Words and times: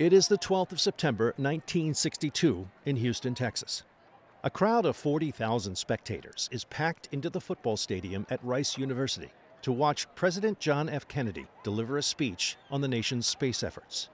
It 0.00 0.14
is 0.14 0.28
the 0.28 0.38
12th 0.38 0.72
of 0.72 0.80
September, 0.80 1.34
1962, 1.36 2.66
in 2.86 2.96
Houston, 2.96 3.34
Texas. 3.34 3.82
A 4.42 4.48
crowd 4.48 4.86
of 4.86 4.96
40,000 4.96 5.76
spectators 5.76 6.48
is 6.50 6.64
packed 6.64 7.10
into 7.12 7.28
the 7.28 7.38
football 7.38 7.76
stadium 7.76 8.26
at 8.30 8.42
Rice 8.42 8.78
University 8.78 9.28
to 9.60 9.72
watch 9.72 10.06
President 10.14 10.58
John 10.58 10.88
F. 10.88 11.06
Kennedy 11.06 11.46
deliver 11.64 11.98
a 11.98 12.02
speech 12.02 12.56
on 12.70 12.80
the 12.80 12.88
nation's 12.88 13.26
space 13.26 13.62
efforts. 13.62 14.08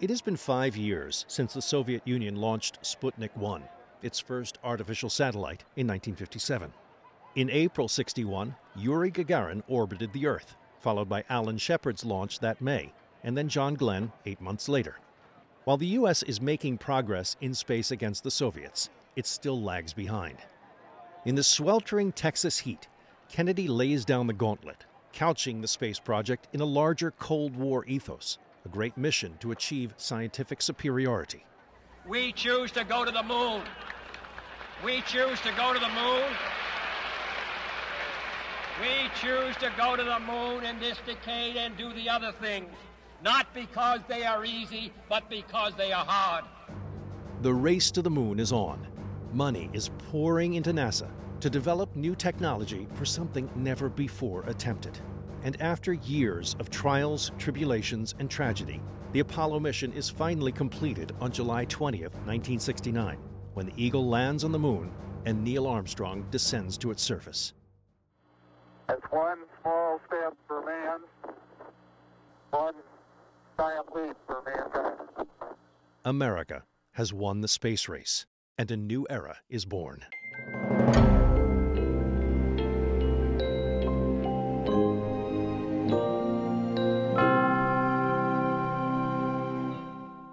It 0.00 0.10
has 0.10 0.20
been 0.20 0.36
five 0.36 0.76
years 0.76 1.24
since 1.28 1.54
the 1.54 1.62
Soviet 1.62 2.02
Union 2.04 2.36
launched 2.36 2.82
Sputnik 2.82 3.34
1, 3.34 3.62
its 4.02 4.20
first 4.20 4.58
artificial 4.62 5.08
satellite, 5.08 5.64
in 5.76 5.86
1957. 5.86 6.70
In 7.36 7.48
April 7.48 7.88
61, 7.88 8.54
Yuri 8.76 9.10
Gagarin 9.10 9.62
orbited 9.66 10.12
the 10.12 10.26
Earth, 10.26 10.56
followed 10.80 11.08
by 11.08 11.24
Alan 11.30 11.56
Shepard's 11.56 12.04
launch 12.04 12.40
that 12.40 12.60
May, 12.60 12.92
and 13.24 13.34
then 13.34 13.48
John 13.48 13.72
Glenn 13.72 14.12
eight 14.26 14.42
months 14.42 14.68
later. 14.68 14.96
While 15.64 15.76
the 15.76 15.86
U.S. 15.86 16.24
is 16.24 16.40
making 16.40 16.78
progress 16.78 17.36
in 17.40 17.54
space 17.54 17.92
against 17.92 18.24
the 18.24 18.32
Soviets, 18.32 18.90
it 19.14 19.26
still 19.26 19.62
lags 19.62 19.92
behind. 19.92 20.38
In 21.24 21.36
the 21.36 21.44
sweltering 21.44 22.10
Texas 22.10 22.58
heat, 22.58 22.88
Kennedy 23.28 23.68
lays 23.68 24.04
down 24.04 24.26
the 24.26 24.32
gauntlet, 24.32 24.84
couching 25.12 25.60
the 25.60 25.68
space 25.68 26.00
project 26.00 26.48
in 26.52 26.60
a 26.60 26.64
larger 26.64 27.12
Cold 27.12 27.54
War 27.54 27.84
ethos, 27.86 28.38
a 28.64 28.68
great 28.68 28.96
mission 28.96 29.36
to 29.38 29.52
achieve 29.52 29.94
scientific 29.98 30.60
superiority. 30.60 31.46
We 32.08 32.32
choose 32.32 32.72
to 32.72 32.82
go 32.82 33.04
to 33.04 33.12
the 33.12 33.22
moon. 33.22 33.62
We 34.84 35.00
choose 35.02 35.40
to 35.42 35.52
go 35.56 35.72
to 35.72 35.78
the 35.78 35.88
moon. 35.90 36.24
We 38.80 39.08
choose 39.20 39.54
to 39.58 39.70
go 39.76 39.94
to 39.94 40.02
the 40.02 40.18
moon 40.18 40.64
in 40.64 40.80
this 40.80 40.98
decade 41.06 41.56
and 41.56 41.76
do 41.76 41.92
the 41.92 42.08
other 42.08 42.32
things 42.40 42.74
not 43.22 43.52
because 43.54 44.00
they 44.08 44.24
are 44.24 44.44
easy, 44.44 44.92
but 45.08 45.28
because 45.30 45.74
they 45.76 45.92
are 45.92 46.04
hard. 46.04 46.44
The 47.42 47.54
race 47.54 47.90
to 47.92 48.02
the 48.02 48.10
moon 48.10 48.38
is 48.38 48.52
on. 48.52 48.86
Money 49.32 49.70
is 49.72 49.90
pouring 50.10 50.54
into 50.54 50.72
NASA 50.72 51.10
to 51.40 51.50
develop 51.50 51.94
new 51.96 52.14
technology 52.14 52.86
for 52.94 53.04
something 53.04 53.50
never 53.56 53.88
before 53.88 54.44
attempted. 54.46 54.98
And 55.42 55.60
after 55.60 55.92
years 55.92 56.54
of 56.60 56.70
trials, 56.70 57.32
tribulations, 57.38 58.14
and 58.18 58.30
tragedy, 58.30 58.80
the 59.12 59.20
Apollo 59.20 59.60
mission 59.60 59.92
is 59.92 60.08
finally 60.08 60.52
completed 60.52 61.12
on 61.20 61.32
July 61.32 61.66
20th, 61.66 62.14
1969, 62.26 63.18
when 63.54 63.66
the 63.66 63.72
Eagle 63.76 64.08
lands 64.08 64.44
on 64.44 64.52
the 64.52 64.58
moon 64.58 64.92
and 65.24 65.42
Neil 65.42 65.66
Armstrong 65.66 66.24
descends 66.30 66.78
to 66.78 66.90
its 66.90 67.02
surface. 67.02 67.54
It's 68.88 69.04
one 69.10 69.38
small 69.60 70.00
step 70.06 70.34
for 70.46 70.64
man, 70.64 71.00
one 72.50 72.74
America 76.04 76.64
has 76.92 77.12
won 77.12 77.40
the 77.40 77.48
space 77.48 77.88
race, 77.88 78.26
and 78.58 78.70
a 78.70 78.76
new 78.76 79.06
era 79.08 79.38
is 79.48 79.64
born. 79.64 80.04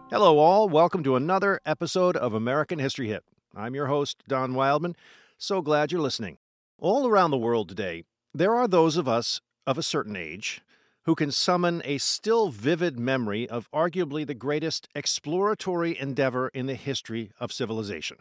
Hello, 0.09 0.39
all. 0.39 0.67
Welcome 0.67 1.03
to 1.03 1.15
another 1.15 1.61
episode 1.65 2.17
of 2.17 2.33
American 2.33 2.79
History 2.79 3.09
Hit. 3.09 3.23
I'm 3.55 3.75
your 3.75 3.87
host, 3.87 4.23
Don 4.27 4.55
Wildman. 4.55 4.95
So 5.37 5.61
glad 5.61 5.91
you're 5.91 6.01
listening. 6.01 6.39
All 6.79 7.07
around 7.07 7.31
the 7.31 7.37
world 7.37 7.69
today, 7.69 8.05
there 8.33 8.55
are 8.55 8.67
those 8.67 8.97
of 8.97 9.07
us 9.07 9.39
of 9.67 9.77
a 9.77 9.83
certain 9.83 10.15
age 10.15 10.61
who 11.09 11.15
can 11.15 11.31
summon 11.31 11.81
a 11.85 11.97
still 11.97 12.49
vivid 12.49 12.99
memory 12.99 13.49
of 13.49 13.67
arguably 13.71 14.27
the 14.27 14.35
greatest 14.35 14.87
exploratory 14.93 15.97
endeavor 15.97 16.49
in 16.49 16.67
the 16.67 16.75
history 16.75 17.31
of 17.39 17.51
civilization. 17.51 18.15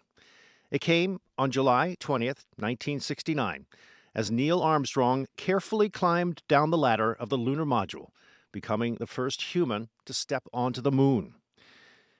It 0.70 0.81
came 0.81 1.20
on 1.36 1.50
July 1.50 1.98
20th, 2.00 2.47
1969, 2.56 3.66
as 4.15 4.31
Neil 4.31 4.62
Armstrong 4.62 5.27
carefully 5.37 5.91
climbed 5.91 6.41
down 6.48 6.71
the 6.71 6.78
ladder 6.78 7.12
of 7.12 7.28
the 7.28 7.37
lunar 7.37 7.66
module, 7.66 8.09
becoming 8.53 8.94
the 8.94 9.06
first 9.06 9.43
human 9.43 9.91
to 10.06 10.15
step 10.15 10.44
onto 10.50 10.81
the 10.81 10.91
moon. 10.91 11.34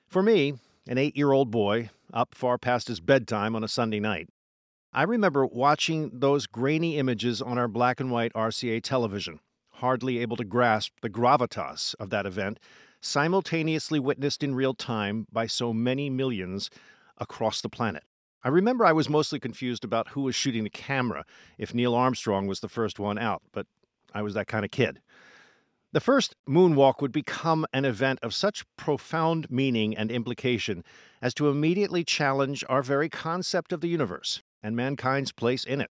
For 0.07 0.23
me, 0.23 0.59
an 0.87 0.99
eight 0.99 1.17
year 1.17 1.33
old 1.33 1.51
boy, 1.51 1.89
up 2.13 2.35
far 2.35 2.59
past 2.59 2.89
his 2.89 3.01
bedtime 3.01 3.57
on 3.57 3.65
a 3.65 3.69
Sunday 3.69 4.01
night, 4.01 4.29
I 4.93 5.05
remember 5.05 5.47
watching 5.47 6.11
those 6.13 6.47
grainy 6.47 6.99
images 6.99 7.41
on 7.41 7.57
our 7.57 7.69
black 7.69 8.01
and 8.01 8.11
white 8.11 8.35
RCA 8.35 8.83
television 8.83 9.41
hardly 9.79 10.19
able 10.19 10.37
to 10.37 10.45
grasp 10.45 10.93
the 11.03 11.11
gravitas 11.11 11.95
of 12.01 12.11
that 12.11 12.27
event, 12.27 12.59
simultaneously 13.01 14.01
witnessed 14.01 14.43
in 14.43 14.55
real 14.55 14.75
time 14.75 15.27
by 15.33 15.47
so 15.47 15.73
many 15.73 16.11
millions 16.11 16.69
across 17.19 17.61
the 17.61 17.69
planet. 17.69 18.03
I 18.43 18.49
remember 18.49 18.85
I 18.85 18.93
was 18.93 19.09
mostly 19.09 19.39
confused 19.39 19.85
about 19.85 20.09
who 20.09 20.23
was 20.23 20.35
shooting 20.35 20.65
the 20.65 20.71
camera, 20.71 21.25
if 21.59 21.75
Neil 21.75 21.95
Armstrong 21.95 22.47
was 22.47 22.61
the 22.61 22.69
first 22.69 22.99
one 22.99 23.19
out, 23.19 23.43
but 23.53 23.67
I 24.13 24.23
was 24.23 24.35
that 24.35 24.49
kind 24.49 24.65
of 24.65 24.71
kid. 24.71 25.01
The 25.93 26.01
first 26.01 26.35
moonwalk 26.49 27.01
would 27.01 27.13
become 27.13 27.65
an 27.73 27.85
event 27.85 28.19
of 28.23 28.35
such 28.35 28.65
profound 28.77 29.51
meaning 29.51 29.97
and 29.97 30.11
implication 30.11 30.85
as 31.23 31.35
to 31.35 31.49
immediately 31.49 32.05
challenge 32.05 32.65
our 32.69 32.83
very 32.83 33.09
concept 33.09 33.73
of 33.73 33.81
the 33.81 33.89
universe 33.89 34.43
and 34.63 34.77
mankind's 34.77 35.33
place 35.33 35.65
in 35.65 35.81
it 35.81 35.91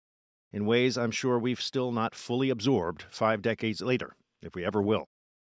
in 0.54 0.66
ways 0.66 0.98
I'm 0.98 1.12
sure 1.12 1.40
we've 1.40 1.62
still 1.62 1.92
not 1.92 2.16
fully 2.16 2.50
absorbed 2.50 3.06
five 3.10 3.42
decades 3.42 3.82
later, 3.82 4.16
if 4.42 4.56
we 4.56 4.66
ever 4.66 4.82
will. 4.82 5.08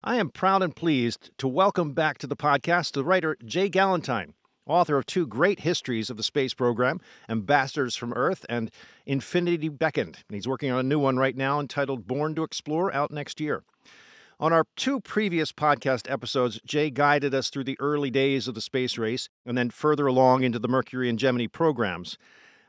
I 0.05 0.17
am 0.17 0.31
proud 0.31 0.63
and 0.63 0.75
pleased 0.75 1.31
to 1.39 1.47
welcome 1.47 1.93
back 1.93 2.19
to 2.19 2.27
the 2.27 2.37
podcast 2.37 2.93
the 2.93 3.05
writer 3.05 3.37
Jay 3.45 3.71
Gallentine, 3.71 4.35
author 4.67 4.97
of 4.97 5.07
two 5.07 5.27
great 5.27 5.61
histories 5.61 6.11
of 6.11 6.17
the 6.17 6.23
space 6.23 6.55
program, 6.55 7.01
Ambassadors 7.29 7.95
from 7.95 8.13
Earth 8.13 8.45
and 8.49 8.71
Infinity 9.07 9.69
Beckoned. 9.69 10.19
He's 10.29 10.49
working 10.49 10.71
on 10.71 10.81
a 10.81 10.83
new 10.83 10.99
one 10.99 11.19
right 11.19 11.37
now 11.37 11.61
entitled 11.61 12.07
Born 12.07 12.35
to 12.35 12.43
Explore, 12.43 12.93
out 12.93 13.11
next 13.11 13.41
year. 13.41 13.63
On 14.41 14.53
our 14.53 14.65
two 14.75 14.99
previous 14.99 15.53
podcast 15.53 16.11
episodes, 16.11 16.61
Jay 16.67 16.91
guided 16.91 17.33
us 17.33 17.49
through 17.49 17.63
the 17.63 17.79
early 17.79 18.11
days 18.11 18.49
of 18.49 18.57
the 18.57 18.61
space 18.61 18.99
race 18.99 19.29
and 19.47 19.57
then 19.57 19.71
further 19.71 20.09
along 20.09 20.43
into 20.43 20.59
the 20.59 20.67
Mercury 20.67 21.09
and 21.09 21.17
Gemini 21.17 21.47
programs. 21.47 22.19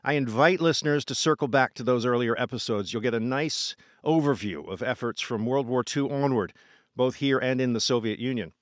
I 0.06 0.12
invite 0.12 0.60
listeners 0.60 1.02
to 1.06 1.14
circle 1.14 1.48
back 1.48 1.72
to 1.74 1.82
those 1.82 2.04
earlier 2.04 2.38
episodes. 2.38 2.92
You'll 2.92 3.00
get 3.00 3.14
a 3.14 3.20
nice 3.20 3.74
overview 4.04 4.68
of 4.68 4.82
efforts 4.82 5.22
from 5.22 5.46
World 5.46 5.66
War 5.66 5.82
II 5.96 6.10
onward, 6.10 6.52
both 6.94 7.14
here 7.16 7.38
and 7.38 7.58
in 7.58 7.72
the 7.72 7.80
Soviet 7.80 8.18
Union. 8.18 8.52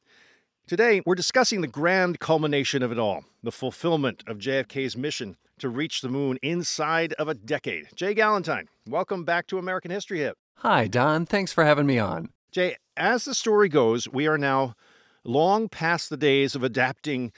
Today, 0.69 1.03
we're 1.05 1.17
discussing 1.17 1.61
the 1.61 1.67
grand 1.67 2.21
culmination 2.21 2.81
of 2.81 2.93
it 2.93 2.99
all 2.99 3.25
the 3.43 3.51
fulfillment 3.51 4.23
of 4.29 4.39
JFK's 4.39 4.97
mission 4.97 5.37
to 5.59 5.69
reach 5.69 6.01
the 6.01 6.09
moon 6.09 6.39
inside 6.43 7.13
of 7.15 7.27
a 7.27 7.35
decade. 7.35 7.89
Jay 7.97 8.15
Gallentine, 8.15 8.69
welcome 8.87 9.25
back 9.25 9.49
to 9.49 9.59
American 9.59 9.91
History 9.91 10.21
Hit. 10.21 10.37
Hi, 10.59 10.87
Don. 10.87 11.27
Thanks 11.27 11.53
for 11.53 11.65
having 11.65 11.87
me 11.87 11.99
on. 11.99 12.29
Jay, 12.53 12.77
as 12.97 13.25
the 13.25 13.35
story 13.35 13.69
goes, 13.69 14.09
we 14.09 14.29
are 14.29 14.39
now 14.39 14.77
long 15.25 15.69
past 15.69 16.09
the 16.09 16.17
days 16.17 16.55
of 16.55 16.63
adapting 16.63 17.33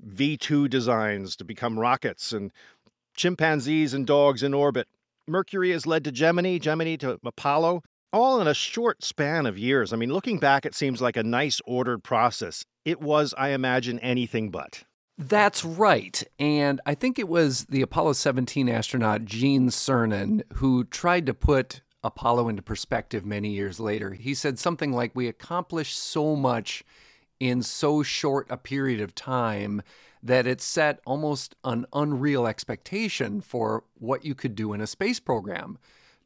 V 0.00 0.36
2 0.36 0.68
designs 0.68 1.36
to 1.36 1.44
become 1.44 1.78
rockets 1.78 2.32
and 2.32 2.52
chimpanzees 3.14 3.94
and 3.94 4.06
dogs 4.06 4.42
in 4.42 4.54
orbit. 4.54 4.88
Mercury 5.26 5.70
has 5.70 5.86
led 5.86 6.04
to 6.04 6.12
Gemini, 6.12 6.58
Gemini 6.58 6.96
to 6.96 7.18
Apollo, 7.24 7.82
all 8.12 8.40
in 8.40 8.46
a 8.46 8.54
short 8.54 9.02
span 9.02 9.46
of 9.46 9.58
years. 9.58 9.92
I 9.92 9.96
mean, 9.96 10.12
looking 10.12 10.38
back, 10.38 10.66
it 10.66 10.74
seems 10.74 11.00
like 11.00 11.16
a 11.16 11.22
nice 11.22 11.60
ordered 11.66 12.04
process. 12.04 12.64
It 12.84 13.00
was, 13.00 13.34
I 13.36 13.48
imagine, 13.50 13.98
anything 14.00 14.50
but. 14.50 14.84
That's 15.16 15.64
right. 15.64 16.22
And 16.38 16.80
I 16.86 16.94
think 16.94 17.18
it 17.18 17.28
was 17.28 17.66
the 17.66 17.82
Apollo 17.82 18.14
17 18.14 18.68
astronaut 18.68 19.24
Gene 19.24 19.68
Cernan 19.68 20.42
who 20.54 20.84
tried 20.84 21.26
to 21.26 21.34
put 21.34 21.82
Apollo 22.02 22.48
into 22.48 22.62
perspective 22.62 23.24
many 23.24 23.50
years 23.50 23.80
later. 23.80 24.12
He 24.12 24.34
said 24.34 24.58
something 24.58 24.92
like, 24.92 25.12
We 25.14 25.28
accomplished 25.28 25.96
so 25.98 26.36
much 26.36 26.84
in 27.40 27.62
so 27.62 28.02
short 28.02 28.46
a 28.50 28.56
period 28.56 29.00
of 29.00 29.14
time 29.14 29.82
that 30.24 30.46
it 30.46 30.60
set 30.62 31.00
almost 31.04 31.54
an 31.64 31.84
unreal 31.92 32.46
expectation 32.46 33.42
for 33.42 33.84
what 33.94 34.24
you 34.24 34.34
could 34.34 34.54
do 34.54 34.72
in 34.72 34.80
a 34.80 34.86
space 34.86 35.20
program. 35.20 35.78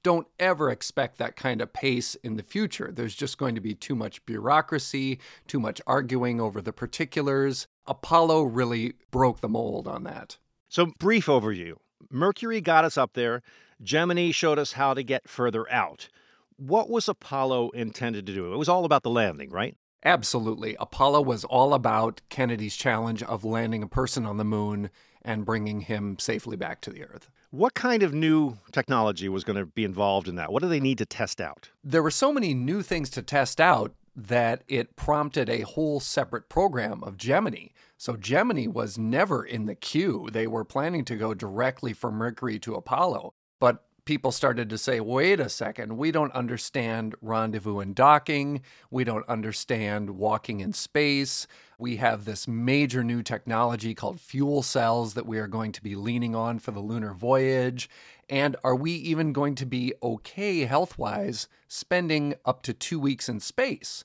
Don't 0.05 0.29
ever 0.39 0.71
expect 0.71 1.19
that 1.19 1.35
kind 1.35 1.61
of 1.61 1.73
pace 1.73 2.15
in 2.23 2.37
the 2.37 2.45
future. 2.45 2.93
There's 2.93 3.17
just 3.17 3.37
going 3.37 3.57
to 3.57 3.61
be 3.61 3.75
too 3.75 3.97
much 3.97 4.25
bureaucracy, 4.25 5.19
too 5.49 5.59
much 5.59 5.81
arguing 5.89 6.41
over 6.41 6.63
the 6.63 6.73
particulars. 6.73 7.67
Apollo 7.87 8.45
really 8.45 8.95
broke 9.11 9.41
the 9.41 9.49
mold 9.49 9.89
on 9.89 10.05
that. 10.05 10.39
So, 10.69 10.93
brief 10.99 11.27
overview 11.27 11.75
Mercury 12.11 12.61
got 12.61 12.85
us 12.85 12.97
up 12.97 13.15
there, 13.15 13.43
Gemini 13.83 14.31
showed 14.31 14.59
us 14.59 14.73
how 14.73 14.95
to 14.95 15.03
get 15.03 15.29
further 15.29 15.71
out. 15.71 16.09
What 16.57 16.89
was 16.89 17.09
Apollo 17.09 17.71
intended 17.71 18.27
to 18.27 18.35
do? 18.35 18.53
It 18.53 18.57
was 18.57 18.69
all 18.69 18.85
about 18.85 19.03
the 19.03 19.11
landing, 19.11 19.51
right? 19.51 19.77
Absolutely. 20.05 20.77
Apollo 20.79 21.23
was 21.23 21.45
all 21.45 21.75
about 21.75 22.21
Kennedy's 22.29 22.77
challenge 22.77 23.23
of 23.23 23.45
landing 23.45 23.83
a 23.83 23.89
person 23.89 24.25
on 24.27 24.37
the 24.37 24.45
moon 24.45 24.91
and 25.23 25.45
bringing 25.45 25.83
him 25.83 26.19
safely 26.19 26.57
back 26.57 26.81
to 26.83 26.91
the 26.91 27.05
Earth. 27.05 27.31
What 27.51 27.75
kind 27.75 28.03
of 28.03 28.15
new 28.15 28.59
technology 28.73 29.29
was 29.29 29.43
going 29.43 29.59
to 29.59 29.67
be 29.67 29.85
involved 29.85 30.29
in 30.29 30.37
that? 30.37 30.53
What 30.53 30.63
do 30.63 30.69
they 30.69 30.81
need 30.81 30.99
to 30.99 31.07
test 31.07 31.41
out? 31.41 31.71
There 31.83 32.03
were 32.03 32.11
so 32.11 32.33
many 32.33 32.55
new 32.55 32.83
things 32.83 33.11
to 33.11 33.23
test 33.23 33.61
out 33.61 33.95
that 34.15 34.63
it 34.69 34.97
prompted 34.97 35.49
a 35.49 35.63
whole 35.63 36.01
separate 36.01 36.49
program 36.49 37.03
of 37.05 37.17
Gemini. 37.17 37.69
So 37.97 38.17
Gemini 38.17 38.67
was 38.67 38.99
never 38.99 39.45
in 39.45 39.67
the 39.67 39.75
queue. 39.75 40.29
They 40.33 40.47
were 40.47 40.65
planning 40.65 41.05
to 41.07 41.17
go 41.17 41.35
directly 41.35 41.93
from 41.93 42.15
Mercury 42.15 42.59
to 42.61 42.75
Apollo. 42.75 43.33
But 43.61 43.85
people 44.09 44.33
started 44.33 44.71
to 44.71 44.79
say, 44.79 45.01
wait 45.01 45.39
a 45.39 45.51
second, 45.51 45.99
we 45.99 46.11
don't 46.11 46.33
understand 46.33 47.15
rendezvous 47.21 47.81
and 47.81 47.95
docking. 47.95 48.63
We 48.91 49.05
don't 49.05 49.29
understand 49.29 50.09
walking 50.09 50.61
in 50.61 50.73
space. 50.73 51.47
We 51.79 51.97
have 51.97 52.25
this 52.25 52.49
major 52.49 53.05
new 53.05 53.23
technology 53.23 53.95
called 53.95 54.19
fuel 54.19 54.63
cells 54.63 55.13
that 55.13 55.27
we 55.27 55.39
are 55.39 55.47
going 55.47 55.73
to 55.73 55.83
be 55.83 55.95
leaning 55.95 56.35
on 56.35 56.59
for 56.59 56.71
the 56.71 56.81
lunar 56.81 57.13
voyage. 57.13 57.91
And 58.31 58.57
are 58.65 58.75
we 58.75 58.93
even 58.93 59.35
going 59.35 59.55
to 59.57 59.67
be 59.67 59.93
okay 60.03 60.61
health 60.61 60.97
wise 60.97 61.47
spending 61.69 62.35
up 62.47 62.63
to 62.63 62.73
two 62.73 62.99
weeks 62.99 63.29
in 63.29 63.41
space? 63.41 64.05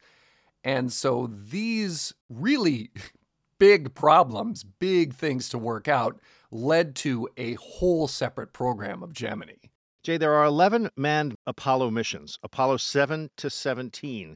And 0.65 0.91
so 0.91 1.31
these 1.33 2.13
really 2.29 2.91
big 3.57 3.93
problems, 3.93 4.65
big 4.65 5.13
things 5.13 5.47
to 5.47 5.57
work 5.57 5.87
out, 5.87 6.19
led 6.51 6.93
to 6.97 7.29
a 7.37 7.53
whole 7.53 8.09
separate 8.09 8.51
program 8.51 9.01
of 9.01 9.13
Gemini. 9.13 9.69
Jay, 10.03 10.17
there 10.17 10.33
are 10.33 10.43
11 10.43 10.89
manned 10.97 11.37
Apollo 11.47 11.89
missions, 11.91 12.37
Apollo 12.43 12.75
7 12.75 13.29
to 13.37 13.49
17. 13.49 14.35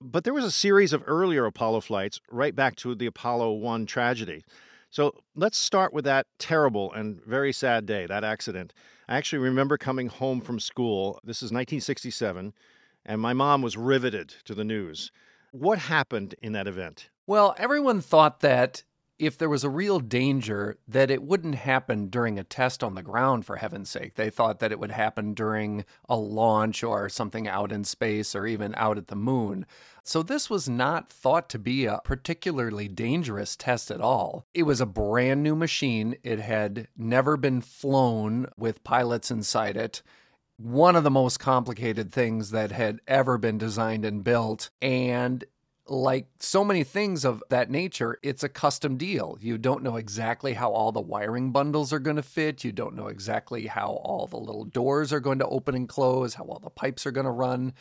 But 0.00 0.22
there 0.22 0.32
was 0.32 0.44
a 0.44 0.52
series 0.52 0.92
of 0.92 1.02
earlier 1.04 1.46
Apollo 1.46 1.80
flights 1.80 2.20
right 2.30 2.54
back 2.54 2.76
to 2.76 2.94
the 2.94 3.06
Apollo 3.06 3.54
1 3.54 3.86
tragedy. 3.86 4.44
So 4.90 5.16
let's 5.34 5.58
start 5.58 5.92
with 5.92 6.04
that 6.04 6.26
terrible 6.38 6.92
and 6.92 7.20
very 7.24 7.52
sad 7.52 7.86
day, 7.86 8.06
that 8.06 8.22
accident. 8.22 8.72
I 9.08 9.16
actually 9.16 9.40
remember 9.40 9.76
coming 9.76 10.06
home 10.06 10.40
from 10.40 10.60
school. 10.60 11.18
This 11.24 11.38
is 11.38 11.50
1967, 11.50 12.54
and 13.04 13.20
my 13.20 13.32
mom 13.32 13.62
was 13.62 13.76
riveted 13.76 14.32
to 14.44 14.54
the 14.54 14.64
news. 14.64 15.10
What 15.50 15.78
happened 15.80 16.36
in 16.40 16.52
that 16.52 16.68
event? 16.68 17.10
Well, 17.26 17.56
everyone 17.58 18.00
thought 18.00 18.40
that 18.40 18.84
if 19.20 19.36
there 19.36 19.50
was 19.50 19.62
a 19.62 19.68
real 19.68 20.00
danger 20.00 20.78
that 20.88 21.10
it 21.10 21.22
wouldn't 21.22 21.54
happen 21.56 22.06
during 22.06 22.38
a 22.38 22.42
test 22.42 22.82
on 22.82 22.94
the 22.94 23.02
ground 23.02 23.44
for 23.44 23.56
heaven's 23.56 23.90
sake. 23.90 24.14
They 24.14 24.30
thought 24.30 24.60
that 24.60 24.72
it 24.72 24.80
would 24.80 24.90
happen 24.90 25.34
during 25.34 25.84
a 26.08 26.16
launch 26.16 26.82
or 26.82 27.08
something 27.10 27.46
out 27.46 27.70
in 27.70 27.84
space 27.84 28.34
or 28.34 28.46
even 28.46 28.74
out 28.76 28.96
at 28.96 29.08
the 29.08 29.16
moon. 29.16 29.66
So 30.02 30.22
this 30.22 30.48
was 30.48 30.70
not 30.70 31.12
thought 31.12 31.50
to 31.50 31.58
be 31.58 31.84
a 31.84 32.00
particularly 32.02 32.88
dangerous 32.88 33.56
test 33.56 33.90
at 33.90 34.00
all. 34.00 34.46
It 34.54 34.62
was 34.62 34.80
a 34.80 34.86
brand 34.86 35.42
new 35.42 35.54
machine. 35.54 36.16
It 36.22 36.40
had 36.40 36.88
never 36.96 37.36
been 37.36 37.60
flown 37.60 38.46
with 38.56 38.82
pilots 38.84 39.30
inside 39.30 39.76
it. 39.76 40.00
One 40.56 40.96
of 40.96 41.04
the 41.04 41.10
most 41.10 41.38
complicated 41.38 42.10
things 42.10 42.52
that 42.52 42.72
had 42.72 43.00
ever 43.06 43.36
been 43.36 43.58
designed 43.58 44.06
and 44.06 44.24
built. 44.24 44.70
And 44.80 45.44
like 45.90 46.28
so 46.38 46.64
many 46.64 46.84
things 46.84 47.24
of 47.24 47.42
that 47.50 47.68
nature, 47.68 48.16
it's 48.22 48.44
a 48.44 48.48
custom 48.48 48.96
deal. 48.96 49.36
You 49.40 49.58
don't 49.58 49.82
know 49.82 49.96
exactly 49.96 50.54
how 50.54 50.70
all 50.70 50.92
the 50.92 51.00
wiring 51.00 51.50
bundles 51.50 51.92
are 51.92 51.98
going 51.98 52.14
to 52.16 52.22
fit. 52.22 52.62
You 52.62 52.70
don't 52.70 52.94
know 52.94 53.08
exactly 53.08 53.66
how 53.66 54.00
all 54.04 54.28
the 54.28 54.36
little 54.36 54.64
doors 54.64 55.12
are 55.12 55.18
going 55.18 55.40
to 55.40 55.48
open 55.48 55.74
and 55.74 55.88
close, 55.88 56.34
how 56.34 56.44
all 56.44 56.60
the 56.60 56.70
pipes 56.70 57.06
are 57.06 57.10
going 57.10 57.24
to 57.24 57.30
run. 57.32 57.72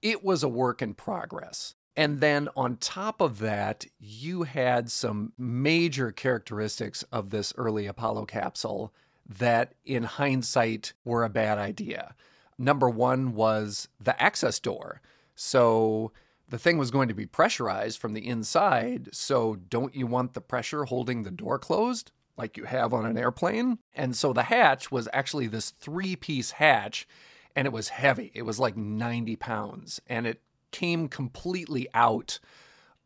It 0.00 0.22
was 0.22 0.44
a 0.44 0.48
work 0.48 0.80
in 0.80 0.94
progress. 0.94 1.74
And 1.96 2.20
then 2.20 2.48
on 2.56 2.76
top 2.76 3.20
of 3.20 3.40
that, 3.40 3.84
you 3.98 4.44
had 4.44 4.88
some 4.88 5.32
major 5.36 6.12
characteristics 6.12 7.02
of 7.10 7.30
this 7.30 7.52
early 7.56 7.86
Apollo 7.86 8.26
capsule 8.26 8.94
that, 9.28 9.72
in 9.84 10.04
hindsight, 10.04 10.92
were 11.04 11.24
a 11.24 11.28
bad 11.28 11.58
idea. 11.58 12.14
Number 12.56 12.88
one 12.88 13.34
was 13.34 13.88
the 14.00 14.20
access 14.22 14.60
door. 14.60 15.02
So, 15.34 16.12
the 16.48 16.58
thing 16.58 16.78
was 16.78 16.90
going 16.90 17.08
to 17.08 17.14
be 17.14 17.26
pressurized 17.26 17.98
from 17.98 18.14
the 18.14 18.26
inside, 18.26 19.10
so 19.12 19.56
don't 19.56 19.94
you 19.94 20.06
want 20.06 20.34
the 20.34 20.40
pressure 20.40 20.84
holding 20.84 21.22
the 21.22 21.30
door 21.30 21.58
closed 21.58 22.10
like 22.36 22.56
you 22.56 22.64
have 22.64 22.94
on 22.94 23.04
an 23.04 23.18
airplane? 23.18 23.78
And 23.94 24.16
so 24.16 24.32
the 24.32 24.44
hatch 24.44 24.90
was 24.90 25.08
actually 25.12 25.46
this 25.48 25.70
three 25.70 26.16
piece 26.16 26.52
hatch, 26.52 27.06
and 27.54 27.66
it 27.66 27.72
was 27.72 27.90
heavy. 27.90 28.30
It 28.34 28.42
was 28.42 28.58
like 28.58 28.76
90 28.76 29.36
pounds, 29.36 30.00
and 30.06 30.26
it 30.26 30.40
came 30.70 31.08
completely 31.08 31.88
out 31.92 32.38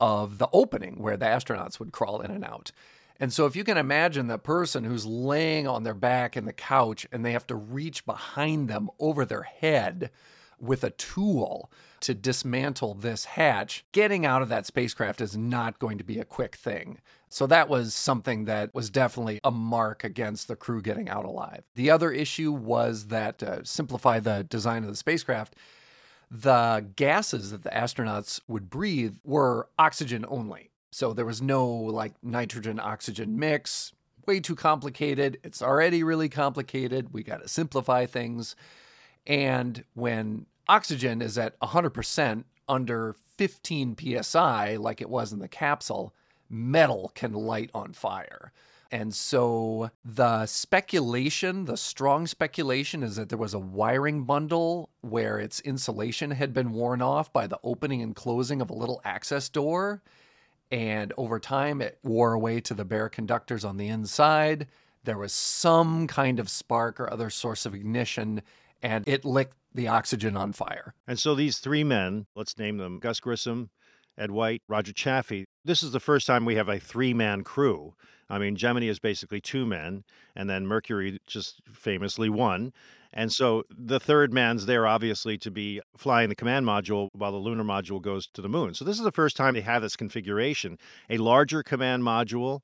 of 0.01 0.39
the 0.39 0.49
opening 0.53 1.01
where 1.01 1.17
the 1.17 1.27
astronauts 1.27 1.79
would 1.79 1.93
crawl 1.93 2.21
in 2.21 2.31
and 2.31 2.45
out. 2.45 2.71
And 3.19 3.33
so, 3.33 3.47
if 3.47 3.55
you 3.55 3.63
can 3.63 3.77
imagine 3.77 4.27
the 4.27 4.39
person 4.39 4.83
who's 4.83 5.07
laying 5.07 5.69
on 5.69 5.85
their 5.85 5.95
back 5.95 6.37
in 6.37 6.45
the 6.45 6.53
couch 6.53 7.07
and 7.13 7.25
they 7.25 7.33
have 7.33 7.47
to 7.49 7.55
reach 7.55 8.05
behind 8.05 8.69
them 8.69 8.89
over 8.99 9.25
their 9.25 9.43
head 9.43 10.11
with 10.63 10.85
a 10.85 10.91
tool 10.91 11.71
to 12.01 12.15
dismantle 12.15 12.95
this 12.95 13.25
hatch, 13.25 13.85
getting 13.93 14.25
out 14.25 14.43
of 14.43 14.49
that 14.49 14.65
spacecraft 14.67 15.21
is 15.21 15.37
not 15.37 15.79
going 15.79 15.99
to 15.99 16.05
be 16.05 16.19
a 16.19 16.25
quick 16.25 16.57
thing. 16.57 16.99
So 17.29 17.47
that 17.47 17.69
was 17.69 17.95
something 17.95 18.45
that 18.45 18.75
was 18.75 18.91
definitely 18.91 19.41
a 19.43 19.51
mark 19.51 20.05
against 20.05 20.49
the 20.49 20.57
crew 20.57 20.83
getting 20.83 21.09
out 21.09 21.25
alive. 21.25 21.65
The 21.75 21.91
other 21.91 22.13
issue 22.13 22.53
was 22.53 23.07
that, 23.07 23.43
uh, 23.43 23.65
simplify 23.65 24.21
the 24.21 24.45
design 24.45 24.83
of 24.85 24.91
the 24.91 24.97
spacecraft, 24.97 25.57
the 26.31 26.87
gases 26.97 27.51
that 27.51 27.63
the 27.63 27.71
astronauts 27.71 28.41
would 28.49 28.71
breathe 28.71 29.17
were 29.25 29.69
oxygen 29.79 30.25
only. 30.29 30.71
So 30.91 31.13
there 31.13 31.27
was 31.27 31.43
no 31.43 31.67
like 31.67 32.13
nitrogen 32.23 32.79
oxygen 32.79 33.39
mix. 33.39 33.93
Way 34.27 34.41
too 34.41 34.55
complicated. 34.55 35.39
It's 35.43 35.63
already 35.63 36.05
really 36.05 36.29
complicated. 36.29 37.13
We 37.13 37.23
got 37.23 37.43
to 37.43 37.49
simplify 37.49 38.07
things. 38.07 38.55
And 39.27 39.85
when 39.95 40.47
oxygen 40.69 41.23
is 41.23 41.39
at 41.39 41.59
100% 41.61 42.45
under 42.69 43.17
15 43.37 43.97
psi, 44.23 44.77
like 44.77 45.01
it 45.01 45.11
was 45.11 45.33
in 45.33 45.39
the 45.39 45.49
capsule, 45.49 46.15
metal 46.49 47.11
can 47.15 47.33
light 47.33 47.71
on 47.75 47.93
fire. 47.93 48.53
And 48.93 49.15
so 49.15 49.91
the 50.05 50.45
speculation, 50.45 51.65
the 51.65 51.79
strong 51.79 52.27
speculation, 52.27 53.03
is 53.03 53.17
that 53.17 53.31
there 53.31 53.39
was 53.39 53.55
a 53.55 53.59
wiring 53.59 54.25
bundle 54.25 54.91
where 55.01 55.39
its 55.39 55.61
insulation 55.61 56.33
had 56.33 56.53
been 56.53 56.73
worn 56.73 57.01
off 57.01 57.33
by 57.33 57.47
the 57.47 57.59
opening 57.65 58.03
and 58.03 58.15
closing 58.15 58.61
of 58.61 58.69
a 58.69 58.75
little 58.75 59.01
access 59.03 59.49
door. 59.49 60.03
And 60.71 61.13
over 61.17 61.41
time, 61.41 61.81
it 61.81 61.99
wore 62.03 62.35
away 62.35 62.61
to 62.61 62.75
the 62.75 62.85
bare 62.85 63.09
conductors 63.09 63.65
on 63.65 63.79
the 63.79 63.89
inside. 63.89 64.67
There 65.05 65.19
was 65.19 65.33
some 65.33 66.07
kind 66.07 66.39
of 66.39 66.51
spark 66.51 67.01
or 67.01 67.11
other 67.11 67.31
source 67.31 67.65
of 67.65 67.75
ignition, 67.75 68.43
and 68.83 69.09
it 69.09 69.25
lit 69.25 69.53
the 69.75 69.89
oxygen 69.89 70.37
on 70.37 70.53
fire. 70.53 70.95
And 71.07 71.19
so 71.19 71.35
these 71.35 71.59
three 71.59 71.85
men, 71.85 72.27
let's 72.35 72.59
name 72.59 72.79
them 72.79 72.99
Gus 72.99 73.21
Grissom, 73.21 73.71
Ed 74.19 74.31
White, 74.31 74.63
Roger 74.69 74.93
Chaffee, 74.93 75.47
this 75.65 75.83
is 75.83 75.93
the 75.93 76.01
first 76.01 76.27
time 76.27 76.45
we 76.45 76.57
have 76.57 76.69
a 76.69 76.79
three 76.79 77.15
man 77.15 77.45
crew. 77.45 77.95
I 78.29 78.39
mean, 78.39 78.57
Gemini 78.57 78.89
is 78.89 78.99
basically 78.99 79.41
two 79.41 79.67
men, 79.67 80.05
and 80.35 80.49
then 80.49 80.67
Mercury 80.67 81.19
just 81.27 81.61
famously 81.71 82.31
one. 82.31 82.73
And 83.13 83.31
so 83.31 83.65
the 83.69 84.01
third 84.01 84.33
man's 84.33 84.65
there, 84.65 84.87
obviously, 84.87 85.37
to 85.39 85.51
be 85.51 85.83
flying 85.97 86.31
the 86.31 86.35
command 86.35 86.67
module 86.67 87.11
while 87.13 87.31
the 87.31 87.39
lunar 87.39 87.65
module 87.65 88.01
goes 88.01 88.27
to 88.33 88.41
the 88.41 88.49
moon. 88.49 88.73
So 88.73 88.85
this 88.85 88.97
is 88.97 89.05
the 89.05 89.13
first 89.13 89.37
time 89.37 89.55
they 89.55 89.61
have 89.61 89.83
this 89.83 89.97
configuration 89.97 90.79
a 91.11 91.19
larger 91.19 91.63
command 91.63 92.03
module, 92.03 92.61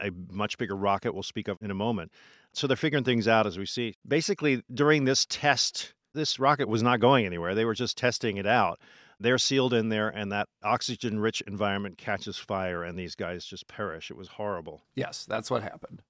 a 0.00 0.10
much 0.30 0.58
bigger 0.58 0.76
rocket, 0.76 1.14
we'll 1.14 1.22
speak 1.22 1.48
of 1.48 1.56
in 1.60 1.70
a 1.70 1.74
moment. 1.74 2.10
So 2.52 2.66
they're 2.66 2.76
figuring 2.76 3.04
things 3.04 3.28
out 3.28 3.46
as 3.46 3.56
we 3.56 3.64
see. 3.64 3.94
Basically, 4.06 4.62
during 4.74 5.04
this 5.04 5.24
test 5.28 5.94
this 6.14 6.38
rocket 6.38 6.68
was 6.68 6.82
not 6.82 7.00
going 7.00 7.26
anywhere. 7.26 7.54
They 7.54 7.64
were 7.64 7.74
just 7.74 7.96
testing 7.96 8.36
it 8.36 8.46
out. 8.46 8.78
They're 9.20 9.38
sealed 9.38 9.72
in 9.72 9.88
there, 9.88 10.08
and 10.08 10.32
that 10.32 10.48
oxygen 10.62 11.20
rich 11.20 11.42
environment 11.42 11.96
catches 11.96 12.38
fire, 12.38 12.82
and 12.82 12.98
these 12.98 13.14
guys 13.14 13.44
just 13.44 13.68
perish. 13.68 14.10
It 14.10 14.16
was 14.16 14.28
horrible. 14.28 14.82
Yes, 14.94 15.26
that's 15.28 15.50
what 15.50 15.62
happened. 15.62 16.02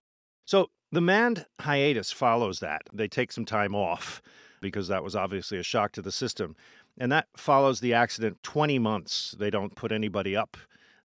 So 0.46 0.70
the 0.90 1.00
manned 1.00 1.46
hiatus 1.60 2.10
follows 2.10 2.60
that. 2.60 2.82
They 2.92 3.08
take 3.08 3.32
some 3.32 3.44
time 3.44 3.74
off 3.74 4.22
because 4.60 4.88
that 4.88 5.04
was 5.04 5.14
obviously 5.14 5.58
a 5.58 5.62
shock 5.62 5.92
to 5.92 6.02
the 6.02 6.12
system. 6.12 6.56
And 6.98 7.10
that 7.12 7.26
follows 7.36 7.80
the 7.80 7.94
accident 7.94 8.42
20 8.42 8.78
months. 8.78 9.34
They 9.38 9.50
don't 9.50 9.74
put 9.74 9.92
anybody 9.92 10.36
up 10.36 10.56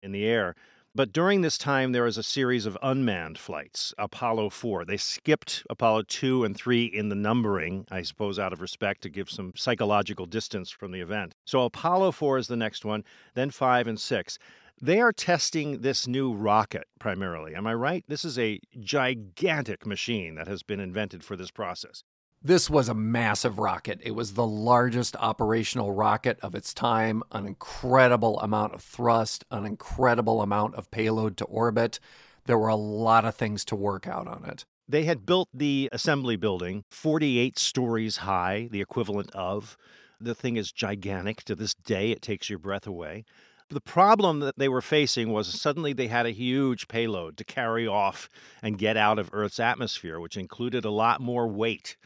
in 0.02 0.12
the 0.12 0.25
air. 0.25 0.54
But 1.00 1.14
during 1.14 1.40
this 1.40 1.57
time, 1.57 1.92
there 1.92 2.02
was 2.02 2.19
a 2.19 2.23
series 2.23 2.66
of 2.66 2.76
unmanned 2.83 3.38
flights, 3.38 3.95
Apollo 3.97 4.50
4. 4.50 4.85
They 4.85 4.99
skipped 4.99 5.64
Apollo 5.71 6.02
2 6.09 6.45
and 6.45 6.54
3 6.54 6.85
in 6.85 7.09
the 7.09 7.14
numbering, 7.14 7.87
I 7.90 8.02
suppose, 8.02 8.38
out 8.38 8.52
of 8.52 8.61
respect 8.61 9.00
to 9.00 9.09
give 9.09 9.30
some 9.30 9.54
psychological 9.57 10.26
distance 10.26 10.71
from 10.71 10.92
the 10.92 11.00
event. 11.00 11.35
So 11.47 11.64
Apollo 11.64 12.12
4 12.12 12.37
is 12.37 12.49
the 12.49 12.57
next 12.57 12.85
one, 12.85 13.02
then 13.33 13.49
5 13.49 13.87
and 13.87 13.99
6. 13.99 14.38
They 14.83 15.00
are 15.00 15.11
testing 15.11 15.80
this 15.80 16.07
new 16.07 16.35
rocket 16.35 16.85
primarily. 16.99 17.54
Am 17.54 17.66
I 17.66 17.73
right? 17.73 18.04
This 18.07 18.26
is 18.26 18.38
a 18.38 18.61
gigantic 18.78 19.87
machine 19.87 20.35
that 20.35 20.49
has 20.49 20.62
been 20.62 20.80
invented 20.80 21.25
for 21.25 21.35
this 21.35 21.50
process. 21.50 22.04
This 22.42 22.70
was 22.70 22.88
a 22.88 22.94
massive 22.94 23.59
rocket. 23.59 24.00
It 24.02 24.12
was 24.12 24.32
the 24.32 24.47
largest 24.47 25.14
operational 25.16 25.92
rocket 25.92 26.38
of 26.40 26.54
its 26.54 26.73
time, 26.73 27.23
an 27.32 27.47
incredible 27.47 28.40
amount 28.40 28.73
of 28.73 28.82
thrust, 28.82 29.44
an 29.50 29.66
incredible 29.66 30.40
amount 30.40 30.75
of 30.76 30.90
payload 30.90 31.37
to 31.37 31.44
orbit. 31.44 32.00
There 32.47 32.56
were 32.56 32.68
a 32.68 32.76
lot 32.76 33.26
of 33.26 33.35
things 33.35 33.62
to 33.66 33.76
work 33.76 34.06
out 34.06 34.26
on 34.26 34.47
it. 34.47 34.64
They 34.88 35.04
had 35.04 35.26
built 35.26 35.50
the 35.52 35.90
assembly 35.92 36.37
building 36.37 36.85
48 36.90 37.59
stories 37.59 38.16
high, 38.16 38.68
the 38.70 38.80
equivalent 38.80 39.30
of. 39.32 39.76
The 40.18 40.35
thing 40.35 40.56
is 40.56 40.73
gigantic. 40.73 41.44
To 41.44 41.54
this 41.54 41.75
day, 41.75 42.11
it 42.11 42.23
takes 42.23 42.49
your 42.49 42.59
breath 42.59 42.87
away. 42.87 43.26
The 43.68 43.82
problem 43.82 44.40
that 44.40 44.59
they 44.59 44.68
were 44.70 44.80
facing 44.80 45.30
was 45.30 45.47
suddenly 45.47 45.92
they 45.92 46.09
had 46.09 46.25
a 46.25 46.30
huge 46.30 46.88
payload 46.88 47.37
to 47.37 47.44
carry 47.44 47.87
off 47.87 48.30
and 48.62 48.78
get 48.78 48.97
out 48.97 49.18
of 49.18 49.28
Earth's 49.35 49.61
atmosphere, 49.61 50.18
which 50.18 50.38
included 50.38 50.87
a 50.87 50.90
lot 50.90 51.20
more 51.20 51.47
weight, 51.47 51.99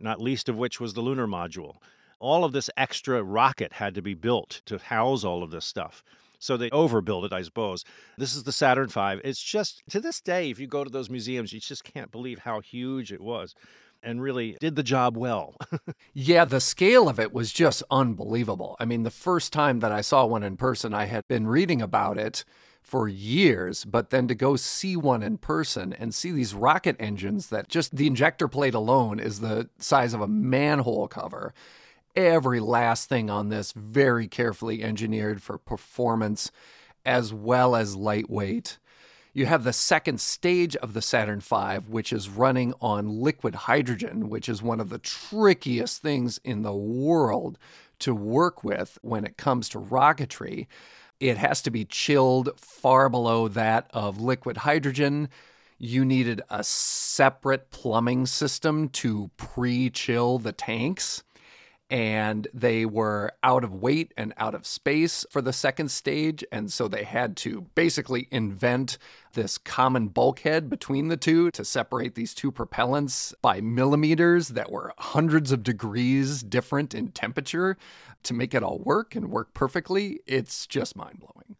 not 0.00 0.20
least 0.20 0.48
of 0.48 0.56
which 0.56 0.80
was 0.80 0.94
the 0.94 1.00
lunar 1.00 1.26
module. 1.26 1.76
All 2.18 2.44
of 2.44 2.52
this 2.52 2.70
extra 2.76 3.22
rocket 3.22 3.74
had 3.74 3.94
to 3.94 4.02
be 4.02 4.14
built 4.14 4.62
to 4.66 4.78
house 4.78 5.24
all 5.24 5.42
of 5.42 5.50
this 5.50 5.64
stuff. 5.64 6.04
So 6.38 6.56
they 6.56 6.70
overbuilt 6.70 7.26
it, 7.26 7.32
I 7.32 7.42
suppose. 7.42 7.84
This 8.16 8.34
is 8.34 8.44
the 8.44 8.52
Saturn 8.52 8.88
V. 8.88 9.20
It's 9.24 9.42
just, 9.42 9.82
to 9.90 10.00
this 10.00 10.20
day, 10.20 10.50
if 10.50 10.58
you 10.58 10.66
go 10.66 10.84
to 10.84 10.90
those 10.90 11.10
museums, 11.10 11.52
you 11.52 11.60
just 11.60 11.84
can't 11.84 12.10
believe 12.10 12.38
how 12.38 12.60
huge 12.60 13.12
it 13.12 13.20
was 13.20 13.54
and 14.02 14.22
really 14.22 14.56
did 14.60 14.76
the 14.76 14.82
job 14.82 15.16
well. 15.16 15.54
yeah, 16.14 16.46
the 16.46 16.60
scale 16.60 17.08
of 17.08 17.20
it 17.20 17.32
was 17.32 17.52
just 17.52 17.82
unbelievable. 17.90 18.76
I 18.80 18.86
mean, 18.86 19.02
the 19.02 19.10
first 19.10 19.52
time 19.52 19.80
that 19.80 19.92
I 19.92 20.00
saw 20.00 20.24
one 20.24 20.42
in 20.42 20.56
person, 20.56 20.94
I 20.94 21.04
had 21.04 21.28
been 21.28 21.46
reading 21.46 21.82
about 21.82 22.18
it 22.18 22.44
for 22.82 23.08
years, 23.08 23.84
but 23.84 24.10
then 24.10 24.26
to 24.28 24.34
go 24.34 24.56
see 24.56 24.96
one 24.96 25.22
in 25.22 25.38
person 25.38 25.92
and 25.92 26.14
see 26.14 26.32
these 26.32 26.54
rocket 26.54 26.96
engines 26.98 27.48
that 27.48 27.68
just 27.68 27.96
the 27.96 28.06
injector 28.06 28.48
plate 28.48 28.74
alone 28.74 29.20
is 29.20 29.40
the 29.40 29.68
size 29.78 30.12
of 30.12 30.20
a 30.20 30.28
manhole 30.28 31.06
cover. 31.06 31.54
Every 32.16 32.58
last 32.58 33.08
thing 33.08 33.30
on 33.30 33.48
this 33.48 33.72
very 33.72 34.26
carefully 34.26 34.82
engineered 34.82 35.42
for 35.42 35.58
performance 35.58 36.50
as 37.06 37.32
well 37.32 37.76
as 37.76 37.96
lightweight. 37.96 38.78
You 39.32 39.46
have 39.46 39.62
the 39.62 39.72
second 39.72 40.20
stage 40.20 40.74
of 40.76 40.92
the 40.92 41.02
Saturn 41.02 41.40
V, 41.40 41.76
which 41.88 42.12
is 42.12 42.28
running 42.28 42.74
on 42.80 43.20
liquid 43.20 43.54
hydrogen, 43.54 44.28
which 44.28 44.48
is 44.48 44.60
one 44.60 44.80
of 44.80 44.88
the 44.88 44.98
trickiest 44.98 46.02
things 46.02 46.40
in 46.42 46.62
the 46.62 46.74
world 46.74 47.56
to 48.00 48.14
work 48.14 48.64
with 48.64 48.98
when 49.02 49.24
it 49.24 49.36
comes 49.36 49.68
to 49.68 49.78
rocketry. 49.78 50.66
It 51.20 51.36
has 51.36 51.60
to 51.62 51.70
be 51.70 51.84
chilled 51.84 52.58
far 52.58 53.10
below 53.10 53.46
that 53.48 53.90
of 53.92 54.20
liquid 54.20 54.56
hydrogen. 54.56 55.28
You 55.78 56.04
needed 56.04 56.40
a 56.48 56.64
separate 56.64 57.70
plumbing 57.70 58.26
system 58.26 58.88
to 58.90 59.30
pre 59.36 59.90
chill 59.90 60.38
the 60.38 60.52
tanks 60.52 61.22
and 61.90 62.46
they 62.54 62.86
were 62.86 63.32
out 63.42 63.64
of 63.64 63.74
weight 63.74 64.14
and 64.16 64.32
out 64.36 64.54
of 64.54 64.64
space 64.64 65.26
for 65.28 65.42
the 65.42 65.52
second 65.52 65.90
stage. 65.90 66.44
And 66.52 66.72
so 66.72 66.86
they 66.86 67.02
had 67.02 67.36
to 67.38 67.62
basically 67.74 68.28
invent 68.30 68.96
this 69.32 69.58
common 69.58 70.06
bulkhead 70.08 70.70
between 70.70 71.08
the 71.08 71.16
two 71.16 71.50
to 71.50 71.64
separate 71.64 72.14
these 72.14 72.32
two 72.32 72.52
propellants 72.52 73.34
by 73.42 73.60
millimeters 73.60 74.48
that 74.48 74.70
were 74.70 74.94
hundreds 74.98 75.50
of 75.50 75.64
degrees 75.64 76.44
different 76.44 76.94
in 76.94 77.08
temperature 77.08 77.76
to 78.24 78.34
make 78.34 78.54
it 78.54 78.62
all 78.62 78.78
work 78.78 79.14
and 79.14 79.30
work 79.30 79.54
perfectly. 79.54 80.20
It's 80.26 80.66
just 80.66 80.96
mind 80.96 81.20
blowing. 81.20 81.56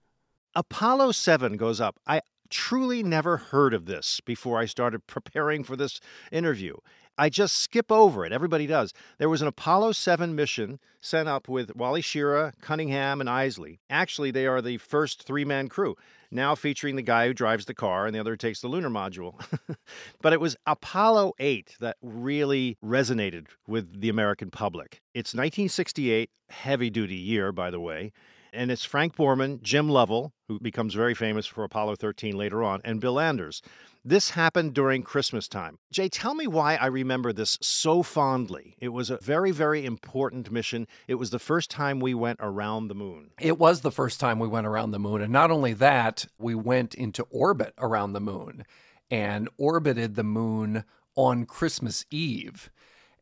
Apollo 0.55 1.13
7 1.13 1.57
goes 1.57 1.81
up. 1.81 1.99
I 2.07 2.23
truly 2.49 3.03
never 3.03 3.37
heard 3.37 3.73
of 3.73 3.87
this 3.87 4.21
before 4.21 4.59
I 4.59 4.67
started 4.67 5.07
preparing 5.07 5.63
for 5.65 5.77
this 5.77 6.01
interview. 6.33 6.75
I 7.17 7.29
just 7.29 7.57
skip 7.57 7.93
over 7.93 8.25
it. 8.25 8.33
Everybody 8.33 8.67
does. 8.67 8.93
There 9.19 9.29
was 9.29 9.43
an 9.43 9.49
Apollo 9.49 9.93
7 9.93 10.35
mission 10.35 10.81
sent 11.01 11.29
up 11.29 11.49
with 11.49 11.77
Wally 11.77 12.03
Schirra, 12.03 12.53
Cunningham, 12.61 13.21
and 13.21 13.29
Eisele. 13.29 13.79
Actually, 13.89 14.31
they 14.31 14.47
are 14.47 14.63
the 14.63 14.79
first 14.79 15.23
three 15.23 15.45
man 15.45 15.69
crew, 15.69 15.97
now 16.31 16.55
featuring 16.55 16.97
the 16.97 17.03
guy 17.03 17.27
who 17.27 17.35
drives 17.35 17.65
the 17.65 17.75
car 17.75 18.07
and 18.07 18.15
the 18.15 18.21
other 18.21 18.37
takes 18.37 18.61
the 18.61 18.69
lunar 18.69 18.91
module. 18.91 19.41
but 20.23 20.33
it 20.33 20.41
was 20.41 20.57
Apollo 20.67 21.35
8 21.39 21.77
that 21.81 21.97
really 22.03 22.77
resonated 22.85 23.47
with 23.67 24.01
the 24.01 24.09
American 24.09 24.51
public. 24.51 25.01
It's 25.15 25.35
1968, 25.35 26.31
heavy 26.49 26.91
duty 26.91 27.17
year, 27.17 27.53
by 27.53 27.71
the 27.71 27.81
way. 27.81 28.13
And 28.53 28.71
it's 28.71 28.85
Frank 28.85 29.17
Borman, 29.17 29.63
Jim 29.63 29.89
Lovell, 29.89 30.33
who 30.49 30.59
becomes 30.59 30.95
very 30.95 31.15
famous 31.15 31.47
for 31.47 31.63
Apollo 31.63 31.97
13 31.97 32.37
later 32.37 32.65
on, 32.65 32.81
and 32.85 33.01
Bill 33.01 33.21
Anders. 33.21 33.63
This 34.05 34.31
happened 34.31 34.75
during 34.75 35.03
Christmas 35.03 35.47
time. 35.47 35.79
Jay, 35.93 36.09
tell 36.09 36.35
me 36.35 36.47
why 36.47 36.77
I 36.77 36.87
remember 36.87 37.33
this 37.33 37.59
so 37.61 38.03
fondly. 38.03 38.75
It 38.81 38.89
was 38.89 39.11
a 39.11 39.19
very, 39.19 39.51
very 39.51 39.85
important 39.85 40.51
mission. 40.51 40.87
It 41.07 41.17
was 41.17 41.31
the 41.31 41.39
first 41.39 41.71
time 41.71 42.01
we 42.01 42.15
went 42.15 42.39
around 42.41 42.89
the 42.89 42.95
moon. 42.95 43.31
It 43.39 43.59
was 43.59 43.83
the 43.83 43.93
first 43.93 44.19
time 44.19 44.39
we 44.39 44.49
went 44.49 44.67
around 44.67 44.91
the 44.91 44.99
moon. 44.99 45.21
And 45.21 45.33
not 45.33 45.51
only 45.51 45.75
that, 45.75 46.27
we 46.39 46.55
went 46.55 46.95
into 46.95 47.25
orbit 47.31 47.75
around 47.79 48.15
the 48.15 48.21
moon 48.21 48.65
and 49.11 49.49
orbited 49.59 50.15
the 50.15 50.25
moon 50.25 50.85
on 51.15 51.45
Christmas 51.45 52.07
Eve. 52.11 52.71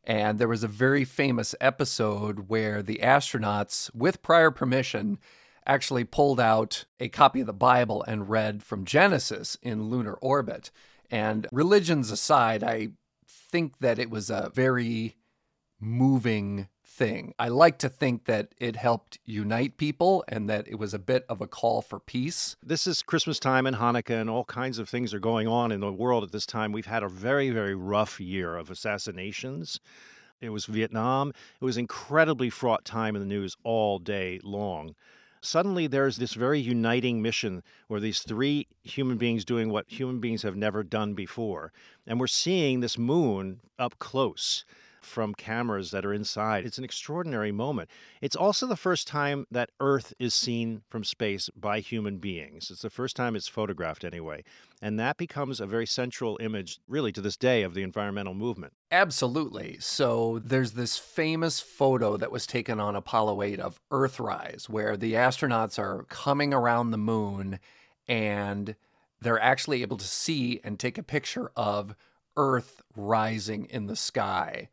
And 0.03 0.39
there 0.39 0.47
was 0.47 0.63
a 0.63 0.67
very 0.67 1.05
famous 1.05 1.53
episode 1.61 2.49
where 2.49 2.81
the 2.81 2.99
astronauts, 3.03 3.93
with 3.93 4.21
prior 4.21 4.51
permission, 4.51 5.19
actually 5.65 6.03
pulled 6.03 6.39
out 6.39 6.85
a 6.99 7.09
copy 7.09 7.41
of 7.41 7.47
the 7.47 7.53
Bible 7.53 8.03
and 8.03 8.29
read 8.29 8.63
from 8.63 8.85
Genesis 8.85 9.57
in 9.61 9.89
lunar 9.89 10.13
orbit. 10.15 10.71
And 11.11 11.47
religions 11.51 12.11
aside, 12.11 12.63
I 12.63 12.89
think 13.27 13.79
that 13.79 13.99
it 13.99 14.09
was 14.09 14.29
a 14.29 14.51
very 14.53 15.15
moving 15.79 16.67
thing. 16.99 17.33
I 17.39 17.47
like 17.47 17.77
to 17.77 17.87
think 17.87 18.25
that 18.25 18.49
it 18.59 18.75
helped 18.75 19.19
unite 19.23 19.77
people 19.77 20.25
and 20.27 20.49
that 20.49 20.67
it 20.67 20.77
was 20.77 20.93
a 20.93 20.99
bit 20.99 21.25
of 21.29 21.39
a 21.39 21.47
call 21.47 21.81
for 21.81 21.97
peace. 21.97 22.57
This 22.61 22.85
is 22.85 23.01
Christmas 23.01 23.39
time 23.39 23.65
and 23.65 23.77
Hanukkah, 23.77 24.19
and 24.19 24.29
all 24.29 24.43
kinds 24.43 24.79
of 24.79 24.89
things 24.89 25.13
are 25.13 25.19
going 25.19 25.47
on 25.47 25.71
in 25.71 25.79
the 25.79 25.93
world 25.93 26.25
at 26.25 26.33
this 26.33 26.45
time. 26.45 26.73
We've 26.73 26.85
had 26.85 27.01
a 27.01 27.07
very, 27.07 27.51
very 27.51 27.73
rough 27.73 28.19
year 28.19 28.57
of 28.57 28.69
assassinations. 28.69 29.79
It 30.41 30.49
was 30.49 30.65
Vietnam. 30.65 31.31
It 31.61 31.63
was 31.63 31.77
incredibly 31.77 32.49
fraught 32.49 32.83
time 32.83 33.15
in 33.15 33.21
the 33.21 33.27
news 33.27 33.55
all 33.63 33.97
day 33.99 34.41
long. 34.43 34.93
Suddenly, 35.39 35.87
there's 35.87 36.17
this 36.17 36.33
very 36.33 36.59
uniting 36.59 37.21
mission 37.21 37.63
where 37.87 38.01
these 38.01 38.19
three 38.19 38.67
human 38.83 39.15
beings 39.15 39.45
doing 39.45 39.69
what 39.69 39.85
human 39.87 40.19
beings 40.19 40.43
have 40.43 40.57
never 40.57 40.83
done 40.83 41.13
before. 41.13 41.71
And 42.05 42.19
we're 42.19 42.27
seeing 42.27 42.81
this 42.81 42.97
moon 42.97 43.61
up 43.79 43.97
close 43.99 44.65
from 45.01 45.33
cameras 45.33 45.91
that 45.91 46.05
are 46.05 46.13
inside. 46.13 46.65
It's 46.65 46.77
an 46.77 46.83
extraordinary 46.83 47.51
moment. 47.51 47.89
It's 48.21 48.35
also 48.35 48.65
the 48.65 48.75
first 48.75 49.07
time 49.07 49.45
that 49.51 49.71
Earth 49.79 50.13
is 50.19 50.33
seen 50.33 50.81
from 50.89 51.03
space 51.03 51.49
by 51.55 51.79
human 51.79 52.17
beings. 52.17 52.69
It's 52.71 52.81
the 52.81 52.89
first 52.89 53.15
time 53.15 53.35
it's 53.35 53.47
photographed, 53.47 54.03
anyway. 54.03 54.43
And 54.81 54.99
that 54.99 55.17
becomes 55.17 55.59
a 55.59 55.65
very 55.65 55.85
central 55.85 56.37
image, 56.39 56.79
really, 56.87 57.11
to 57.11 57.21
this 57.21 57.37
day 57.37 57.63
of 57.63 57.73
the 57.73 57.83
environmental 57.83 58.33
movement. 58.33 58.73
Absolutely. 58.91 59.77
So 59.79 60.39
there's 60.39 60.71
this 60.71 60.97
famous 60.97 61.59
photo 61.59 62.17
that 62.17 62.31
was 62.31 62.47
taken 62.47 62.79
on 62.79 62.95
Apollo 62.95 63.41
8 63.41 63.59
of 63.59 63.79
Earthrise, 63.91 64.69
where 64.69 64.95
the 64.95 65.13
astronauts 65.13 65.77
are 65.77 66.03
coming 66.09 66.53
around 66.53 66.91
the 66.91 66.97
moon 66.97 67.59
and 68.07 68.75
they're 69.21 69.41
actually 69.41 69.81
able 69.81 69.97
to 69.97 70.07
see 70.07 70.59
and 70.63 70.79
take 70.79 70.97
a 70.97 71.03
picture 71.03 71.51
of 71.55 71.95
Earth 72.37 72.81
rising 72.95 73.65
in 73.65 73.87
the 73.87 73.95
sky 73.95 74.69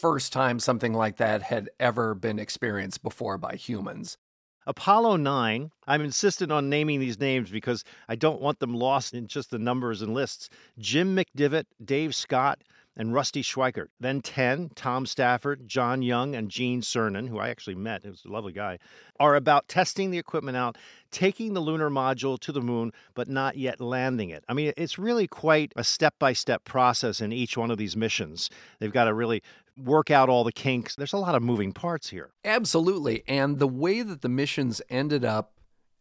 first 0.00 0.32
time 0.32 0.58
something 0.58 0.92
like 0.92 1.16
that 1.16 1.42
had 1.42 1.70
ever 1.78 2.14
been 2.14 2.38
experienced 2.38 3.02
before 3.02 3.38
by 3.38 3.54
humans. 3.54 4.18
Apollo 4.66 5.16
9, 5.16 5.70
I'm 5.86 6.02
insistent 6.02 6.52
on 6.52 6.68
naming 6.68 7.00
these 7.00 7.18
names 7.18 7.50
because 7.50 7.82
I 8.08 8.14
don't 8.14 8.42
want 8.42 8.60
them 8.60 8.74
lost 8.74 9.14
in 9.14 9.26
just 9.26 9.50
the 9.50 9.58
numbers 9.58 10.02
and 10.02 10.12
lists. 10.12 10.50
Jim 10.78 11.16
McDivitt, 11.16 11.64
Dave 11.82 12.14
Scott, 12.14 12.62
and 12.96 13.14
Rusty 13.14 13.42
Schweickart. 13.42 13.88
Then 13.98 14.20
10, 14.20 14.72
Tom 14.74 15.06
Stafford, 15.06 15.66
John 15.66 16.02
Young, 16.02 16.34
and 16.34 16.50
Gene 16.50 16.82
Cernan, 16.82 17.28
who 17.28 17.38
I 17.38 17.48
actually 17.48 17.76
met, 17.76 18.02
he 18.02 18.10
was 18.10 18.24
a 18.24 18.30
lovely 18.30 18.52
guy, 18.52 18.78
are 19.18 19.36
about 19.36 19.68
testing 19.68 20.10
the 20.10 20.18
equipment 20.18 20.56
out, 20.56 20.76
taking 21.10 21.54
the 21.54 21.60
lunar 21.60 21.88
module 21.88 22.38
to 22.40 22.52
the 22.52 22.60
moon, 22.60 22.92
but 23.14 23.28
not 23.28 23.56
yet 23.56 23.80
landing 23.80 24.30
it. 24.30 24.44
I 24.48 24.54
mean, 24.54 24.72
it's 24.76 24.98
really 24.98 25.26
quite 25.26 25.72
a 25.76 25.84
step 25.84 26.14
by 26.18 26.32
step 26.32 26.64
process 26.64 27.20
in 27.20 27.32
each 27.32 27.56
one 27.56 27.70
of 27.70 27.78
these 27.78 27.96
missions. 27.96 28.50
They've 28.80 28.92
got 28.92 29.04
to 29.04 29.14
really 29.14 29.42
work 29.84 30.10
out 30.10 30.28
all 30.28 30.44
the 30.44 30.52
kinks. 30.52 30.94
There's 30.94 31.12
a 31.12 31.18
lot 31.18 31.34
of 31.34 31.42
moving 31.42 31.72
parts 31.72 32.10
here. 32.10 32.30
Absolutely. 32.44 33.22
And 33.26 33.58
the 33.58 33.68
way 33.68 34.02
that 34.02 34.22
the 34.22 34.28
missions 34.28 34.82
ended 34.88 35.24
up 35.24 35.52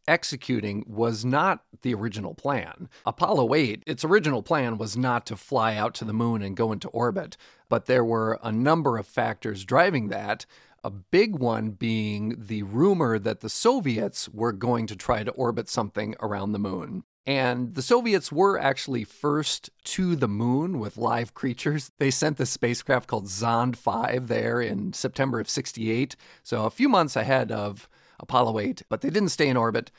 executing 0.07 0.83
was 0.87 1.23
not 1.23 1.63
the 1.83 1.93
original 1.93 2.33
plan. 2.33 2.89
Apollo 3.05 3.53
8, 3.53 3.83
its 3.85 4.03
original 4.03 4.41
plan 4.41 4.77
was 4.77 4.97
not 4.97 5.25
to 5.27 5.35
fly 5.35 5.75
out 5.75 5.93
to 5.95 6.05
the 6.05 6.13
moon 6.13 6.41
and 6.41 6.57
go 6.57 6.71
into 6.71 6.89
orbit, 6.89 7.37
but 7.69 7.85
there 7.85 8.03
were 8.03 8.39
a 8.41 8.51
number 8.51 8.97
of 8.97 9.05
factors 9.05 9.63
driving 9.63 10.09
that. 10.09 10.45
A 10.83 10.89
big 10.89 11.35
one 11.37 11.71
being 11.71 12.35
the 12.39 12.63
rumor 12.63 13.19
that 13.19 13.41
the 13.41 13.49
Soviets 13.49 14.29
were 14.29 14.53
going 14.53 14.87
to 14.87 14.95
try 14.95 15.23
to 15.23 15.31
orbit 15.31 15.69
something 15.69 16.15
around 16.21 16.53
the 16.53 16.59
moon. 16.59 17.03
And 17.25 17.75
the 17.75 17.81
Soviets 17.81 18.31
were 18.31 18.57
actually 18.57 19.03
first 19.03 19.69
to 19.85 20.15
the 20.15 20.27
moon 20.27 20.79
with 20.79 20.97
live 20.97 21.33
creatures. 21.33 21.91
They 21.99 22.11
sent 22.11 22.37
the 22.37 22.45
spacecraft 22.45 23.07
called 23.07 23.27
Zond 23.27 23.75
5 23.75 24.27
there 24.27 24.61
in 24.61 24.93
September 24.93 25.39
of 25.39 25.49
68, 25.49 26.15
so 26.43 26.65
a 26.65 26.71
few 26.71 26.89
months 26.89 27.15
ahead 27.15 27.51
of 27.51 27.89
Apollo 28.19 28.59
8, 28.59 28.83
but 28.89 29.01
they 29.01 29.09
didn't 29.09 29.29
stay 29.29 29.47
in 29.47 29.57
orbit. 29.57 29.91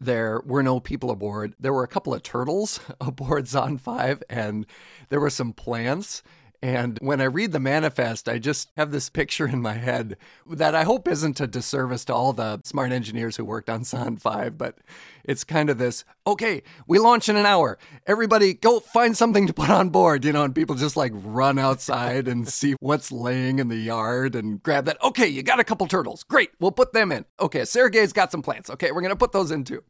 There 0.00 0.42
were 0.44 0.62
no 0.62 0.80
people 0.80 1.10
aboard. 1.10 1.54
There 1.58 1.72
were 1.72 1.84
a 1.84 1.88
couple 1.88 2.14
of 2.14 2.22
turtles 2.22 2.80
aboard 3.00 3.44
Zond 3.44 3.80
5, 3.80 4.22
and 4.28 4.66
there 5.08 5.20
were 5.20 5.30
some 5.30 5.52
plants. 5.52 6.22
And 6.62 6.98
when 7.02 7.20
I 7.20 7.24
read 7.24 7.52
the 7.52 7.60
manifest, 7.60 8.26
I 8.26 8.38
just 8.38 8.70
have 8.76 8.90
this 8.90 9.10
picture 9.10 9.46
in 9.46 9.60
my 9.60 9.74
head 9.74 10.16
that 10.48 10.74
I 10.74 10.84
hope 10.84 11.06
isn't 11.06 11.38
a 11.38 11.46
disservice 11.46 12.06
to 12.06 12.14
all 12.14 12.32
the 12.32 12.60
smart 12.64 12.90
engineers 12.90 13.36
who 13.36 13.44
worked 13.44 13.68
on 13.68 13.82
Zond 13.82 14.20
5, 14.20 14.56
but 14.56 14.78
it's 15.24 15.44
kind 15.44 15.70
of 15.70 15.78
this 15.78 16.04
okay, 16.26 16.62
we 16.86 16.98
launch 16.98 17.28
in 17.28 17.36
an 17.36 17.44
hour. 17.44 17.78
Everybody 18.06 18.54
go 18.54 18.80
find 18.80 19.16
something 19.16 19.46
to 19.46 19.52
put 19.52 19.68
on 19.68 19.90
board, 19.90 20.24
you 20.24 20.32
know, 20.32 20.44
and 20.44 20.54
people 20.54 20.74
just 20.74 20.96
like 20.96 21.12
run 21.14 21.58
outside 21.58 22.28
and 22.28 22.48
see 22.48 22.74
what's 22.80 23.12
laying 23.12 23.58
in 23.58 23.68
the 23.68 23.76
yard 23.76 24.34
and 24.34 24.62
grab 24.62 24.86
that. 24.86 25.02
Okay, 25.02 25.26
you 25.26 25.42
got 25.42 25.60
a 25.60 25.64
couple 25.64 25.86
turtles. 25.86 26.22
Great, 26.22 26.50
we'll 26.60 26.72
put 26.72 26.92
them 26.92 27.12
in. 27.12 27.24
Okay, 27.40 27.64
Sergei's 27.64 28.12
got 28.12 28.32
some 28.32 28.42
plants. 28.42 28.70
Okay, 28.70 28.90
we're 28.90 29.02
going 29.02 29.10
to 29.10 29.16
put 29.16 29.32
those 29.32 29.50
in 29.50 29.64
too. 29.64 29.82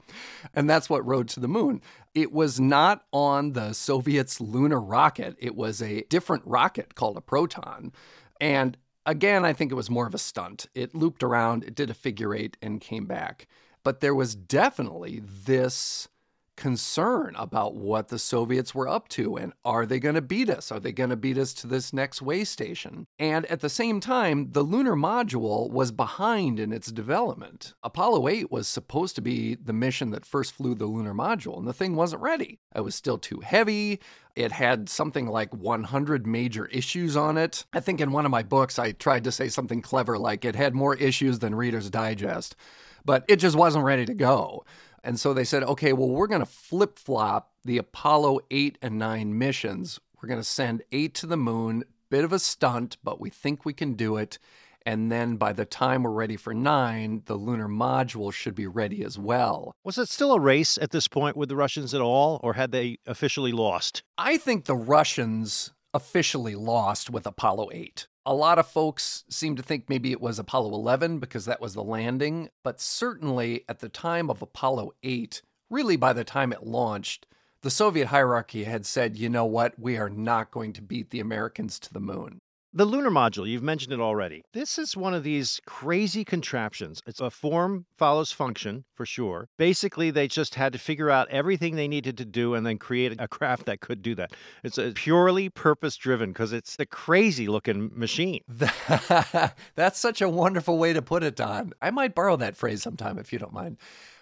And 0.55 0.69
that's 0.69 0.91
what 0.91 1.07
rode 1.07 1.29
to 1.31 1.41
the 1.41 1.49
Moon. 1.49 1.81
It 2.15 2.33
was 2.33 2.59
not 2.59 3.05
on 3.13 3.53
the 3.53 3.73
Soviets' 3.73 4.41
lunar 4.41 4.81
rocket, 4.81 5.37
it 5.39 5.55
was 5.55 5.81
a 5.81 6.03
different 6.03 6.43
rocket 6.47 6.95
called 6.95 7.17
a 7.17 7.21
Proton. 7.21 7.93
And 8.41 8.77
again, 9.07 9.45
I 9.45 9.53
think 9.53 9.71
it 9.71 9.77
was 9.77 9.91
more 9.91 10.07
of 10.07 10.15
a 10.15 10.19
stunt. 10.19 10.67
It 10.75 10.95
looped 10.95 11.23
around, 11.23 11.65
it 11.65 11.75
did 11.75 11.91
a 11.91 11.95
figure 11.95 12.35
eight, 12.35 12.57
and 12.61 12.81
came 12.81 13.07
back. 13.07 13.47
But 13.85 14.01
there 14.01 14.15
was 14.15 14.35
definitely 14.35 15.23
this 15.25 16.09
concern 16.57 17.35
about 17.37 17.75
what 17.75 18.09
the 18.09 18.19
Soviets 18.19 18.75
were 18.75 18.89
up 18.89 19.09
to 19.09 19.37
and 19.37 19.53
are 19.65 19.87
they 19.87 19.99
going 19.99 20.15
to 20.15 20.23
beat 20.23 20.49
us? 20.49 20.71
Are 20.71 20.81
they 20.81 20.93
going 20.93 21.11
to 21.11 21.17
beat 21.17 21.39
us 21.39 21.53
to 21.55 21.67
this 21.67 21.93
next 21.93 22.23
way 22.23 22.45
station? 22.45 23.07
And 23.19 23.45
at 23.47 23.61
the 23.61 23.69
same 23.69 24.01
time, 24.01 24.53
the 24.53 24.63
lunar 24.63 24.95
module 24.95 25.71
was 25.71 25.91
behind 25.91 26.61
in 26.61 26.73
its 26.73 26.93
development. 26.93 27.75
Apollo 27.83 28.29
8 28.29 28.51
was 28.51 28.69
supposed 28.69 29.17
to 29.17 29.23
be 29.23 29.55
the 29.57 29.73
mission 29.73 30.11
that 30.11 30.27
first 30.27 30.55
flew 30.55 30.75
the 30.75 30.87
lunar 30.87 31.15
module, 31.15 31.59
and 31.59 31.67
the 31.67 31.73
thing 31.73 31.97
wasn't 31.97 32.23
ready. 32.23 32.61
It 32.75 32.83
was 32.83 32.95
still 32.95 33.19
too 33.19 33.41
heavy. 33.41 34.01
It 34.37 34.53
had 34.53 34.89
something 34.89 35.29
like 35.29 35.55
100 35.55 36.27
major 36.27 36.67
issues 36.67 37.17
on 37.17 37.39
it. 37.39 37.65
I 37.73 37.81
think 37.81 38.01
in 38.01 38.13
one 38.13 38.25
of 38.25 38.31
my 38.31 38.43
books, 38.43 38.79
I 38.79 38.93
tried 38.93 39.25
to 39.25 39.33
say 39.33 39.49
something 39.49 39.81
clever 39.83 40.19
like 40.19 40.45
it 40.45 40.57
had 40.57 40.75
more 40.75 40.97
issues 40.97 41.39
than 41.39 41.55
Reader's 41.55 41.91
Digest, 41.91 42.57
but 43.05 43.25
it 43.29 43.37
just 43.37 43.57
wasn't 43.57 43.85
ready 43.85 44.05
to 44.07 44.15
go. 44.15 44.65
And 45.03 45.21
so 45.21 45.35
they 45.35 45.45
said, 45.45 45.63
okay, 45.65 45.93
well, 45.93 46.09
we're 46.09 46.27
going 46.27 46.41
to 46.41 46.47
flip 46.47 46.99
flop 46.99 47.53
the 47.65 47.79
Apollo 47.79 48.41
8 48.51 48.79
and 48.81 48.99
9 48.99 49.39
missions. 49.39 50.01
We're 50.21 50.29
going 50.29 50.41
to 50.41 50.45
send 50.45 50.83
8 50.93 51.15
to 51.15 51.27
the 51.27 51.37
moon, 51.37 51.85
bit 52.11 52.25
of 52.25 52.33
a 52.33 52.39
stunt, 52.39 52.97
but 53.05 53.21
we 53.21 53.29
think 53.29 53.65
we 53.65 53.75
can 53.75 53.95
do 53.95 54.17
it. 54.17 54.39
And 54.87 55.11
then 55.11 55.37
by 55.37 55.53
the 55.53 55.65
time 55.65 56.03
we're 56.03 56.11
ready 56.11 56.37
for 56.37 56.53
9, 56.53 57.23
the 57.27 57.35
lunar 57.37 57.69
module 57.69 58.33
should 58.33 58.55
be 58.55 58.67
ready 58.67 59.03
as 59.03 59.19
well. 59.19 59.75
Was 59.83 59.97
it 59.97 60.09
still 60.09 60.33
a 60.33 60.41
race 60.41 60.79
at 60.79 60.91
this 60.91 61.09
point 61.09 61.37
with 61.37 61.49
the 61.49 61.57
Russians 61.57 61.95
at 61.95 62.03
all, 62.03 62.41
or 62.43 62.55
had 62.55 62.71
they 62.71 62.99
officially 63.07 63.53
lost? 63.53 64.03
I 64.19 64.37
think 64.37 64.65
the 64.65 64.77
Russians 64.77 65.73
officially 65.95 66.55
lost 66.55 67.09
with 67.09 67.27
Apollo 67.27 67.71
8. 67.73 68.07
A 68.27 68.35
lot 68.35 68.59
of 68.59 68.67
folks 68.67 69.25
seem 69.29 69.55
to 69.57 69.63
think 69.63 69.89
maybe 69.89 70.11
it 70.11 70.21
was 70.21 70.39
Apollo 70.39 70.73
11 70.75 71.19
because 71.19 71.45
that 71.45 71.61
was 71.61 71.75
the 71.75 71.83
landing, 71.83 72.49
but 72.63 72.81
certainly 72.81 73.65
at 73.69 73.81
the 73.81 73.91
time 73.91 74.31
of 74.31 74.41
Apollo 74.41 74.93
8, 75.03 75.43
really 75.69 75.97
by 75.97 76.15
the 76.15 76.25
time 76.25 76.51
it 76.51 76.63
launched, 76.63 77.27
the 77.61 77.71
Soviet 77.71 78.07
hierarchy 78.07 78.65
had 78.65 78.87
said, 78.87 79.19
you 79.19 79.29
know 79.29 79.45
what, 79.45 79.79
we 79.79 79.99
are 79.99 80.09
not 80.09 80.51
going 80.51 80.73
to 80.73 80.83
beat 80.83 81.11
the 81.11 81.21
Americans 81.21 81.79
to 81.81 81.93
the 81.93 82.01
moon. 82.01 82.41
The 82.77 82.85
lunar 82.85 83.11
module, 83.11 83.49
you've 83.49 83.63
mentioned 83.63 83.93
it 83.93 84.01
already. 84.01 84.43
This 84.53 84.81
is 84.81 84.97
one 84.97 85.15
of 85.15 85.23
these 85.23 85.61
crazy 85.65 86.25
contraptions. 86.25 87.01
It's 87.07 87.21
a 87.21 87.31
form 87.31 87.87
follows 87.97 88.33
function 88.33 88.85
for 88.93 89.07
sure. 89.07 89.47
Basically, 89.57 90.11
they 90.11 90.27
just 90.27 90.57
had 90.57 90.73
to 90.73 90.79
figure 90.81 91.09
out 91.09 91.29
everything 91.31 91.77
they 91.77 91.87
needed 91.87 92.19
to 92.19 92.25
do 92.25 92.55
and 92.55 92.67
then 92.67 92.79
create 92.79 93.15
a 93.21 93.29
craft 93.29 93.67
that 93.67 93.81
could 93.81 94.03
do 94.03 94.17
that. 94.17 94.33
It's 94.65 94.77
a 94.77 94.91
purely 94.91 95.49
purpose 95.51 95.97
driven 95.97 96.33
because 96.33 96.53
it's 96.53 96.75
a 96.81 96.85
crazy 96.85 97.47
looking 97.47 97.93
machine. 97.95 98.41
That's 98.49 100.01
such 100.01 100.21
a 100.21 100.29
wonderful 100.29 100.77
way 100.77 100.93
to 100.95 101.01
put 101.01 101.23
it, 101.23 101.37
Don. 101.37 101.75
I 101.81 101.93
might 101.93 102.13
borrow 102.17 102.35
that 102.39 102.57
phrase 102.57 102.83
sometime 102.83 103.19
if 103.19 103.33
you 103.33 103.39
don't 103.39 103.53
mind. 103.53 103.79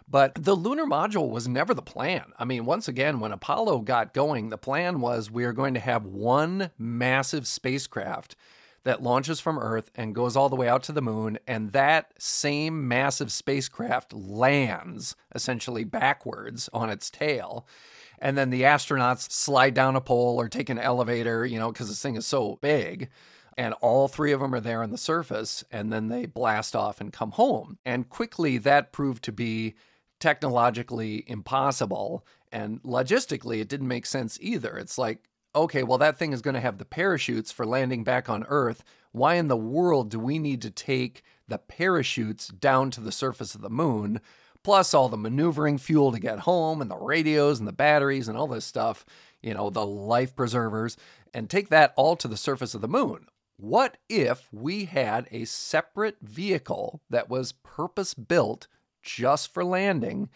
But 0.08 0.34
the 0.34 0.54
lunar 0.54 0.84
module 0.84 1.30
was 1.30 1.48
never 1.48 1.74
the 1.74 1.82
plan. 1.82 2.32
I 2.38 2.44
mean, 2.44 2.64
once 2.64 2.88
again, 2.88 3.20
when 3.20 3.32
Apollo 3.32 3.80
got 3.80 4.14
going, 4.14 4.48
the 4.48 4.58
plan 4.58 5.00
was 5.00 5.30
we 5.30 5.44
are 5.44 5.52
going 5.52 5.74
to 5.74 5.80
have 5.80 6.04
one 6.04 6.70
massive 6.78 7.46
spacecraft 7.46 8.36
that 8.84 9.02
launches 9.02 9.38
from 9.40 9.58
Earth 9.58 9.90
and 9.94 10.14
goes 10.14 10.36
all 10.36 10.48
the 10.48 10.56
way 10.56 10.68
out 10.68 10.82
to 10.84 10.92
the 10.92 11.00
moon. 11.00 11.38
And 11.46 11.72
that 11.72 12.12
same 12.18 12.88
massive 12.88 13.30
spacecraft 13.30 14.12
lands 14.12 15.14
essentially 15.34 15.84
backwards 15.84 16.68
on 16.72 16.90
its 16.90 17.10
tail. 17.10 17.66
And 18.18 18.36
then 18.36 18.50
the 18.50 18.62
astronauts 18.62 19.30
slide 19.30 19.74
down 19.74 19.96
a 19.96 20.00
pole 20.00 20.40
or 20.40 20.48
take 20.48 20.68
an 20.68 20.78
elevator, 20.78 21.46
you 21.46 21.58
know, 21.58 21.72
because 21.72 21.88
this 21.88 22.02
thing 22.02 22.16
is 22.16 22.26
so 22.26 22.58
big 22.60 23.08
and 23.56 23.74
all 23.80 24.08
three 24.08 24.32
of 24.32 24.40
them 24.40 24.54
are 24.54 24.60
there 24.60 24.82
on 24.82 24.90
the 24.90 24.98
surface, 24.98 25.64
and 25.70 25.92
then 25.92 26.08
they 26.08 26.26
blast 26.26 26.74
off 26.74 27.00
and 27.00 27.12
come 27.12 27.32
home. 27.32 27.78
And 27.84 28.08
quickly 28.08 28.58
that 28.58 28.92
proved 28.92 29.22
to 29.24 29.32
be 29.32 29.74
technologically 30.22 31.24
impossible. 31.26 32.24
And 32.52 32.80
logistically, 32.84 33.60
it 33.60 33.68
didn't 33.68 33.88
make 33.88 34.06
sense 34.06 34.38
either. 34.40 34.78
It's 34.78 34.96
like, 34.96 35.28
okay, 35.52 35.82
well, 35.82 35.98
that 35.98 36.16
thing 36.16 36.32
is 36.32 36.40
going 36.40 36.54
to 36.54 36.60
have 36.60 36.78
the 36.78 36.84
parachutes 36.84 37.50
for 37.50 37.66
landing 37.66 38.04
back 38.04 38.30
on 38.30 38.44
Earth. 38.48 38.84
Why 39.10 39.34
in 39.34 39.48
the 39.48 39.56
world 39.56 40.10
do 40.10 40.20
we 40.20 40.38
need 40.38 40.62
to 40.62 40.70
take 40.70 41.24
the 41.48 41.58
parachutes 41.58 42.46
down 42.46 42.92
to 42.92 43.00
the 43.00 43.10
surface 43.10 43.56
of 43.56 43.62
the 43.62 43.68
moon, 43.68 44.20
plus 44.62 44.94
all 44.94 45.08
the 45.08 45.16
maneuvering 45.16 45.76
fuel 45.76 46.12
to 46.12 46.20
get 46.20 46.38
home, 46.40 46.80
and 46.80 46.88
the 46.88 46.96
radios 46.96 47.58
and 47.58 47.66
the 47.66 47.72
batteries 47.72 48.28
and 48.28 48.38
all 48.38 48.46
this 48.46 48.64
stuff, 48.64 49.04
you 49.42 49.52
know, 49.52 49.70
the 49.70 49.84
life 49.84 50.36
preservers, 50.36 50.96
and 51.34 51.50
take 51.50 51.68
that 51.70 51.92
all 51.96 52.14
to 52.14 52.28
the 52.28 52.36
surface 52.36 52.74
of 52.74 52.80
the 52.80 52.86
moon? 52.86 53.26
What 53.56 53.96
if 54.08 54.48
we 54.52 54.84
had 54.84 55.26
a 55.32 55.46
separate 55.46 56.18
vehicle 56.22 57.00
that 57.10 57.28
was 57.28 57.52
purpose 57.52 58.14
built 58.14 58.68
just 59.02 59.52
for 59.52 59.64
landing. 59.64 60.28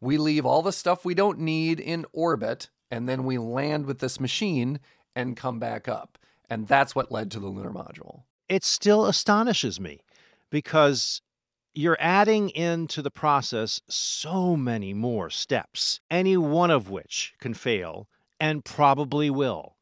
We 0.00 0.18
leave 0.18 0.44
all 0.44 0.62
the 0.62 0.72
stuff 0.72 1.04
we 1.04 1.14
don't 1.14 1.38
need 1.38 1.80
in 1.80 2.06
orbit, 2.12 2.70
and 2.90 3.08
then 3.08 3.24
we 3.24 3.38
land 3.38 3.86
with 3.86 3.98
this 3.98 4.20
machine 4.20 4.80
and 5.14 5.36
come 5.36 5.58
back 5.58 5.88
up. 5.88 6.18
And 6.48 6.68
that's 6.68 6.94
what 6.94 7.10
led 7.10 7.30
to 7.32 7.40
the 7.40 7.48
lunar 7.48 7.70
module. 7.70 8.22
It 8.48 8.62
still 8.62 9.06
astonishes 9.06 9.80
me 9.80 10.00
because 10.50 11.22
you're 11.74 11.96
adding 12.00 12.50
into 12.50 13.02
the 13.02 13.10
process 13.10 13.80
so 13.88 14.56
many 14.56 14.94
more 14.94 15.30
steps, 15.30 16.00
any 16.10 16.36
one 16.36 16.70
of 16.70 16.88
which 16.88 17.34
can 17.40 17.54
fail 17.54 18.08
and 18.38 18.64
probably 18.64 19.30
will 19.30 19.75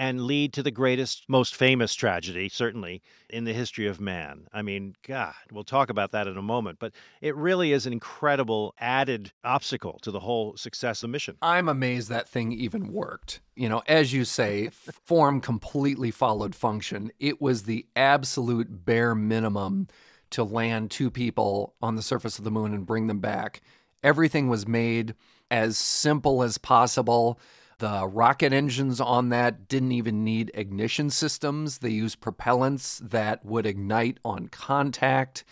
and 0.00 0.22
lead 0.22 0.54
to 0.54 0.62
the 0.62 0.70
greatest, 0.70 1.24
most 1.28 1.54
famous 1.54 1.94
tragedy, 1.94 2.48
certainly, 2.48 3.02
in 3.28 3.44
the 3.44 3.52
history 3.52 3.86
of 3.86 4.00
man. 4.00 4.46
I 4.50 4.62
mean, 4.62 4.96
God, 5.06 5.34
we'll 5.52 5.62
talk 5.62 5.90
about 5.90 6.12
that 6.12 6.26
in 6.26 6.38
a 6.38 6.42
moment, 6.42 6.78
but 6.78 6.94
it 7.20 7.36
really 7.36 7.74
is 7.74 7.84
an 7.84 7.92
incredible 7.92 8.74
added 8.78 9.30
obstacle 9.44 9.98
to 10.00 10.10
the 10.10 10.20
whole 10.20 10.56
success 10.56 11.02
of 11.02 11.08
the 11.08 11.12
mission. 11.12 11.36
I'm 11.42 11.68
amazed 11.68 12.08
that 12.08 12.30
thing 12.30 12.50
even 12.52 12.90
worked. 12.90 13.42
You 13.54 13.68
know, 13.68 13.82
as 13.86 14.10
you 14.10 14.24
say, 14.24 14.70
form 15.04 15.42
completely 15.42 16.10
followed 16.10 16.54
function. 16.54 17.12
It 17.20 17.42
was 17.42 17.64
the 17.64 17.84
absolute 17.94 18.86
bare 18.86 19.14
minimum 19.14 19.88
to 20.30 20.44
land 20.44 20.90
two 20.90 21.10
people 21.10 21.74
on 21.82 21.96
the 21.96 22.02
surface 22.02 22.38
of 22.38 22.44
the 22.44 22.50
moon 22.50 22.72
and 22.72 22.86
bring 22.86 23.06
them 23.06 23.20
back. 23.20 23.60
Everything 24.02 24.48
was 24.48 24.66
made 24.66 25.14
as 25.50 25.76
simple 25.76 26.42
as 26.42 26.56
possible 26.56 27.38
the 27.80 28.06
rocket 28.06 28.52
engines 28.52 29.00
on 29.00 29.30
that 29.30 29.66
didn't 29.66 29.92
even 29.92 30.22
need 30.22 30.50
ignition 30.54 31.10
systems. 31.10 31.78
They 31.78 31.90
used 31.90 32.20
propellants 32.20 32.98
that 33.10 33.44
would 33.44 33.66
ignite 33.66 34.18
on 34.24 34.48
contact, 34.48 35.44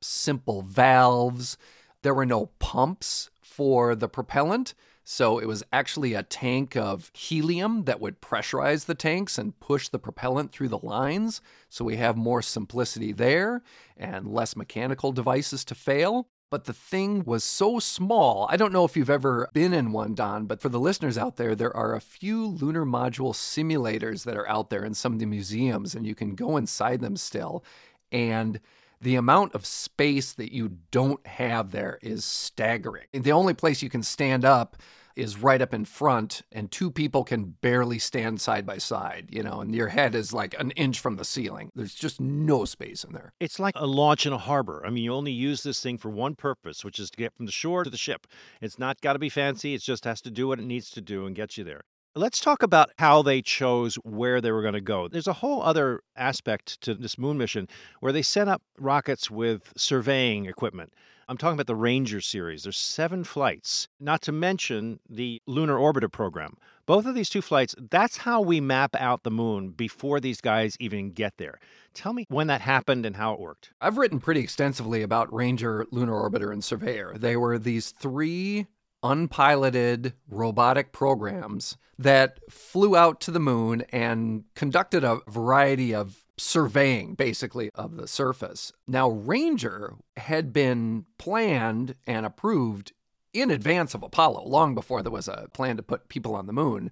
simple 0.00 0.62
valves. 0.62 1.56
There 2.02 2.14
were 2.14 2.26
no 2.26 2.46
pumps 2.58 3.30
for 3.40 3.94
the 3.94 4.08
propellant. 4.08 4.74
So 5.04 5.38
it 5.38 5.46
was 5.46 5.62
actually 5.70 6.14
a 6.14 6.22
tank 6.22 6.74
of 6.74 7.10
helium 7.12 7.84
that 7.84 8.00
would 8.00 8.22
pressurize 8.22 8.86
the 8.86 8.94
tanks 8.94 9.36
and 9.36 9.60
push 9.60 9.90
the 9.90 9.98
propellant 9.98 10.50
through 10.50 10.68
the 10.68 10.78
lines. 10.78 11.42
So 11.68 11.84
we 11.84 11.96
have 11.96 12.16
more 12.16 12.40
simplicity 12.40 13.12
there 13.12 13.62
and 13.98 14.26
less 14.26 14.56
mechanical 14.56 15.12
devices 15.12 15.62
to 15.66 15.74
fail 15.74 16.28
but 16.54 16.66
the 16.66 16.72
thing 16.72 17.24
was 17.24 17.42
so 17.42 17.80
small. 17.80 18.46
I 18.48 18.56
don't 18.56 18.72
know 18.72 18.84
if 18.84 18.96
you've 18.96 19.10
ever 19.10 19.48
been 19.52 19.72
in 19.72 19.90
one, 19.90 20.14
Don, 20.14 20.46
but 20.46 20.60
for 20.60 20.68
the 20.68 20.78
listeners 20.78 21.18
out 21.18 21.34
there, 21.34 21.56
there 21.56 21.76
are 21.76 21.96
a 21.96 22.00
few 22.00 22.46
lunar 22.46 22.86
module 22.86 23.34
simulators 23.34 24.22
that 24.22 24.36
are 24.36 24.48
out 24.48 24.70
there 24.70 24.84
in 24.84 24.94
some 24.94 25.14
of 25.14 25.18
the 25.18 25.26
museums, 25.26 25.96
and 25.96 26.06
you 26.06 26.14
can 26.14 26.36
go 26.36 26.56
inside 26.56 27.00
them 27.00 27.16
still. 27.16 27.64
And 28.12 28.60
the 29.00 29.16
amount 29.16 29.56
of 29.56 29.66
space 29.66 30.32
that 30.34 30.54
you 30.54 30.78
don't 30.92 31.26
have 31.26 31.72
there 31.72 31.98
is 32.02 32.24
staggering. 32.24 33.06
The 33.12 33.32
only 33.32 33.54
place 33.54 33.82
you 33.82 33.90
can 33.90 34.04
stand 34.04 34.44
up 34.44 34.76
is 35.16 35.38
right 35.38 35.60
up 35.60 35.72
in 35.72 35.84
front 35.84 36.42
and 36.52 36.70
two 36.70 36.90
people 36.90 37.24
can 37.24 37.44
barely 37.44 37.98
stand 37.98 38.40
side 38.40 38.66
by 38.66 38.78
side, 38.78 39.28
you 39.30 39.42
know, 39.42 39.60
and 39.60 39.74
your 39.74 39.88
head 39.88 40.14
is 40.14 40.32
like 40.32 40.54
an 40.58 40.70
inch 40.72 40.98
from 41.00 41.16
the 41.16 41.24
ceiling. 41.24 41.70
There's 41.74 41.94
just 41.94 42.20
no 42.20 42.64
space 42.64 43.04
in 43.04 43.12
there. 43.12 43.32
It's 43.40 43.58
like 43.58 43.74
a 43.76 43.86
launch 43.86 44.26
in 44.26 44.32
a 44.32 44.38
harbor. 44.38 44.82
I 44.84 44.90
mean, 44.90 45.04
you 45.04 45.12
only 45.12 45.32
use 45.32 45.62
this 45.62 45.80
thing 45.80 45.98
for 45.98 46.10
one 46.10 46.34
purpose, 46.34 46.84
which 46.84 46.98
is 46.98 47.10
to 47.10 47.16
get 47.16 47.34
from 47.34 47.46
the 47.46 47.52
shore 47.52 47.84
to 47.84 47.90
the 47.90 47.96
ship. 47.96 48.26
It's 48.60 48.78
not 48.78 49.00
got 49.00 49.14
to 49.14 49.18
be 49.18 49.28
fancy, 49.28 49.74
it 49.74 49.82
just 49.82 50.04
has 50.04 50.20
to 50.22 50.30
do 50.30 50.48
what 50.48 50.58
it 50.58 50.66
needs 50.66 50.90
to 50.90 51.00
do 51.00 51.26
and 51.26 51.36
get 51.36 51.56
you 51.56 51.64
there. 51.64 51.82
Let's 52.16 52.38
talk 52.38 52.62
about 52.62 52.90
how 52.98 53.22
they 53.22 53.42
chose 53.42 53.96
where 54.04 54.40
they 54.40 54.52
were 54.52 54.62
going 54.62 54.74
to 54.74 54.80
go. 54.80 55.08
There's 55.08 55.26
a 55.26 55.32
whole 55.32 55.62
other 55.62 56.00
aspect 56.14 56.80
to 56.82 56.94
this 56.94 57.18
moon 57.18 57.38
mission 57.38 57.66
where 57.98 58.12
they 58.12 58.22
sent 58.22 58.48
up 58.48 58.62
rockets 58.78 59.32
with 59.32 59.72
surveying 59.76 60.46
equipment. 60.46 60.92
I'm 61.28 61.38
talking 61.38 61.54
about 61.54 61.66
the 61.66 61.76
Ranger 61.76 62.20
series. 62.20 62.64
There's 62.64 62.76
seven 62.76 63.24
flights, 63.24 63.88
not 63.98 64.20
to 64.22 64.32
mention 64.32 65.00
the 65.08 65.40
Lunar 65.46 65.76
Orbiter 65.76 66.10
program. 66.12 66.56
Both 66.86 67.06
of 67.06 67.14
these 67.14 67.30
two 67.30 67.40
flights, 67.40 67.74
that's 67.90 68.18
how 68.18 68.42
we 68.42 68.60
map 68.60 68.94
out 68.96 69.22
the 69.22 69.30
moon 69.30 69.70
before 69.70 70.20
these 70.20 70.40
guys 70.40 70.76
even 70.80 71.12
get 71.12 71.34
there. 71.38 71.58
Tell 71.94 72.12
me 72.12 72.26
when 72.28 72.48
that 72.48 72.60
happened 72.60 73.06
and 73.06 73.16
how 73.16 73.32
it 73.32 73.40
worked. 73.40 73.70
I've 73.80 73.96
written 73.96 74.20
pretty 74.20 74.40
extensively 74.40 75.02
about 75.02 75.32
Ranger, 75.32 75.86
Lunar 75.90 76.12
Orbiter, 76.12 76.52
and 76.52 76.62
Surveyor. 76.62 77.14
They 77.16 77.36
were 77.36 77.58
these 77.58 77.90
three 77.90 78.66
unpiloted 79.02 80.14
robotic 80.28 80.92
programs 80.92 81.76
that 81.98 82.38
flew 82.50 82.96
out 82.96 83.20
to 83.20 83.30
the 83.30 83.40
moon 83.40 83.82
and 83.90 84.44
conducted 84.54 85.04
a 85.04 85.20
variety 85.28 85.94
of 85.94 86.23
surveying 86.36 87.14
basically 87.14 87.70
of 87.74 87.96
the 87.96 88.08
surface. 88.08 88.72
Now, 88.86 89.08
Ranger 89.08 89.94
had 90.16 90.52
been 90.52 91.06
planned 91.18 91.94
and 92.06 92.26
approved 92.26 92.92
in 93.32 93.50
advance 93.50 93.94
of 93.94 94.02
Apollo, 94.02 94.46
long 94.46 94.74
before 94.74 95.02
there 95.02 95.12
was 95.12 95.28
a 95.28 95.48
plan 95.52 95.76
to 95.76 95.82
put 95.82 96.08
people 96.08 96.34
on 96.34 96.46
the 96.46 96.52
moon. 96.52 96.90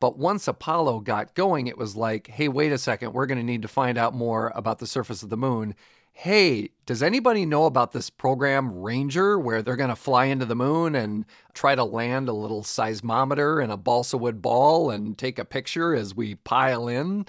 But 0.00 0.18
once 0.18 0.48
Apollo 0.48 1.00
got 1.00 1.34
going, 1.34 1.68
it 1.68 1.78
was 1.78 1.94
like, 1.94 2.26
hey, 2.26 2.48
wait 2.48 2.72
a 2.72 2.78
second, 2.78 3.12
we're 3.12 3.26
going 3.26 3.38
to 3.38 3.44
need 3.44 3.62
to 3.62 3.68
find 3.68 3.96
out 3.96 4.14
more 4.14 4.50
about 4.54 4.78
the 4.78 4.86
surface 4.86 5.22
of 5.22 5.28
the 5.28 5.36
moon. 5.36 5.74
Hey, 6.14 6.70
does 6.84 7.02
anybody 7.02 7.46
know 7.46 7.66
about 7.66 7.92
this 7.92 8.10
program 8.10 8.82
Ranger 8.82 9.38
where 9.38 9.62
they're 9.62 9.76
going 9.76 9.90
to 9.90 9.96
fly 9.96 10.26
into 10.26 10.44
the 10.44 10.56
moon 10.56 10.94
and 10.94 11.24
try 11.54 11.74
to 11.74 11.84
land 11.84 12.28
a 12.28 12.32
little 12.32 12.62
seismometer 12.62 13.62
in 13.62 13.70
a 13.70 13.76
balsa 13.76 14.18
wood 14.18 14.42
ball 14.42 14.90
and 14.90 15.16
take 15.16 15.38
a 15.38 15.44
picture 15.44 15.94
as 15.94 16.14
we 16.14 16.34
pile 16.34 16.88
in? 16.88 17.24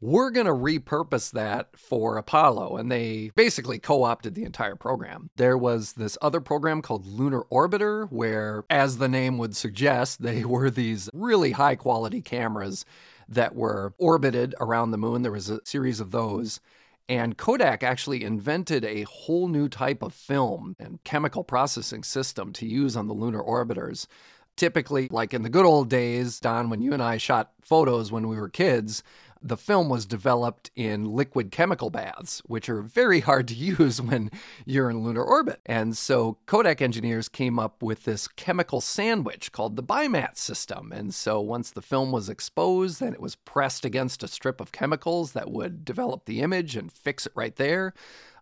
We're 0.00 0.30
going 0.30 0.46
to 0.46 0.52
repurpose 0.52 1.30
that 1.32 1.76
for 1.76 2.18
Apollo. 2.18 2.76
And 2.76 2.90
they 2.90 3.30
basically 3.34 3.78
co 3.78 4.04
opted 4.04 4.34
the 4.34 4.44
entire 4.44 4.76
program. 4.76 5.30
There 5.36 5.56
was 5.56 5.94
this 5.94 6.18
other 6.20 6.40
program 6.40 6.82
called 6.82 7.06
Lunar 7.06 7.44
Orbiter, 7.44 8.10
where, 8.10 8.64
as 8.68 8.98
the 8.98 9.08
name 9.08 9.38
would 9.38 9.56
suggest, 9.56 10.22
they 10.22 10.44
were 10.44 10.70
these 10.70 11.08
really 11.12 11.52
high 11.52 11.76
quality 11.76 12.20
cameras 12.20 12.84
that 13.28 13.54
were 13.54 13.94
orbited 13.98 14.54
around 14.60 14.90
the 14.90 14.98
moon. 14.98 15.22
There 15.22 15.32
was 15.32 15.50
a 15.50 15.60
series 15.64 16.00
of 16.00 16.10
those. 16.10 16.60
And 17.08 17.38
Kodak 17.38 17.82
actually 17.84 18.24
invented 18.24 18.84
a 18.84 19.02
whole 19.02 19.46
new 19.48 19.68
type 19.68 20.02
of 20.02 20.12
film 20.12 20.74
and 20.78 21.02
chemical 21.04 21.44
processing 21.44 22.02
system 22.02 22.52
to 22.54 22.66
use 22.66 22.96
on 22.96 23.06
the 23.06 23.14
lunar 23.14 23.42
orbiters. 23.42 24.08
Typically, 24.56 25.06
like 25.10 25.32
in 25.34 25.42
the 25.42 25.50
good 25.50 25.66
old 25.66 25.88
days, 25.88 26.40
Don, 26.40 26.70
when 26.70 26.80
you 26.80 26.92
and 26.92 27.02
I 27.02 27.18
shot 27.18 27.52
photos 27.62 28.10
when 28.10 28.26
we 28.26 28.36
were 28.36 28.48
kids, 28.48 29.02
the 29.42 29.56
film 29.56 29.88
was 29.88 30.06
developed 30.06 30.70
in 30.74 31.04
liquid 31.04 31.50
chemical 31.50 31.90
baths, 31.90 32.42
which 32.46 32.68
are 32.68 32.82
very 32.82 33.20
hard 33.20 33.48
to 33.48 33.54
use 33.54 34.00
when 34.00 34.30
you're 34.64 34.90
in 34.90 35.02
lunar 35.02 35.22
orbit. 35.22 35.60
And 35.66 35.96
so 35.96 36.38
Kodak 36.46 36.82
engineers 36.82 37.28
came 37.28 37.58
up 37.58 37.82
with 37.82 38.04
this 38.04 38.28
chemical 38.28 38.80
sandwich 38.80 39.52
called 39.52 39.76
the 39.76 39.82
BIMAT 39.82 40.36
system. 40.36 40.92
And 40.92 41.14
so 41.14 41.40
once 41.40 41.70
the 41.70 41.82
film 41.82 42.12
was 42.12 42.28
exposed, 42.28 43.00
then 43.00 43.12
it 43.12 43.20
was 43.20 43.36
pressed 43.36 43.84
against 43.84 44.22
a 44.22 44.28
strip 44.28 44.60
of 44.60 44.72
chemicals 44.72 45.32
that 45.32 45.50
would 45.50 45.84
develop 45.84 46.24
the 46.24 46.40
image 46.40 46.76
and 46.76 46.92
fix 46.92 47.26
it 47.26 47.32
right 47.34 47.56
there. 47.56 47.94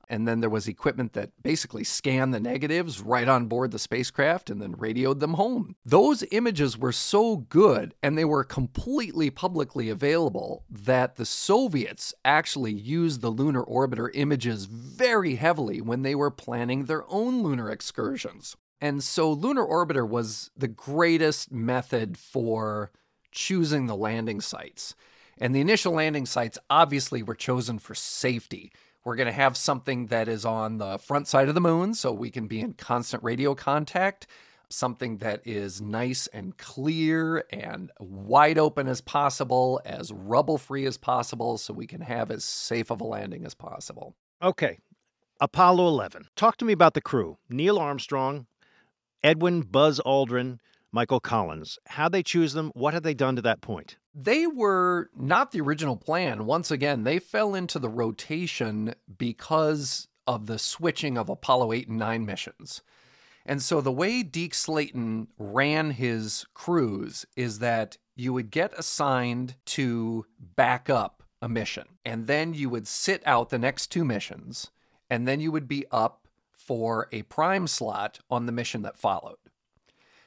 And 0.08 0.26
then 0.26 0.40
there 0.40 0.50
was 0.50 0.68
equipment 0.68 1.12
that 1.14 1.30
basically 1.42 1.84
scanned 1.84 2.34
the 2.34 2.40
negatives 2.40 3.00
right 3.00 3.28
on 3.28 3.46
board 3.46 3.70
the 3.70 3.78
spacecraft 3.78 4.50
and 4.50 4.60
then 4.60 4.74
radioed 4.76 5.20
them 5.20 5.34
home. 5.34 5.76
Those 5.84 6.24
images 6.30 6.78
were 6.78 6.92
so 6.92 7.36
good 7.36 7.94
and 8.02 8.16
they 8.16 8.24
were 8.24 8.44
completely 8.44 9.30
publicly 9.30 9.88
available 9.88 10.64
that 10.70 11.16
the 11.16 11.26
Soviets 11.26 12.14
actually 12.24 12.72
used 12.72 13.20
the 13.20 13.30
lunar 13.30 13.64
orbiter 13.64 14.10
images 14.14 14.66
very 14.66 15.36
heavily 15.36 15.80
when 15.80 16.02
they 16.02 16.14
were 16.14 16.30
planning 16.30 16.84
their 16.84 17.04
own 17.08 17.42
lunar 17.42 17.70
excursions. 17.70 18.56
And 18.80 19.02
so 19.02 19.32
Lunar 19.32 19.64
Orbiter 19.64 20.06
was 20.06 20.50
the 20.56 20.68
greatest 20.68 21.50
method 21.50 22.18
for 22.18 22.90
choosing 23.30 23.86
the 23.86 23.96
landing 23.96 24.42
sites. 24.42 24.94
And 25.38 25.54
the 25.54 25.60
initial 25.60 25.94
landing 25.94 26.26
sites 26.26 26.58
obviously 26.68 27.22
were 27.22 27.34
chosen 27.34 27.78
for 27.78 27.94
safety. 27.94 28.72
We're 29.04 29.16
going 29.16 29.26
to 29.26 29.32
have 29.32 29.56
something 29.56 30.06
that 30.06 30.28
is 30.28 30.46
on 30.46 30.78
the 30.78 30.98
front 30.98 31.28
side 31.28 31.48
of 31.48 31.54
the 31.54 31.60
moon 31.60 31.92
so 31.92 32.10
we 32.10 32.30
can 32.30 32.46
be 32.46 32.60
in 32.60 32.72
constant 32.72 33.22
radio 33.22 33.54
contact. 33.54 34.26
Something 34.70 35.18
that 35.18 35.42
is 35.44 35.82
nice 35.82 36.26
and 36.28 36.56
clear 36.56 37.44
and 37.50 37.92
wide 38.00 38.56
open 38.56 38.88
as 38.88 39.02
possible, 39.02 39.80
as 39.84 40.10
rubble 40.10 40.56
free 40.56 40.86
as 40.86 40.96
possible, 40.96 41.58
so 41.58 41.74
we 41.74 41.86
can 41.86 42.00
have 42.00 42.30
as 42.30 42.44
safe 42.44 42.90
of 42.90 43.02
a 43.02 43.04
landing 43.04 43.44
as 43.44 43.54
possible. 43.54 44.16
Okay, 44.42 44.78
Apollo 45.38 45.86
11. 45.88 46.28
Talk 46.34 46.56
to 46.56 46.64
me 46.64 46.72
about 46.72 46.94
the 46.94 47.02
crew 47.02 47.36
Neil 47.50 47.78
Armstrong, 47.78 48.46
Edwin 49.22 49.60
Buzz 49.60 50.00
Aldrin, 50.06 50.58
Michael 50.90 51.20
Collins. 51.20 51.78
How'd 51.88 52.12
they 52.12 52.22
choose 52.22 52.54
them? 52.54 52.72
What 52.74 52.94
have 52.94 53.02
they 53.02 53.14
done 53.14 53.36
to 53.36 53.42
that 53.42 53.60
point? 53.60 53.98
They 54.14 54.46
were 54.46 55.10
not 55.16 55.50
the 55.50 55.60
original 55.60 55.96
plan. 55.96 56.46
Once 56.46 56.70
again, 56.70 57.02
they 57.02 57.18
fell 57.18 57.54
into 57.54 57.78
the 57.78 57.88
rotation 57.88 58.94
because 59.18 60.06
of 60.26 60.46
the 60.46 60.58
switching 60.58 61.18
of 61.18 61.28
Apollo 61.28 61.72
8 61.72 61.88
and 61.88 61.98
9 61.98 62.24
missions. 62.24 62.82
And 63.44 63.60
so 63.60 63.80
the 63.80 63.92
way 63.92 64.22
Deke 64.22 64.54
Slayton 64.54 65.28
ran 65.36 65.90
his 65.90 66.46
crews 66.54 67.26
is 67.36 67.58
that 67.58 67.98
you 68.16 68.32
would 68.32 68.50
get 68.50 68.72
assigned 68.78 69.56
to 69.66 70.24
back 70.38 70.88
up 70.88 71.22
a 71.42 71.48
mission, 71.48 71.88
and 72.06 72.26
then 72.26 72.54
you 72.54 72.70
would 72.70 72.86
sit 72.86 73.22
out 73.26 73.50
the 73.50 73.58
next 73.58 73.88
two 73.88 74.04
missions, 74.04 74.70
and 75.10 75.28
then 75.28 75.40
you 75.40 75.52
would 75.52 75.68
be 75.68 75.84
up 75.90 76.26
for 76.52 77.08
a 77.12 77.22
prime 77.22 77.66
slot 77.66 78.20
on 78.30 78.46
the 78.46 78.52
mission 78.52 78.80
that 78.82 78.96
followed. 78.96 79.36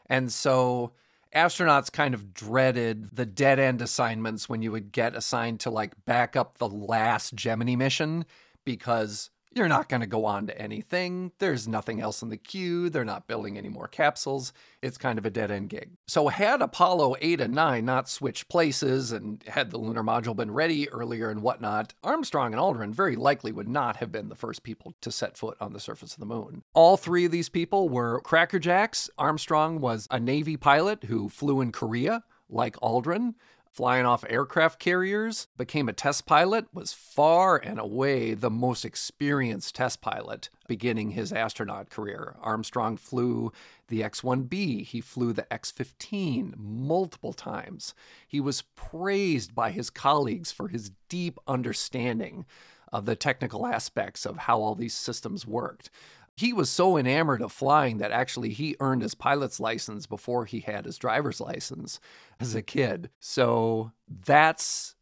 And 0.05 0.31
so 0.31 0.91
astronauts 1.37 1.91
kind 1.91 2.13
of 2.13 2.33
dreaded 2.33 3.15
the 3.15 3.25
dead 3.25 3.59
end 3.59 3.81
assignments 3.81 4.49
when 4.49 4.61
you 4.61 4.71
would 4.71 4.91
get 4.91 5.15
assigned 5.15 5.59
to 5.61 5.69
like 5.69 5.93
back 6.05 6.35
up 6.35 6.57
the 6.57 6.67
last 6.67 7.35
Gemini 7.35 7.75
mission 7.75 8.25
because 8.65 9.29
you're 9.53 9.67
not 9.67 9.89
going 9.89 10.01
to 10.01 10.07
go 10.07 10.25
on 10.25 10.47
to 10.47 10.61
anything. 10.61 11.31
There's 11.39 11.67
nothing 11.67 12.01
else 12.01 12.21
in 12.21 12.29
the 12.29 12.37
queue. 12.37 12.89
They're 12.89 13.05
not 13.05 13.27
building 13.27 13.57
any 13.57 13.69
more 13.69 13.87
capsules. 13.87 14.53
It's 14.81 14.97
kind 14.97 15.17
of 15.17 15.25
a 15.25 15.29
dead 15.29 15.51
end 15.51 15.69
gig. 15.69 15.91
So, 16.07 16.27
had 16.27 16.61
Apollo 16.61 17.15
8 17.21 17.41
and 17.41 17.55
9 17.55 17.85
not 17.85 18.09
switched 18.09 18.49
places 18.49 19.11
and 19.11 19.43
had 19.47 19.71
the 19.71 19.77
lunar 19.77 20.03
module 20.03 20.35
been 20.35 20.51
ready 20.51 20.89
earlier 20.89 21.29
and 21.29 21.41
whatnot, 21.41 21.93
Armstrong 22.03 22.53
and 22.53 22.61
Aldrin 22.61 22.93
very 22.93 23.15
likely 23.15 23.51
would 23.51 23.69
not 23.69 23.97
have 23.97 24.11
been 24.11 24.29
the 24.29 24.35
first 24.35 24.63
people 24.63 24.93
to 25.01 25.11
set 25.11 25.37
foot 25.37 25.57
on 25.59 25.73
the 25.73 25.79
surface 25.79 26.13
of 26.13 26.19
the 26.19 26.25
moon. 26.25 26.63
All 26.73 26.97
three 26.97 27.25
of 27.25 27.31
these 27.31 27.49
people 27.49 27.89
were 27.89 28.21
crackerjacks. 28.21 29.09
Armstrong 29.17 29.79
was 29.79 30.07
a 30.11 30.19
Navy 30.19 30.57
pilot 30.57 31.05
who 31.05 31.29
flew 31.29 31.61
in 31.61 31.71
Korea 31.71 32.23
like 32.49 32.75
Aldrin 32.77 33.33
flying 33.77 34.07
off 34.07 34.25
aircraft 34.27 34.79
carriers, 34.79 35.45
became 35.55 35.87
a 35.87 35.93
test 35.93 36.25
pilot, 36.25 36.65
was 36.73 36.93
far 36.93 37.57
and 37.57 37.79
away 37.79 38.33
the 38.33 38.49
most 38.49 38.83
experienced 38.83 39.75
test 39.75 40.01
pilot 40.01 40.49
beginning 40.67 41.11
his 41.11 41.31
astronaut 41.31 41.87
career. 41.91 42.35
Armstrong 42.41 42.97
flew 42.97 43.51
the 43.87 44.03
X 44.03 44.21
1B, 44.21 44.83
he 44.83 44.99
flew 44.99 45.31
the 45.31 45.53
X 45.53 45.69
15 45.69 46.55
multiple 46.57 47.33
times. 47.33 47.93
He 48.27 48.39
was 48.39 48.63
praised 48.75 49.53
by 49.53 49.69
his 49.69 49.91
colleagues 49.91 50.51
for 50.51 50.69
his 50.69 50.89
deep 51.07 51.37
understanding 51.47 52.47
of 52.91 53.05
the 53.05 53.15
technical 53.15 53.67
aspects 53.67 54.25
of 54.25 54.37
how 54.37 54.59
all 54.59 54.73
these 54.73 54.95
systems 54.95 55.45
worked 55.45 55.91
he 56.37 56.53
was 56.53 56.69
so 56.69 56.97
enamored 56.97 57.41
of 57.41 57.51
flying 57.51 57.97
that 57.97 58.11
actually 58.11 58.49
he 58.49 58.75
earned 58.79 59.01
his 59.01 59.15
pilot's 59.15 59.59
license 59.59 60.05
before 60.05 60.45
he 60.45 60.59
had 60.59 60.85
his 60.85 60.97
driver's 60.97 61.41
license 61.41 61.99
as 62.39 62.53
a 62.53 62.61
kid. 62.61 63.09
So 63.19 63.91
that's 64.07 64.95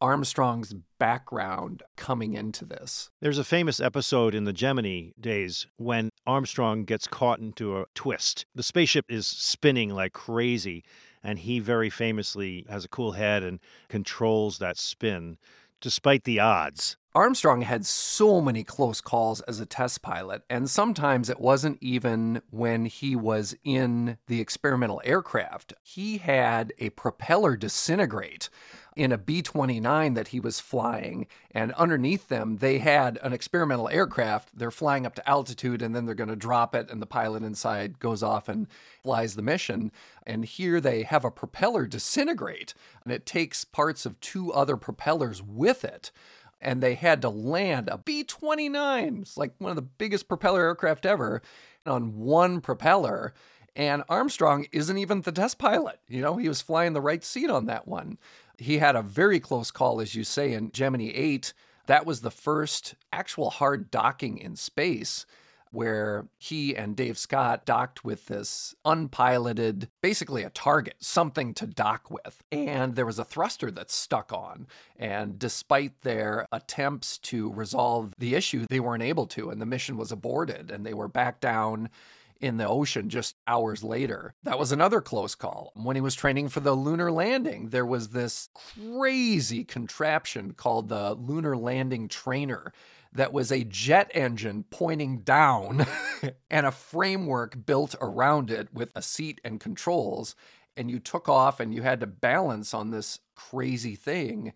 Armstrong's 0.00 0.74
background 0.98 1.84
coming 1.96 2.34
into 2.34 2.64
this. 2.64 3.08
There's 3.20 3.38
a 3.38 3.44
famous 3.44 3.78
episode 3.78 4.34
in 4.34 4.44
the 4.44 4.52
Gemini 4.52 5.10
days 5.18 5.68
when 5.76 6.10
Armstrong 6.26 6.84
gets 6.84 7.06
caught 7.06 7.38
into 7.38 7.78
a 7.78 7.86
twist. 7.94 8.44
The 8.52 8.64
spaceship 8.64 9.06
is 9.08 9.28
spinning 9.28 9.90
like 9.90 10.12
crazy, 10.12 10.82
and 11.22 11.38
he 11.38 11.60
very 11.60 11.88
famously 11.88 12.66
has 12.68 12.84
a 12.84 12.88
cool 12.88 13.12
head 13.12 13.44
and 13.44 13.60
controls 13.88 14.58
that 14.58 14.76
spin 14.76 15.38
despite 15.80 16.24
the 16.24 16.40
odds. 16.40 16.96
Armstrong 17.16 17.60
had 17.60 17.86
so 17.86 18.40
many 18.40 18.64
close 18.64 19.00
calls 19.00 19.40
as 19.42 19.60
a 19.60 19.66
test 19.66 20.02
pilot, 20.02 20.42
and 20.50 20.68
sometimes 20.68 21.30
it 21.30 21.38
wasn't 21.38 21.78
even 21.80 22.42
when 22.50 22.86
he 22.86 23.14
was 23.14 23.54
in 23.62 24.18
the 24.26 24.40
experimental 24.40 25.00
aircraft. 25.04 25.74
He 25.80 26.18
had 26.18 26.72
a 26.80 26.90
propeller 26.90 27.54
disintegrate 27.54 28.48
in 28.96 29.12
a 29.12 29.18
B 29.18 29.42
29 29.42 30.14
that 30.14 30.28
he 30.28 30.40
was 30.40 30.58
flying. 30.58 31.28
And 31.52 31.72
underneath 31.74 32.28
them, 32.28 32.56
they 32.56 32.78
had 32.78 33.18
an 33.22 33.32
experimental 33.32 33.88
aircraft. 33.88 34.56
They're 34.56 34.70
flying 34.72 35.06
up 35.06 35.14
to 35.16 35.28
altitude 35.28 35.82
and 35.82 35.94
then 35.94 36.06
they're 36.06 36.14
going 36.16 36.28
to 36.30 36.36
drop 36.36 36.74
it, 36.74 36.90
and 36.90 37.00
the 37.00 37.06
pilot 37.06 37.44
inside 37.44 38.00
goes 38.00 38.24
off 38.24 38.48
and 38.48 38.66
flies 39.04 39.36
the 39.36 39.42
mission. 39.42 39.92
And 40.26 40.44
here 40.44 40.80
they 40.80 41.04
have 41.04 41.24
a 41.24 41.30
propeller 41.30 41.86
disintegrate, 41.86 42.74
and 43.04 43.12
it 43.12 43.24
takes 43.24 43.64
parts 43.64 44.04
of 44.04 44.18
two 44.18 44.52
other 44.52 44.76
propellers 44.76 45.40
with 45.40 45.84
it 45.84 46.10
and 46.64 46.82
they 46.82 46.94
had 46.94 47.22
to 47.22 47.28
land 47.28 47.88
a 47.88 47.98
B 47.98 48.24
29. 48.24 49.18
It's 49.22 49.36
like 49.36 49.52
one 49.58 49.70
of 49.70 49.76
the 49.76 49.82
biggest 49.82 50.28
propeller 50.28 50.62
aircraft 50.62 51.06
ever 51.06 51.42
on 51.86 52.18
one 52.18 52.60
propeller. 52.60 53.34
And 53.76 54.04
Armstrong 54.08 54.66
isn't 54.72 54.98
even 54.98 55.20
the 55.20 55.32
test 55.32 55.58
pilot. 55.58 56.00
You 56.08 56.22
know, 56.22 56.36
he 56.36 56.48
was 56.48 56.62
flying 56.62 56.92
the 56.92 57.00
right 57.00 57.24
seat 57.24 57.50
on 57.50 57.66
that 57.66 57.86
one. 57.86 58.18
He 58.56 58.78
had 58.78 58.96
a 58.96 59.02
very 59.02 59.40
close 59.40 59.70
call, 59.70 60.00
as 60.00 60.14
you 60.14 60.24
say, 60.24 60.52
in 60.52 60.70
Gemini 60.70 61.10
8. 61.14 61.52
That 61.86 62.06
was 62.06 62.20
the 62.20 62.30
first 62.30 62.94
actual 63.12 63.50
hard 63.50 63.90
docking 63.90 64.38
in 64.38 64.56
space 64.56 65.26
where 65.74 66.26
he 66.38 66.76
and 66.76 66.96
Dave 66.96 67.18
Scott 67.18 67.66
docked 67.66 68.04
with 68.04 68.26
this 68.26 68.74
unpiloted, 68.84 69.88
basically 70.00 70.42
a 70.42 70.50
target, 70.50 70.94
something 71.00 71.52
to 71.54 71.66
dock 71.66 72.10
with. 72.10 72.42
And 72.52 72.94
there 72.94 73.06
was 73.06 73.18
a 73.18 73.24
thruster 73.24 73.70
that 73.72 73.90
stuck 73.90 74.32
on. 74.32 74.66
And 74.98 75.38
despite 75.38 76.02
their 76.02 76.46
attempts 76.52 77.18
to 77.18 77.52
resolve 77.52 78.14
the 78.18 78.34
issue, 78.34 78.66
they 78.68 78.80
weren't 78.80 79.02
able 79.02 79.26
to. 79.28 79.50
And 79.50 79.60
the 79.60 79.66
mission 79.66 79.96
was 79.96 80.12
aborted 80.12 80.70
and 80.70 80.86
they 80.86 80.94
were 80.94 81.08
back 81.08 81.40
down 81.40 81.90
in 82.40 82.56
the 82.58 82.68
ocean 82.68 83.08
just 83.08 83.36
hours 83.46 83.82
later. 83.82 84.34
That 84.42 84.58
was 84.58 84.70
another 84.70 85.00
close 85.00 85.34
call. 85.34 85.72
When 85.74 85.96
he 85.96 86.02
was 86.02 86.14
training 86.14 86.50
for 86.50 86.60
the 86.60 86.74
lunar 86.74 87.10
landing, 87.10 87.70
there 87.70 87.86
was 87.86 88.08
this 88.08 88.48
crazy 88.54 89.64
contraption 89.64 90.52
called 90.52 90.88
the 90.88 91.14
Lunar 91.14 91.56
Landing 91.56 92.06
Trainer 92.08 92.72
that 93.14 93.32
was 93.32 93.50
a 93.50 93.64
jet 93.64 94.10
engine 94.14 94.64
pointing 94.70 95.18
down 95.20 95.86
and 96.50 96.66
a 96.66 96.72
framework 96.72 97.64
built 97.64 97.94
around 98.00 98.50
it 98.50 98.72
with 98.72 98.90
a 98.94 99.02
seat 99.02 99.40
and 99.44 99.60
controls. 99.60 100.34
And 100.76 100.90
you 100.90 100.98
took 100.98 101.28
off 101.28 101.60
and 101.60 101.72
you 101.72 101.82
had 101.82 102.00
to 102.00 102.06
balance 102.06 102.74
on 102.74 102.90
this 102.90 103.20
crazy 103.36 103.94
thing 103.94 104.52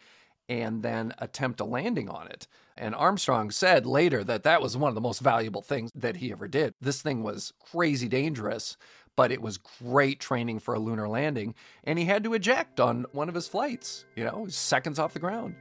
and 0.48 0.82
then 0.82 1.12
attempt 1.18 1.60
a 1.60 1.64
landing 1.64 2.08
on 2.08 2.26
it. 2.28 2.48
And 2.76 2.94
Armstrong 2.94 3.50
said 3.50 3.86
later 3.86 4.24
that 4.24 4.44
that 4.44 4.62
was 4.62 4.76
one 4.76 4.88
of 4.88 4.94
the 4.94 5.00
most 5.00 5.20
valuable 5.20 5.62
things 5.62 5.90
that 5.94 6.16
he 6.16 6.32
ever 6.32 6.48
did. 6.48 6.74
This 6.80 7.02
thing 7.02 7.22
was 7.22 7.52
crazy 7.70 8.08
dangerous, 8.08 8.76
but 9.16 9.32
it 9.32 9.42
was 9.42 9.58
great 9.58 10.20
training 10.20 10.60
for 10.60 10.74
a 10.74 10.78
lunar 10.78 11.08
landing. 11.08 11.54
And 11.84 11.98
he 11.98 12.04
had 12.04 12.24
to 12.24 12.34
eject 12.34 12.80
on 12.80 13.04
one 13.12 13.28
of 13.28 13.34
his 13.34 13.48
flights, 13.48 14.06
you 14.16 14.24
know, 14.24 14.46
seconds 14.48 14.98
off 14.98 15.12
the 15.12 15.18
ground. 15.18 15.56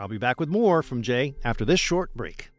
I'll 0.00 0.08
be 0.08 0.16
back 0.16 0.40
with 0.40 0.48
more 0.48 0.82
from 0.82 1.02
Jay 1.02 1.34
after 1.44 1.66
this 1.66 1.78
short 1.78 2.16
break. 2.16 2.50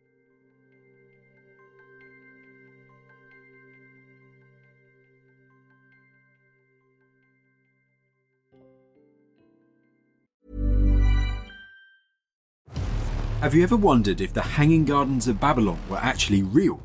Have 13.41 13.55
you 13.55 13.63
ever 13.63 13.75
wondered 13.75 14.21
if 14.21 14.33
the 14.33 14.43
Hanging 14.43 14.85
Gardens 14.85 15.27
of 15.27 15.39
Babylon 15.39 15.79
were 15.89 15.97
actually 15.97 16.43
real? 16.43 16.79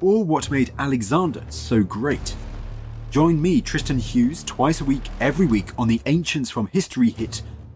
Or 0.00 0.24
what 0.24 0.50
made 0.50 0.72
Alexander 0.78 1.44
so 1.50 1.82
great? 1.82 2.34
Join 3.10 3.42
me, 3.42 3.60
Tristan 3.60 3.98
Hughes, 3.98 4.42
twice 4.44 4.80
a 4.80 4.84
week, 4.86 5.02
every 5.20 5.44
week 5.44 5.78
on 5.78 5.88
the 5.88 6.00
Ancients 6.06 6.48
from 6.48 6.68
History 6.68 7.10
hit, 7.10 7.42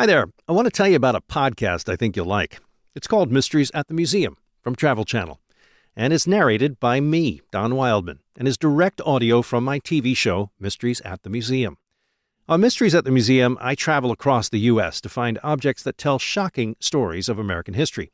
Hi 0.00 0.06
there. 0.06 0.28
I 0.48 0.52
want 0.52 0.64
to 0.64 0.70
tell 0.70 0.88
you 0.88 0.96
about 0.96 1.14
a 1.14 1.20
podcast 1.20 1.92
I 1.92 1.94
think 1.94 2.16
you'll 2.16 2.24
like. 2.24 2.58
It's 2.94 3.06
called 3.06 3.30
Mysteries 3.30 3.70
at 3.74 3.88
the 3.88 3.92
Museum 3.92 4.38
from 4.62 4.74
Travel 4.74 5.04
Channel, 5.04 5.38
and 5.94 6.14
it's 6.14 6.26
narrated 6.26 6.80
by 6.80 7.00
me, 7.00 7.42
Don 7.52 7.74
Wildman, 7.74 8.20
and 8.38 8.48
is 8.48 8.56
direct 8.56 9.02
audio 9.02 9.42
from 9.42 9.62
my 9.62 9.78
TV 9.78 10.16
show, 10.16 10.52
Mysteries 10.58 11.02
at 11.02 11.22
the 11.22 11.28
Museum. 11.28 11.76
On 12.48 12.62
Mysteries 12.62 12.94
at 12.94 13.04
the 13.04 13.10
Museum, 13.10 13.58
I 13.60 13.74
travel 13.74 14.10
across 14.10 14.48
the 14.48 14.60
U.S. 14.60 15.02
to 15.02 15.10
find 15.10 15.38
objects 15.42 15.82
that 15.82 15.98
tell 15.98 16.18
shocking 16.18 16.76
stories 16.80 17.28
of 17.28 17.38
American 17.38 17.74
history. 17.74 18.10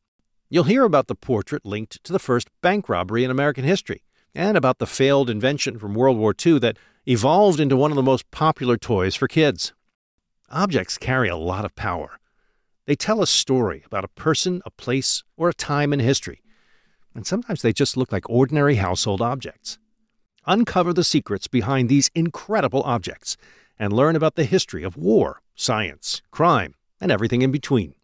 You'll 0.50 0.64
hear 0.64 0.82
about 0.82 1.06
the 1.06 1.14
portrait 1.14 1.64
linked 1.64 2.02
to 2.02 2.12
the 2.12 2.18
first 2.18 2.48
bank 2.62 2.88
robbery 2.88 3.22
in 3.22 3.30
American 3.30 3.62
history, 3.62 4.02
and 4.34 4.56
about 4.56 4.80
the 4.80 4.88
failed 4.88 5.30
invention 5.30 5.78
from 5.78 5.94
World 5.94 6.18
War 6.18 6.34
II 6.44 6.58
that 6.58 6.78
evolved 7.06 7.60
into 7.60 7.76
one 7.76 7.92
of 7.92 7.96
the 7.96 8.02
most 8.02 8.28
popular 8.32 8.76
toys 8.76 9.14
for 9.14 9.28
kids. 9.28 9.72
Objects 10.50 10.96
carry 10.96 11.28
a 11.28 11.36
lot 11.36 11.64
of 11.64 11.74
power. 11.74 12.20
They 12.86 12.94
tell 12.94 13.20
a 13.20 13.26
story 13.26 13.82
about 13.84 14.04
a 14.04 14.08
person, 14.08 14.62
a 14.64 14.70
place, 14.70 15.24
or 15.36 15.48
a 15.48 15.54
time 15.54 15.92
in 15.92 15.98
history, 15.98 16.40
and 17.16 17.26
sometimes 17.26 17.62
they 17.62 17.72
just 17.72 17.96
look 17.96 18.12
like 18.12 18.30
ordinary 18.30 18.76
household 18.76 19.20
objects. 19.20 19.78
Uncover 20.46 20.92
the 20.92 21.02
secrets 21.02 21.48
behind 21.48 21.88
these 21.88 22.10
incredible 22.14 22.82
objects 22.84 23.36
and 23.76 23.92
learn 23.92 24.14
about 24.14 24.36
the 24.36 24.44
history 24.44 24.84
of 24.84 24.96
war, 24.96 25.40
science, 25.56 26.22
crime, 26.30 26.74
and 27.00 27.10
everything 27.10 27.42
in 27.42 27.50
between. 27.50 27.94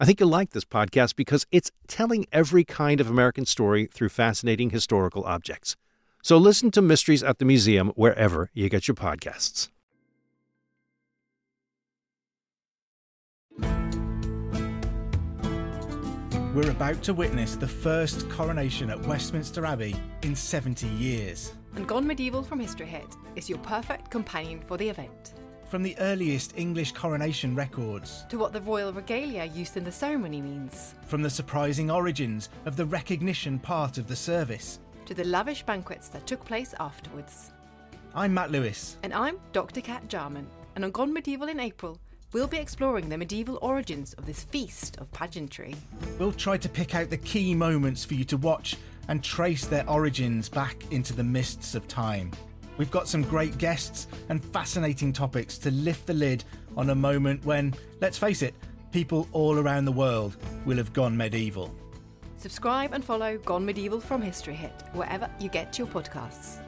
I 0.00 0.04
think 0.04 0.18
you'll 0.18 0.30
like 0.30 0.50
this 0.50 0.64
podcast 0.64 1.14
because 1.14 1.46
it's 1.52 1.70
telling 1.86 2.26
every 2.32 2.64
kind 2.64 3.00
of 3.00 3.08
American 3.08 3.46
story 3.46 3.88
through 3.92 4.08
fascinating 4.08 4.70
historical 4.70 5.22
objects. 5.24 5.76
So 6.24 6.38
listen 6.38 6.72
to 6.72 6.82
Mysteries 6.82 7.22
at 7.22 7.38
the 7.38 7.44
Museum 7.44 7.88
wherever 7.90 8.50
you 8.52 8.68
get 8.68 8.88
your 8.88 8.96
podcasts. 8.96 9.68
We're 16.58 16.72
about 16.72 17.04
to 17.04 17.14
witness 17.14 17.54
the 17.54 17.68
first 17.68 18.28
coronation 18.30 18.90
at 18.90 19.00
Westminster 19.06 19.64
Abbey 19.64 19.94
in 20.22 20.34
70 20.34 20.88
years. 20.88 21.52
And 21.76 21.86
Gone 21.86 22.04
Medieval 22.04 22.42
from 22.42 22.58
History 22.58 22.86
Hit 22.86 23.14
is 23.36 23.48
your 23.48 23.60
perfect 23.60 24.10
companion 24.10 24.60
for 24.66 24.76
the 24.76 24.88
event. 24.88 25.34
From 25.68 25.84
the 25.84 25.96
earliest 26.00 26.58
English 26.58 26.90
coronation 26.90 27.54
records, 27.54 28.26
To 28.30 28.38
what 28.38 28.52
the 28.52 28.60
royal 28.62 28.92
regalia 28.92 29.44
used 29.44 29.76
in 29.76 29.84
the 29.84 29.92
ceremony 29.92 30.42
means, 30.42 30.96
from 31.06 31.22
the 31.22 31.30
surprising 31.30 31.92
origins 31.92 32.48
of 32.64 32.74
the 32.74 32.86
recognition 32.86 33.60
part 33.60 33.96
of 33.96 34.08
the 34.08 34.16
service. 34.16 34.80
to 35.06 35.14
the 35.14 35.22
lavish 35.22 35.62
banquets 35.62 36.08
that 36.08 36.26
took 36.26 36.44
place 36.44 36.74
afterwards. 36.80 37.52
I'm 38.16 38.34
Matt 38.34 38.50
Lewis. 38.50 38.96
And 39.04 39.14
I'm 39.14 39.38
Dr. 39.52 39.80
Kat 39.80 40.08
Jarman, 40.08 40.48
and 40.74 40.84
on 40.84 40.90
Gone 40.90 41.12
Medieval 41.12 41.46
in 41.50 41.60
April, 41.60 42.00
we'll 42.32 42.46
be 42.46 42.58
exploring 42.58 43.08
the 43.08 43.18
medieval 43.18 43.58
origins 43.62 44.12
of 44.14 44.26
this 44.26 44.44
feast 44.44 44.98
of 44.98 45.10
pageantry. 45.12 45.74
We'll 46.18 46.32
try 46.32 46.56
to 46.58 46.68
pick 46.68 46.94
out 46.94 47.10
the 47.10 47.16
key 47.16 47.54
moments 47.54 48.04
for 48.04 48.14
you 48.14 48.24
to 48.24 48.36
watch 48.36 48.76
and 49.08 49.24
trace 49.24 49.66
their 49.66 49.88
origins 49.88 50.48
back 50.48 50.76
into 50.90 51.12
the 51.12 51.24
mists 51.24 51.74
of 51.74 51.88
time. 51.88 52.30
We've 52.76 52.90
got 52.90 53.08
some 53.08 53.22
great 53.22 53.58
guests 53.58 54.06
and 54.28 54.44
fascinating 54.44 55.12
topics 55.12 55.58
to 55.58 55.70
lift 55.70 56.06
the 56.06 56.14
lid 56.14 56.44
on 56.76 56.90
a 56.90 56.94
moment 56.94 57.44
when, 57.44 57.74
let's 58.00 58.18
face 58.18 58.42
it, 58.42 58.54
people 58.92 59.28
all 59.32 59.58
around 59.58 59.84
the 59.84 59.92
world 59.92 60.36
will 60.64 60.76
have 60.76 60.92
gone 60.92 61.16
medieval. 61.16 61.74
Subscribe 62.36 62.92
and 62.92 63.04
follow 63.04 63.36
Gone 63.38 63.66
Medieval 63.66 64.00
from 64.00 64.22
History 64.22 64.54
Hit 64.54 64.84
wherever 64.92 65.28
you 65.40 65.48
get 65.48 65.76
your 65.76 65.88
podcasts. 65.88 66.58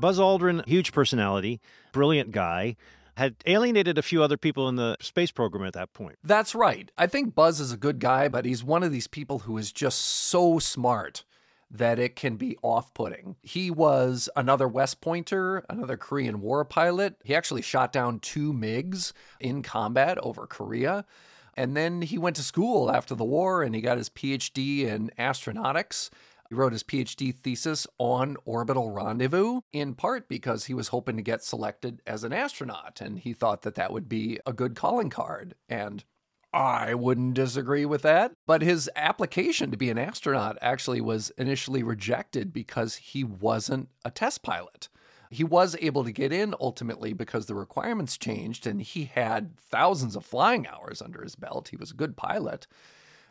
Buzz 0.00 0.18
Aldrin, 0.18 0.66
huge 0.66 0.92
personality, 0.92 1.60
brilliant 1.92 2.32
guy, 2.32 2.76
had 3.16 3.36
alienated 3.46 3.98
a 3.98 4.02
few 4.02 4.22
other 4.22 4.36
people 4.36 4.68
in 4.68 4.76
the 4.76 4.96
space 5.00 5.30
program 5.30 5.64
at 5.64 5.74
that 5.74 5.92
point. 5.92 6.16
That's 6.24 6.54
right. 6.54 6.90
I 6.96 7.06
think 7.06 7.34
Buzz 7.34 7.60
is 7.60 7.72
a 7.72 7.76
good 7.76 7.98
guy, 7.98 8.28
but 8.28 8.44
he's 8.44 8.64
one 8.64 8.82
of 8.82 8.92
these 8.92 9.06
people 9.06 9.40
who 9.40 9.58
is 9.58 9.72
just 9.72 10.00
so 10.00 10.58
smart 10.58 11.24
that 11.70 11.98
it 11.98 12.16
can 12.16 12.36
be 12.36 12.56
off 12.62 12.92
putting. 12.94 13.36
He 13.42 13.70
was 13.70 14.28
another 14.34 14.66
West 14.66 15.00
Pointer, 15.00 15.64
another 15.68 15.96
Korean 15.96 16.40
War 16.40 16.64
pilot. 16.64 17.16
He 17.22 17.34
actually 17.34 17.62
shot 17.62 17.92
down 17.92 18.18
two 18.18 18.52
MiGs 18.52 19.12
in 19.38 19.62
combat 19.62 20.18
over 20.18 20.46
Korea. 20.46 21.04
And 21.56 21.76
then 21.76 22.02
he 22.02 22.18
went 22.18 22.36
to 22.36 22.42
school 22.42 22.90
after 22.90 23.14
the 23.14 23.24
war 23.24 23.62
and 23.62 23.74
he 23.74 23.80
got 23.80 23.98
his 23.98 24.08
PhD 24.08 24.86
in 24.86 25.10
astronautics. 25.18 26.10
He 26.50 26.56
wrote 26.56 26.72
his 26.72 26.82
PhD 26.82 27.32
thesis 27.32 27.86
on 27.96 28.36
orbital 28.44 28.90
rendezvous, 28.90 29.60
in 29.72 29.94
part 29.94 30.28
because 30.28 30.64
he 30.64 30.74
was 30.74 30.88
hoping 30.88 31.16
to 31.16 31.22
get 31.22 31.44
selected 31.44 32.02
as 32.08 32.24
an 32.24 32.32
astronaut, 32.32 33.00
and 33.00 33.20
he 33.20 33.32
thought 33.32 33.62
that 33.62 33.76
that 33.76 33.92
would 33.92 34.08
be 34.08 34.40
a 34.44 34.52
good 34.52 34.74
calling 34.74 35.10
card. 35.10 35.54
And 35.68 36.02
I 36.52 36.94
wouldn't 36.94 37.34
disagree 37.34 37.86
with 37.86 38.02
that. 38.02 38.32
But 38.48 38.62
his 38.62 38.90
application 38.96 39.70
to 39.70 39.76
be 39.76 39.90
an 39.90 39.98
astronaut 39.98 40.58
actually 40.60 41.00
was 41.00 41.30
initially 41.38 41.84
rejected 41.84 42.52
because 42.52 42.96
he 42.96 43.22
wasn't 43.22 43.88
a 44.04 44.10
test 44.10 44.42
pilot. 44.42 44.88
He 45.30 45.44
was 45.44 45.76
able 45.80 46.02
to 46.02 46.10
get 46.10 46.32
in 46.32 46.56
ultimately 46.58 47.12
because 47.12 47.46
the 47.46 47.54
requirements 47.54 48.18
changed 48.18 48.66
and 48.66 48.82
he 48.82 49.04
had 49.04 49.56
thousands 49.56 50.16
of 50.16 50.26
flying 50.26 50.66
hours 50.66 51.00
under 51.00 51.22
his 51.22 51.36
belt. 51.36 51.68
He 51.68 51.76
was 51.76 51.92
a 51.92 51.94
good 51.94 52.16
pilot. 52.16 52.66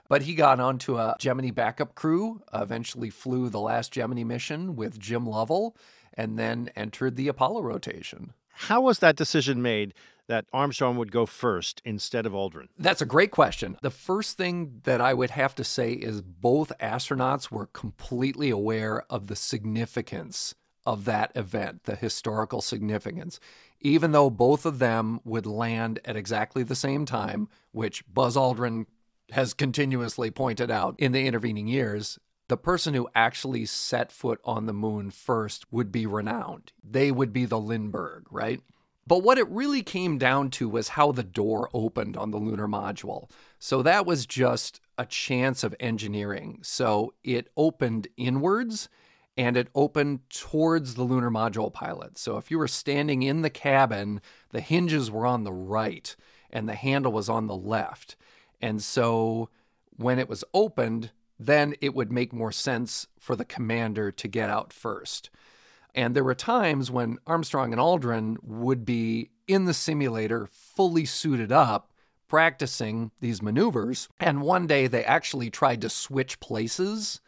But 0.09 0.23
he 0.23 0.33
got 0.33 0.59
onto 0.59 0.97
a 0.97 1.15
Gemini 1.19 1.51
backup 1.51 1.95
crew, 1.95 2.41
eventually 2.53 3.11
flew 3.11 3.47
the 3.49 3.59
last 3.59 3.91
Gemini 3.91 4.23
mission 4.23 4.75
with 4.75 4.99
Jim 4.99 5.25
Lovell, 5.25 5.77
and 6.15 6.37
then 6.37 6.71
entered 6.75 7.15
the 7.15 7.27
Apollo 7.27 7.61
rotation. 7.61 8.33
How 8.49 8.81
was 8.81 8.99
that 8.99 9.15
decision 9.15 9.61
made 9.61 9.93
that 10.27 10.45
Armstrong 10.51 10.97
would 10.97 11.11
go 11.11 11.25
first 11.25 11.81
instead 11.85 12.25
of 12.25 12.33
Aldrin? 12.33 12.67
That's 12.77 13.01
a 13.01 13.05
great 13.05 13.31
question. 13.31 13.77
The 13.81 13.91
first 13.91 14.35
thing 14.35 14.81
that 14.83 14.99
I 14.99 15.13
would 15.13 15.29
have 15.29 15.55
to 15.55 15.63
say 15.63 15.93
is 15.93 16.21
both 16.21 16.71
astronauts 16.79 17.51
were 17.51 17.67
completely 17.67 18.49
aware 18.49 19.03
of 19.09 19.27
the 19.27 19.35
significance 19.35 20.55
of 20.85 21.05
that 21.05 21.31
event, 21.35 21.83
the 21.83 21.95
historical 21.95 22.61
significance. 22.61 23.39
Even 23.79 24.11
though 24.11 24.29
both 24.29 24.65
of 24.65 24.79
them 24.79 25.19
would 25.23 25.45
land 25.45 25.99
at 26.03 26.17
exactly 26.17 26.63
the 26.63 26.75
same 26.75 27.05
time, 27.05 27.47
which 27.71 28.03
Buzz 28.11 28.35
Aldrin 28.35 28.87
has 29.31 29.53
continuously 29.53 30.31
pointed 30.31 30.71
out 30.71 30.95
in 30.97 31.11
the 31.11 31.25
intervening 31.25 31.67
years, 31.67 32.19
the 32.47 32.57
person 32.57 32.93
who 32.93 33.07
actually 33.13 33.65
set 33.65 34.11
foot 34.11 34.39
on 34.43 34.65
the 34.65 34.73
moon 34.73 35.11
first 35.11 35.71
would 35.71 35.91
be 35.91 36.05
renowned. 36.05 36.71
They 36.83 37.11
would 37.11 37.31
be 37.31 37.45
the 37.45 37.59
Lindbergh, 37.59 38.25
right? 38.31 38.61
But 39.05 39.23
what 39.23 39.37
it 39.39 39.49
really 39.49 39.81
came 39.81 40.17
down 40.17 40.51
to 40.51 40.69
was 40.69 40.89
how 40.89 41.11
the 41.11 41.23
door 41.23 41.69
opened 41.73 42.15
on 42.15 42.31
the 42.31 42.37
lunar 42.37 42.67
module. 42.67 43.29
So 43.57 43.81
that 43.81 44.05
was 44.05 44.27
just 44.27 44.81
a 44.99 45.05
chance 45.05 45.63
of 45.63 45.75
engineering. 45.79 46.59
So 46.61 47.13
it 47.23 47.49
opened 47.57 48.07
inwards 48.17 48.87
and 49.35 49.57
it 49.57 49.69
opened 49.73 50.29
towards 50.29 50.93
the 50.93 51.03
lunar 51.03 51.31
module 51.31 51.73
pilot. 51.73 52.17
So 52.17 52.37
if 52.37 52.51
you 52.51 52.59
were 52.59 52.67
standing 52.67 53.23
in 53.23 53.41
the 53.41 53.49
cabin, 53.49 54.21
the 54.51 54.61
hinges 54.61 55.09
were 55.09 55.25
on 55.25 55.43
the 55.43 55.53
right 55.53 56.15
and 56.51 56.69
the 56.69 56.75
handle 56.75 57.11
was 57.11 57.29
on 57.29 57.47
the 57.47 57.55
left. 57.55 58.15
And 58.61 58.81
so 58.81 59.49
when 59.95 60.19
it 60.19 60.29
was 60.29 60.43
opened, 60.53 61.11
then 61.39 61.75
it 61.81 61.93
would 61.93 62.11
make 62.11 62.33
more 62.33 62.51
sense 62.51 63.07
for 63.17 63.35
the 63.35 63.45
commander 63.45 64.11
to 64.11 64.27
get 64.27 64.49
out 64.49 64.73
first. 64.73 65.29
And 65.95 66.15
there 66.15 66.23
were 66.23 66.35
times 66.35 66.91
when 66.91 67.17
Armstrong 67.25 67.71
and 67.71 67.81
Aldrin 67.81 68.37
would 68.43 68.85
be 68.85 69.31
in 69.47 69.65
the 69.65 69.73
simulator 69.73 70.47
fully 70.51 71.05
suited 71.05 71.51
up 71.51 71.91
practicing 72.27 73.11
these 73.19 73.41
maneuvers. 73.41 74.07
And 74.19 74.41
one 74.41 74.67
day 74.67 74.87
they 74.87 75.03
actually 75.03 75.49
tried 75.49 75.81
to 75.81 75.89
switch 75.89 76.39
places 76.39 77.21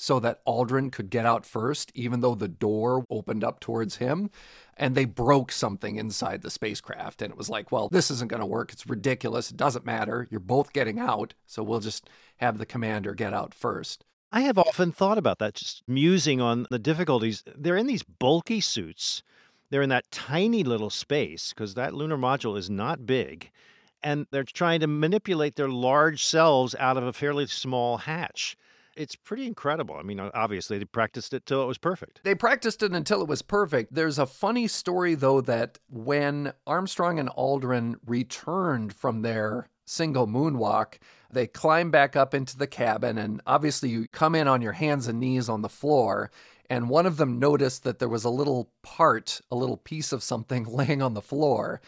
so 0.00 0.20
that 0.20 0.42
Aldrin 0.46 0.92
could 0.92 1.10
get 1.10 1.26
out 1.26 1.44
first, 1.44 1.90
even 1.92 2.20
though 2.20 2.36
the 2.36 2.46
door 2.46 3.04
opened 3.10 3.42
up 3.42 3.58
towards 3.58 3.96
him. 3.96 4.30
And 4.76 4.94
they 4.94 5.04
broke 5.04 5.50
something 5.50 5.96
inside 5.96 6.40
the 6.40 6.52
spacecraft. 6.52 7.20
And 7.20 7.32
it 7.32 7.36
was 7.36 7.50
like, 7.50 7.72
well, 7.72 7.88
this 7.88 8.08
isn't 8.12 8.30
going 8.30 8.40
to 8.40 8.46
work. 8.46 8.72
It's 8.72 8.86
ridiculous. 8.86 9.50
It 9.50 9.56
doesn't 9.56 9.84
matter. 9.84 10.28
You're 10.30 10.38
both 10.38 10.72
getting 10.72 11.00
out. 11.00 11.34
So 11.46 11.64
we'll 11.64 11.80
just 11.80 12.08
have 12.36 12.58
the 12.58 12.64
commander 12.64 13.12
get 13.12 13.34
out 13.34 13.52
first. 13.52 14.04
I 14.30 14.42
have 14.42 14.56
often 14.56 14.92
thought 14.92 15.18
about 15.18 15.40
that, 15.40 15.54
just 15.54 15.82
musing 15.88 16.40
on 16.40 16.66
the 16.70 16.78
difficulties. 16.78 17.42
They're 17.56 17.76
in 17.76 17.86
these 17.86 18.02
bulky 18.04 18.60
suits, 18.60 19.22
they're 19.70 19.82
in 19.82 19.88
that 19.88 20.10
tiny 20.10 20.62
little 20.62 20.90
space 20.90 21.52
because 21.52 21.74
that 21.74 21.94
lunar 21.94 22.18
module 22.18 22.56
is 22.56 22.70
not 22.70 23.06
big. 23.06 23.50
And 24.02 24.26
they're 24.30 24.44
trying 24.44 24.80
to 24.80 24.86
manipulate 24.86 25.56
their 25.56 25.68
large 25.68 26.22
selves 26.22 26.74
out 26.78 26.96
of 26.96 27.04
a 27.04 27.12
fairly 27.12 27.46
small 27.46 27.96
hatch 27.96 28.56
it's 28.98 29.14
pretty 29.14 29.46
incredible. 29.46 29.96
I 29.96 30.02
mean, 30.02 30.18
obviously, 30.18 30.78
they 30.78 30.84
practiced 30.84 31.32
it 31.32 31.46
till 31.46 31.62
it 31.62 31.66
was 31.66 31.78
perfect. 31.78 32.20
They 32.24 32.34
practiced 32.34 32.82
it 32.82 32.92
until 32.92 33.22
it 33.22 33.28
was 33.28 33.42
perfect. 33.42 33.94
There's 33.94 34.18
a 34.18 34.26
funny 34.26 34.66
story, 34.66 35.14
though, 35.14 35.40
that 35.42 35.78
when 35.88 36.52
Armstrong 36.66 37.18
and 37.18 37.28
Aldrin 37.30 37.94
returned 38.04 38.92
from 38.92 39.22
their 39.22 39.68
single 39.86 40.26
moonwalk, 40.26 40.98
they 41.30 41.46
climb 41.46 41.90
back 41.90 42.16
up 42.16 42.34
into 42.34 42.58
the 42.58 42.66
cabin, 42.66 43.16
and 43.16 43.40
obviously, 43.46 43.88
you 43.88 44.08
come 44.08 44.34
in 44.34 44.48
on 44.48 44.62
your 44.62 44.72
hands 44.72 45.06
and 45.06 45.20
knees 45.20 45.48
on 45.48 45.62
the 45.62 45.68
floor. 45.68 46.30
And 46.70 46.90
one 46.90 47.06
of 47.06 47.16
them 47.16 47.38
noticed 47.38 47.84
that 47.84 47.98
there 47.98 48.10
was 48.10 48.24
a 48.24 48.30
little 48.30 48.70
part, 48.82 49.40
a 49.50 49.56
little 49.56 49.78
piece 49.78 50.12
of 50.12 50.22
something 50.22 50.64
laying 50.68 51.00
on 51.00 51.14
the 51.14 51.22
floor 51.22 51.80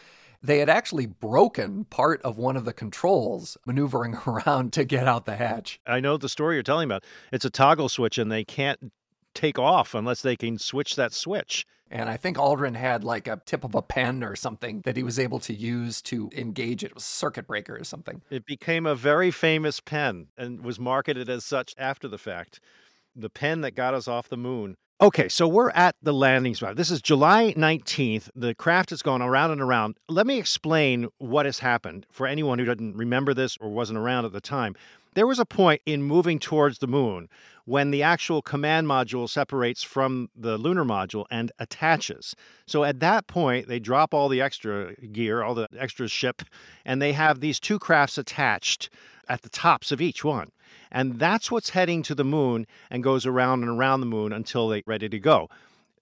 they 0.43 0.59
had 0.59 0.69
actually 0.69 1.05
broken 1.05 1.85
part 1.85 2.21
of 2.23 2.37
one 2.37 2.57
of 2.57 2.65
the 2.65 2.73
controls 2.73 3.57
maneuvering 3.65 4.17
around 4.27 4.73
to 4.73 4.83
get 4.83 5.07
out 5.07 5.25
the 5.25 5.35
hatch. 5.35 5.79
I 5.85 5.99
know 5.99 6.17
the 6.17 6.29
story 6.29 6.55
you're 6.55 6.63
telling 6.63 6.85
about. 6.85 7.03
It's 7.31 7.45
a 7.45 7.49
toggle 7.49 7.89
switch, 7.89 8.17
and 8.17 8.31
they 8.31 8.43
can't 8.43 8.91
take 9.33 9.57
off 9.57 9.93
unless 9.93 10.21
they 10.21 10.35
can 10.35 10.57
switch 10.57 10.95
that 10.95 11.13
switch. 11.13 11.65
And 11.89 12.09
I 12.09 12.15
think 12.15 12.37
Aldrin 12.37 12.75
had 12.75 13.03
like 13.03 13.27
a 13.27 13.41
tip 13.45 13.65
of 13.65 13.75
a 13.75 13.81
pen 13.81 14.23
or 14.23 14.35
something 14.35 14.81
that 14.81 14.95
he 14.95 15.03
was 15.03 15.19
able 15.19 15.39
to 15.39 15.53
use 15.53 16.01
to 16.03 16.29
engage 16.35 16.83
it. 16.83 16.87
It 16.87 16.95
was 16.95 17.03
circuit 17.03 17.47
breaker 17.47 17.75
or 17.75 17.83
something. 17.83 18.21
It 18.29 18.45
became 18.45 18.85
a 18.85 18.95
very 18.95 19.29
famous 19.29 19.81
pen 19.81 20.27
and 20.37 20.63
was 20.63 20.79
marketed 20.79 21.29
as 21.29 21.43
such 21.43 21.75
after 21.77 22.07
the 22.07 22.17
fact. 22.17 22.61
The 23.13 23.29
pen 23.29 23.59
that 23.61 23.75
got 23.75 23.93
us 23.93 24.07
off 24.07 24.29
the 24.29 24.37
moon 24.37 24.77
Okay, 25.01 25.29
so 25.29 25.47
we're 25.47 25.71
at 25.71 25.95
the 26.03 26.13
landing 26.13 26.53
spot. 26.53 26.75
This 26.75 26.91
is 26.91 27.01
July 27.01 27.55
19th. 27.57 28.29
The 28.35 28.53
craft 28.53 28.91
has 28.91 29.01
gone 29.01 29.19
around 29.19 29.49
and 29.49 29.59
around. 29.59 29.97
Let 30.07 30.27
me 30.27 30.37
explain 30.37 31.07
what 31.17 31.47
has 31.47 31.57
happened 31.57 32.05
for 32.11 32.27
anyone 32.27 32.59
who 32.59 32.65
doesn't 32.65 32.95
remember 32.95 33.33
this 33.33 33.57
or 33.59 33.69
wasn't 33.69 33.97
around 33.97 34.25
at 34.25 34.31
the 34.31 34.39
time. 34.39 34.75
There 35.15 35.25
was 35.25 35.39
a 35.39 35.45
point 35.45 35.81
in 35.87 36.03
moving 36.03 36.37
towards 36.37 36.77
the 36.77 36.87
moon 36.87 37.29
when 37.65 37.89
the 37.89 38.03
actual 38.03 38.43
command 38.43 38.85
module 38.85 39.27
separates 39.27 39.81
from 39.81 40.29
the 40.35 40.59
lunar 40.59 40.85
module 40.85 41.25
and 41.31 41.51
attaches. 41.57 42.35
So 42.67 42.83
at 42.83 42.99
that 42.99 43.25
point, 43.25 43.67
they 43.67 43.79
drop 43.79 44.13
all 44.13 44.29
the 44.29 44.41
extra 44.41 44.95
gear, 44.97 45.41
all 45.41 45.55
the 45.55 45.67
extra 45.79 46.07
ship, 46.09 46.43
and 46.85 47.01
they 47.01 47.13
have 47.13 47.39
these 47.39 47.59
two 47.59 47.79
crafts 47.79 48.19
attached 48.19 48.91
at 49.31 49.43
the 49.43 49.49
tops 49.49 49.93
of 49.93 50.01
each 50.01 50.25
one. 50.25 50.51
And 50.91 51.17
that's 51.17 51.49
what's 51.49 51.69
heading 51.69 52.03
to 52.03 52.13
the 52.13 52.25
moon 52.25 52.67
and 52.89 53.01
goes 53.01 53.25
around 53.25 53.61
and 53.61 53.69
around 53.69 54.01
the 54.01 54.05
moon 54.05 54.33
until 54.33 54.67
they're 54.67 54.83
ready 54.85 55.07
to 55.07 55.19
go. 55.19 55.49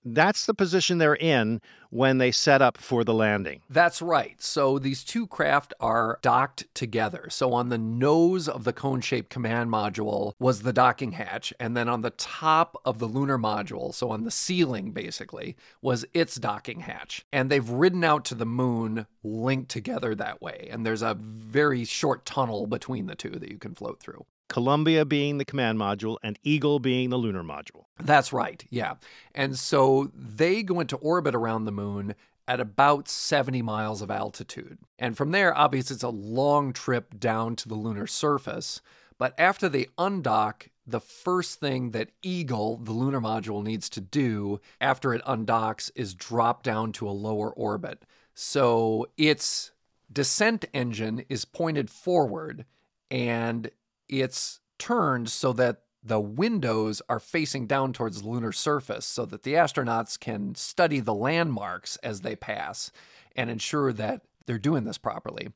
That's 0.03 0.45
the 0.45 0.53
position 0.53 0.97
they're 0.97 1.15
in 1.15 1.62
when 1.89 2.19
they 2.19 2.31
set 2.31 2.62
up 2.62 2.77
for 2.77 3.03
the 3.03 3.13
landing. 3.13 3.62
That's 3.69 4.01
right. 4.01 4.41
So 4.41 4.79
these 4.79 5.03
two 5.03 5.27
craft 5.27 5.73
are 5.79 6.19
docked 6.21 6.73
together. 6.73 7.27
So 7.29 7.53
on 7.53 7.69
the 7.69 7.77
nose 7.77 8.47
of 8.47 8.63
the 8.63 8.73
cone 8.73 9.01
shaped 9.01 9.29
command 9.29 9.69
module 9.69 10.33
was 10.39 10.62
the 10.62 10.73
docking 10.73 11.13
hatch. 11.13 11.53
And 11.59 11.75
then 11.75 11.89
on 11.89 12.01
the 12.01 12.12
top 12.12 12.79
of 12.85 12.99
the 12.99 13.07
lunar 13.07 13.38
module, 13.38 13.93
so 13.93 14.12
on 14.12 14.23
the 14.23 14.31
ceiling 14.31 14.91
basically, 14.91 15.55
was 15.81 16.05
its 16.13 16.35
docking 16.35 16.81
hatch. 16.81 17.25
And 17.33 17.49
they've 17.49 17.69
ridden 17.69 18.03
out 18.03 18.25
to 18.25 18.35
the 18.35 18.45
moon 18.45 19.07
linked 19.23 19.69
together 19.69 20.15
that 20.15 20.41
way. 20.41 20.69
And 20.71 20.85
there's 20.85 21.01
a 21.01 21.15
very 21.15 21.83
short 21.85 22.25
tunnel 22.25 22.67
between 22.67 23.07
the 23.07 23.15
two 23.15 23.31
that 23.31 23.51
you 23.51 23.57
can 23.57 23.75
float 23.75 23.99
through. 23.99 24.25
Columbia 24.49 25.05
being 25.05 25.38
the 25.38 25.45
command 25.45 25.79
module 25.79 26.17
and 26.21 26.38
Eagle 26.43 26.79
being 26.79 27.09
the 27.09 27.17
lunar 27.17 27.43
module. 27.43 27.85
That's 27.99 28.33
right, 28.33 28.63
yeah. 28.69 28.95
And 29.33 29.57
so 29.57 30.12
they 30.13 30.63
go 30.63 30.79
into 30.79 30.97
orbit 30.97 31.35
around 31.35 31.65
the 31.65 31.71
moon 31.71 32.15
at 32.47 32.59
about 32.59 33.07
70 33.07 33.62
miles 33.62 34.01
of 34.01 34.09
altitude. 34.09 34.79
And 34.97 35.15
from 35.15 35.31
there, 35.31 35.55
obviously, 35.55 35.93
it's 35.93 36.03
a 36.03 36.09
long 36.09 36.73
trip 36.73 37.19
down 37.19 37.55
to 37.57 37.69
the 37.69 37.75
lunar 37.75 38.07
surface. 38.07 38.81
But 39.19 39.39
after 39.39 39.69
they 39.69 39.85
undock, 39.97 40.69
the 40.88 40.99
first 40.99 41.59
thing 41.59 41.91
that 41.91 42.09
Eagle, 42.23 42.77
the 42.77 42.91
lunar 42.91 43.21
module, 43.21 43.63
needs 43.63 43.88
to 43.89 44.01
do 44.01 44.59
after 44.81 45.13
it 45.13 45.23
undocks 45.25 45.91
is 45.95 46.15
drop 46.15 46.63
down 46.63 46.91
to 46.93 47.07
a 47.07 47.12
lower 47.12 47.51
orbit. 47.51 48.03
So 48.33 49.05
its 49.15 49.71
descent 50.12 50.65
engine 50.73 51.25
is 51.29 51.45
pointed 51.45 51.91
forward 51.91 52.65
and 53.12 53.69
it's 54.10 54.60
turned 54.77 55.29
so 55.29 55.53
that 55.53 55.83
the 56.03 56.19
windows 56.19 57.01
are 57.10 57.19
facing 57.19 57.67
down 57.67 57.93
towards 57.93 58.21
the 58.21 58.27
lunar 58.27 58.51
surface 58.51 59.05
so 59.05 59.25
that 59.25 59.43
the 59.43 59.53
astronauts 59.53 60.19
can 60.19 60.55
study 60.55 60.99
the 60.99 61.13
landmarks 61.13 61.97
as 61.97 62.21
they 62.21 62.35
pass 62.35 62.91
and 63.35 63.49
ensure 63.49 63.93
that 63.93 64.21
they're 64.45 64.57
doing 64.57 64.83
this 64.85 64.97
properly. 64.97 65.49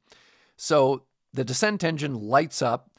So 0.55 1.03
the 1.33 1.43
descent 1.43 1.83
engine 1.83 2.13
lights 2.13 2.61
up 2.61 2.91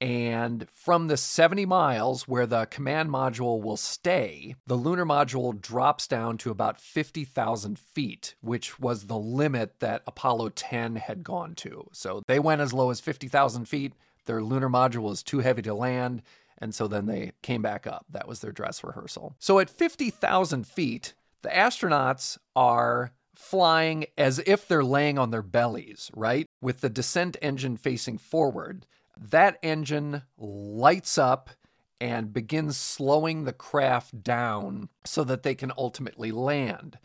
And 0.00 0.68
from 0.74 1.06
the 1.06 1.16
70 1.16 1.64
miles 1.64 2.28
where 2.28 2.46
the 2.46 2.66
command 2.66 3.08
module 3.08 3.62
will 3.62 3.78
stay, 3.78 4.54
the 4.66 4.74
lunar 4.74 5.06
module 5.06 5.58
drops 5.58 6.06
down 6.06 6.36
to 6.38 6.50
about 6.50 6.78
50,000 6.80 7.78
feet, 7.78 8.34
which 8.42 8.78
was 8.78 9.06
the 9.06 9.16
limit 9.18 9.80
that 9.80 10.02
Apollo 10.06 10.50
10 10.50 10.96
had 10.96 11.24
gone 11.24 11.54
to. 11.56 11.88
So 11.92 12.22
they 12.28 12.38
went 12.38 12.60
as 12.60 12.74
low 12.74 12.90
as 12.90 13.00
50,000 13.00 13.64
feet. 13.66 13.94
Their 14.26 14.42
lunar 14.42 14.68
module 14.68 15.02
was 15.02 15.22
too 15.22 15.40
heavy 15.40 15.62
to 15.62 15.74
land. 15.74 16.22
And 16.58 16.74
so 16.74 16.86
then 16.86 17.06
they 17.06 17.32
came 17.42 17.62
back 17.62 17.86
up. 17.86 18.06
That 18.10 18.28
was 18.28 18.40
their 18.40 18.52
dress 18.52 18.84
rehearsal. 18.84 19.34
So 19.38 19.58
at 19.58 19.70
50,000 19.70 20.66
feet, 20.66 21.14
the 21.42 21.48
astronauts 21.48 22.38
are 22.54 23.12
flying 23.34 24.06
as 24.16 24.40
if 24.46 24.66
they're 24.66 24.84
laying 24.84 25.18
on 25.18 25.30
their 25.30 25.42
bellies, 25.42 26.10
right? 26.14 26.46
With 26.60 26.80
the 26.80 26.88
descent 26.88 27.36
engine 27.42 27.76
facing 27.76 28.18
forward 28.18 28.86
that 29.18 29.58
engine 29.62 30.22
lights 30.38 31.18
up 31.18 31.50
and 32.00 32.32
begins 32.32 32.76
slowing 32.76 33.44
the 33.44 33.52
craft 33.52 34.22
down 34.22 34.88
so 35.04 35.24
that 35.24 35.42
they 35.42 35.54
can 35.54 35.72
ultimately 35.78 36.30
land. 36.30 36.98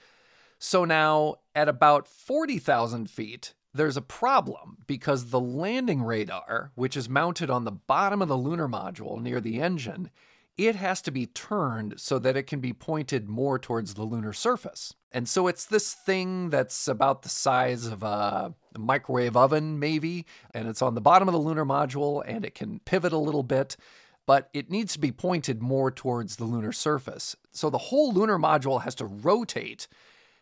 So 0.60 0.86
now, 0.86 1.36
at 1.56 1.70
about 1.70 2.08
40,000 2.08 3.10
feet, 3.10 3.54
there's 3.74 3.98
a 3.98 4.02
problem 4.02 4.78
because 4.88 5.30
the 5.30 5.40
landing 5.40 6.04
radar, 6.04 6.72
which 6.76 6.98
is 6.98 7.08
mounted 7.08 7.50
on 7.50 7.64
the 7.64 7.72
bottom 7.72 8.22
of 8.22 8.28
the 8.28 8.38
lunar 8.38 8.68
module 8.68 9.22
near 9.22 9.40
the 9.40 9.62
engine, 9.62 10.10
it 10.58 10.76
has 10.76 11.02
to 11.02 11.12
be 11.12 11.26
turned 11.26 12.00
so 12.00 12.20
that 12.20 12.36
it 12.36 12.44
can 12.44 12.60
be 12.60 12.74
pointed 12.74 13.30
more 13.30 13.58
towards 13.58 13.94
the 13.94 14.04
lunar 14.04 14.34
surface. 14.34 14.94
And 15.12 15.28
so 15.28 15.48
it's 15.48 15.66
this 15.66 15.94
thing 15.94 16.50
that's 16.50 16.88
about 16.88 17.22
the 17.22 17.30
size 17.30 17.86
of 17.86 18.04
a 18.04 18.54
microwave 18.78 19.38
oven, 19.38 19.80
maybe, 19.80 20.26
and 20.54 20.68
it's 20.68 20.82
on 20.82 20.94
the 20.94 21.02
bottom 21.02 21.28
of 21.28 21.34
the 21.34 21.40
lunar 21.40 21.66
module 21.66 22.22
and 22.26 22.46
it 22.46 22.56
can 22.56 22.80
pivot 22.80 23.14
a 23.14 23.18
little 23.18 23.44
bit, 23.44 23.78
but 24.26 24.50
it 24.54 24.70
needs 24.70 24.94
to 24.94 25.00
be 25.00 25.12
pointed 25.12 25.62
more 25.62 25.90
towards 25.90 26.36
the 26.36 26.46
lunar 26.46 26.72
surface. 26.72 27.36
So 27.52 27.70
the 27.70 27.78
whole 27.78 28.14
lunar 28.14 28.38
module 28.38 28.84
has 28.84 28.96
to 28.96 29.06
rotate. 29.06 29.88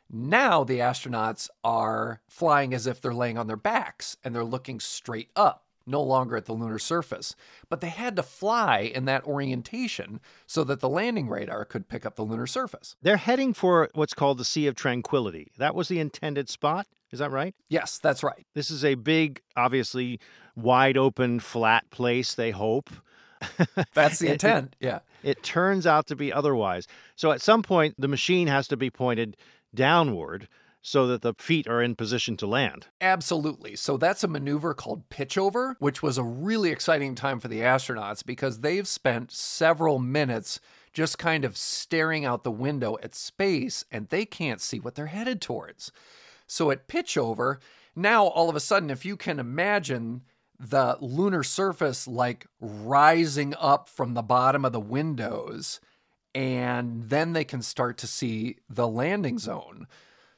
Now 0.10 0.64
the 0.64 0.80
astronauts 0.80 1.50
are 1.64 2.22
flying 2.28 2.74
as 2.74 2.88
if 2.88 3.00
they're 3.02 3.14
laying 3.14 3.38
on 3.38 3.48
their 3.48 3.56
backs 3.56 4.18
and 4.24 4.34
they're 4.34 4.44
looking 4.44 4.80
straight 4.80 5.30
up 5.36 5.66
no 5.90 6.02
longer 6.02 6.38
at 6.38 6.46
the 6.46 6.54
lunar 6.54 6.80
surface. 6.80 7.36
But 7.68 7.82
they 7.82 7.90
had 7.90 8.16
to 8.16 8.24
fly 8.24 8.80
in 8.80 9.06
that 9.06 9.24
orientation 9.24 10.22
so 10.46 10.64
that 10.64 10.80
the 10.80 10.90
landing 10.90 11.28
radar 11.28 11.66
could 11.66 11.90
pick 11.90 12.06
up 12.06 12.16
the 12.16 12.24
lunar 12.24 12.48
surface. 12.48 12.96
They're 13.02 13.18
heading 13.18 13.54
for 13.54 13.90
what's 13.94 14.14
called 14.14 14.38
the 14.38 14.46
Sea 14.46 14.68
of 14.68 14.76
Tranquility. 14.76 15.52
That 15.58 15.76
was 15.76 15.88
the 15.88 16.00
intended 16.00 16.48
spot. 16.50 16.88
Is 17.12 17.20
that 17.20 17.32
right? 17.32 17.56
Yes, 17.70 17.98
that's 17.98 18.24
right. 18.24 18.46
This 18.54 18.70
is 18.70 18.86
a 18.86 18.94
big, 18.94 19.42
obviously 19.58 20.20
wide 20.56 20.96
open, 20.96 21.40
flat 21.40 21.90
place, 21.90 22.36
they 22.36 22.52
hope. 22.52 22.92
That's 23.94 24.20
the 24.20 24.34
intent. 24.34 24.76
It, 24.80 24.88
yeah. 24.88 25.00
It 25.24 25.42
turns 25.44 25.88
out 25.88 26.08
to 26.08 26.16
be 26.16 26.32
otherwise. 26.32 26.88
So 27.16 27.32
at 27.32 27.42
some 27.42 27.64
point, 27.64 27.96
the 27.98 28.08
machine 28.08 28.48
has 28.48 28.68
to 28.68 28.78
be 28.78 28.90
pointed 28.90 29.38
downward 29.74 30.48
so 30.82 31.08
that 31.08 31.22
the 31.22 31.34
feet 31.38 31.68
are 31.68 31.82
in 31.82 31.96
position 31.96 32.38
to 32.38 32.48
land. 32.48 32.88
Absolutely. 33.02 33.76
So 33.76 33.98
that's 33.98 34.24
a 34.24 34.28
maneuver 34.28 34.74
called 34.74 35.10
pitchover, 35.10 35.76
which 35.80 36.02
was 36.02 36.18
a 36.18 36.24
really 36.24 36.70
exciting 36.72 37.16
time 37.16 37.40
for 37.40 37.48
the 37.48 37.60
astronauts 37.60 38.26
because 38.26 38.62
they've 38.62 38.88
spent 38.88 39.32
several 39.32 40.00
minutes 40.00 40.60
just 40.94 41.18
kind 41.18 41.46
of 41.46 41.58
staring 41.58 42.26
out 42.26 42.44
the 42.44 42.52
window 42.52 42.98
at 43.04 43.14
space 43.14 43.86
and 43.92 44.08
they 44.08 44.26
can't 44.26 44.62
see 44.62 44.80
what 44.80 44.96
they're 44.96 45.08
headed 45.08 45.42
towards. 45.42 45.92
So 46.48 46.72
at 46.72 46.88
pitchover, 46.88 47.58
now 47.96 48.26
all 48.26 48.50
of 48.50 48.56
a 48.56 48.62
sudden, 48.62 48.90
if 48.90 49.06
you 49.06 49.18
can 49.18 49.40
imagine 49.40 50.22
the 50.60 50.98
lunar 51.00 51.44
surface 51.44 52.08
like 52.08 52.48
rising 52.60 53.54
up 53.60 53.88
from 53.88 54.14
the 54.14 54.22
bottom 54.22 54.66
of 54.66 54.72
the 54.72 54.80
windows, 54.80 55.80
and 56.34 57.10
then 57.10 57.34
they 57.34 57.44
can 57.44 57.62
start 57.62 57.98
to 58.00 58.08
see 58.08 58.58
the 58.70 58.88
landing 58.88 59.40
zone. 59.40 59.88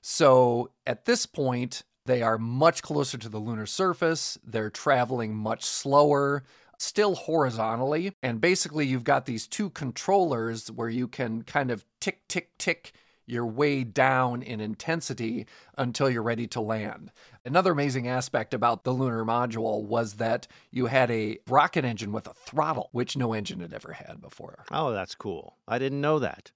So 0.02 0.72
at 0.88 1.06
this 1.06 1.26
point, 1.26 1.84
they 2.06 2.22
are 2.22 2.38
much 2.38 2.82
closer 2.82 3.18
to 3.18 3.30
the 3.30 3.38
lunar 3.38 3.66
surface. 3.66 4.38
They're 4.44 4.70
traveling 4.70 5.36
much 5.36 5.64
slower, 5.64 6.44
still 6.80 7.16
horizontally. 7.16 8.14
And 8.24 8.42
basically, 8.42 8.88
you've 8.88 9.04
got 9.04 9.26
these 9.26 9.48
two 9.48 9.70
controllers 9.70 10.72
where 10.72 10.90
you 10.90 11.08
can 11.08 11.44
kind 11.44 11.70
of 11.70 11.86
tick, 12.00 12.28
tick, 12.28 12.58
tick 12.58 12.94
your 13.26 13.46
way 13.46 13.84
down 13.84 14.42
in 14.42 14.60
intensity 14.60 15.46
until 15.78 16.10
you're 16.10 16.22
ready 16.22 16.48
to 16.48 16.62
land. 16.62 17.12
Another 17.46 17.72
amazing 17.72 18.08
aspect 18.08 18.54
about 18.54 18.84
the 18.84 18.92
lunar 18.92 19.24
module 19.24 19.84
was 19.84 20.14
that 20.14 20.48
you 20.72 20.88
had 20.88 21.10
a 21.12 21.38
rocket 21.48 21.86
engine 21.86 22.12
with 22.12 22.28
a 22.28 22.34
throttle, 22.34 22.90
which 22.92 23.18
no 23.18 23.34
engine 23.34 23.60
had 23.60 23.74
ever 23.74 23.94
had 23.94 24.22
before. 24.22 24.66
Oh, 24.72 24.92
that's 24.92 25.16
cool. 25.16 25.58
I 25.68 25.80
didn't 25.80 26.02
know 26.02 26.20
that. 26.20 26.52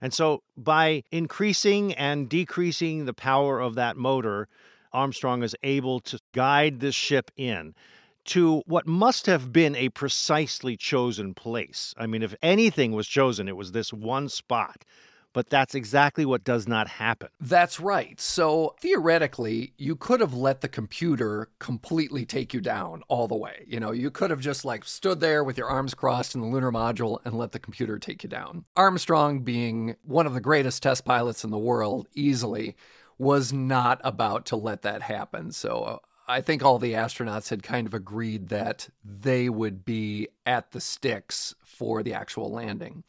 And 0.00 0.12
so 0.12 0.42
by 0.56 1.04
increasing 1.12 1.94
and 1.94 2.28
decreasing 2.28 3.04
the 3.04 3.14
power 3.14 3.60
of 3.60 3.76
that 3.76 3.96
motor, 3.96 4.48
Armstrong 4.92 5.42
is 5.42 5.56
able 5.62 6.00
to 6.00 6.18
guide 6.32 6.80
this 6.80 6.94
ship 6.94 7.30
in 7.36 7.74
to 8.24 8.62
what 8.66 8.86
must 8.86 9.26
have 9.26 9.52
been 9.52 9.74
a 9.76 9.88
precisely 9.88 10.76
chosen 10.76 11.34
place. 11.34 11.94
I 11.96 12.06
mean, 12.06 12.22
if 12.22 12.34
anything 12.42 12.92
was 12.92 13.08
chosen, 13.08 13.48
it 13.48 13.56
was 13.56 13.72
this 13.72 13.92
one 13.92 14.28
spot 14.28 14.84
but 15.32 15.48
that's 15.48 15.74
exactly 15.74 16.24
what 16.24 16.44
does 16.44 16.68
not 16.68 16.88
happen. 16.88 17.28
That's 17.40 17.80
right. 17.80 18.20
So 18.20 18.74
theoretically, 18.80 19.72
you 19.78 19.96
could 19.96 20.20
have 20.20 20.34
let 20.34 20.60
the 20.60 20.68
computer 20.68 21.48
completely 21.58 22.24
take 22.24 22.52
you 22.52 22.60
down 22.60 23.02
all 23.08 23.28
the 23.28 23.36
way. 23.36 23.64
You 23.66 23.80
know, 23.80 23.92
you 23.92 24.10
could 24.10 24.30
have 24.30 24.40
just 24.40 24.64
like 24.64 24.84
stood 24.84 25.20
there 25.20 25.42
with 25.44 25.58
your 25.58 25.68
arms 25.68 25.94
crossed 25.94 26.34
in 26.34 26.40
the 26.40 26.46
lunar 26.46 26.72
module 26.72 27.18
and 27.24 27.36
let 27.36 27.52
the 27.52 27.58
computer 27.58 27.98
take 27.98 28.22
you 28.22 28.28
down. 28.28 28.64
Armstrong, 28.76 29.40
being 29.40 29.96
one 30.02 30.26
of 30.26 30.34
the 30.34 30.40
greatest 30.40 30.82
test 30.82 31.04
pilots 31.04 31.44
in 31.44 31.50
the 31.50 31.58
world, 31.58 32.08
easily 32.14 32.76
was 33.18 33.52
not 33.52 34.00
about 34.04 34.46
to 34.46 34.56
let 34.56 34.82
that 34.82 35.02
happen. 35.02 35.52
So 35.52 36.00
I 36.26 36.40
think 36.40 36.64
all 36.64 36.78
the 36.78 36.94
astronauts 36.94 37.50
had 37.50 37.62
kind 37.62 37.86
of 37.86 37.94
agreed 37.94 38.48
that 38.48 38.88
they 39.04 39.48
would 39.48 39.84
be 39.84 40.28
at 40.46 40.72
the 40.72 40.80
sticks 40.80 41.54
for 41.64 42.02
the 42.02 42.14
actual 42.14 42.50
landing. 42.50 43.04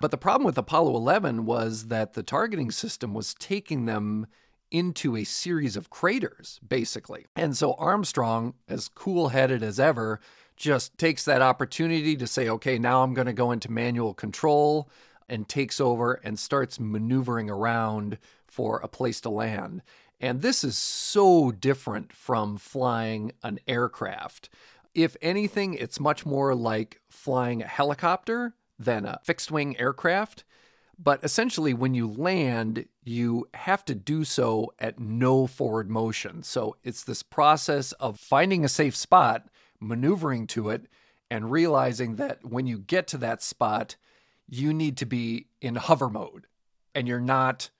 But 0.00 0.10
the 0.10 0.18
problem 0.18 0.44
with 0.44 0.58
Apollo 0.58 0.94
11 0.96 1.46
was 1.46 1.88
that 1.88 2.12
the 2.12 2.22
targeting 2.22 2.70
system 2.70 3.14
was 3.14 3.34
taking 3.34 3.86
them 3.86 4.26
into 4.70 5.16
a 5.16 5.24
series 5.24 5.76
of 5.76 5.90
craters, 5.90 6.60
basically. 6.66 7.26
And 7.36 7.56
so 7.56 7.74
Armstrong, 7.74 8.54
as 8.68 8.88
cool 8.88 9.28
headed 9.28 9.62
as 9.62 9.80
ever, 9.80 10.20
just 10.56 10.98
takes 10.98 11.24
that 11.24 11.42
opportunity 11.42 12.16
to 12.16 12.26
say, 12.26 12.48
okay, 12.48 12.78
now 12.78 13.02
I'm 13.02 13.14
going 13.14 13.26
to 13.26 13.32
go 13.32 13.52
into 13.52 13.70
manual 13.70 14.14
control 14.14 14.88
and 15.28 15.48
takes 15.48 15.80
over 15.80 16.14
and 16.24 16.38
starts 16.38 16.80
maneuvering 16.80 17.50
around 17.50 18.18
for 18.46 18.78
a 18.78 18.88
place 18.88 19.20
to 19.22 19.30
land. 19.30 19.82
And 20.20 20.40
this 20.40 20.64
is 20.64 20.76
so 20.76 21.52
different 21.52 22.12
from 22.12 22.56
flying 22.56 23.32
an 23.42 23.60
aircraft. 23.68 24.48
If 24.94 25.16
anything, 25.20 25.74
it's 25.74 26.00
much 26.00 26.24
more 26.24 26.54
like 26.54 27.00
flying 27.08 27.62
a 27.62 27.66
helicopter 27.66 28.54
than 28.78 29.04
a 29.04 29.20
fixed 29.24 29.50
wing 29.50 29.78
aircraft. 29.78 30.44
But 30.98 31.22
essentially, 31.22 31.74
when 31.74 31.94
you 31.94 32.08
land, 32.08 32.86
you 33.04 33.48
have 33.52 33.84
to 33.84 33.94
do 33.94 34.24
so 34.24 34.72
at 34.78 34.98
no 34.98 35.46
forward 35.46 35.90
motion. 35.90 36.42
So 36.42 36.76
it's 36.82 37.04
this 37.04 37.22
process 37.22 37.92
of 37.92 38.18
finding 38.18 38.64
a 38.64 38.68
safe 38.68 38.96
spot, 38.96 39.48
maneuvering 39.78 40.46
to 40.48 40.70
it, 40.70 40.86
and 41.30 41.50
realizing 41.50 42.16
that 42.16 42.44
when 42.44 42.66
you 42.66 42.78
get 42.78 43.06
to 43.08 43.18
that 43.18 43.42
spot, 43.42 43.96
you 44.48 44.72
need 44.72 44.96
to 44.98 45.06
be 45.06 45.48
in 45.60 45.74
hover 45.74 46.08
mode 46.08 46.46
and 46.94 47.06
you're 47.06 47.20
not 47.20 47.70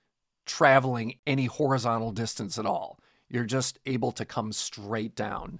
traveling 0.45 1.15
any 1.25 1.45
horizontal 1.45 2.11
distance 2.11 2.59
at 2.59 2.65
all. 2.65 2.99
You're 3.29 3.45
just 3.45 3.79
able 3.85 4.11
to 4.13 4.25
come 4.25 4.51
straight 4.51 5.15
down. 5.15 5.59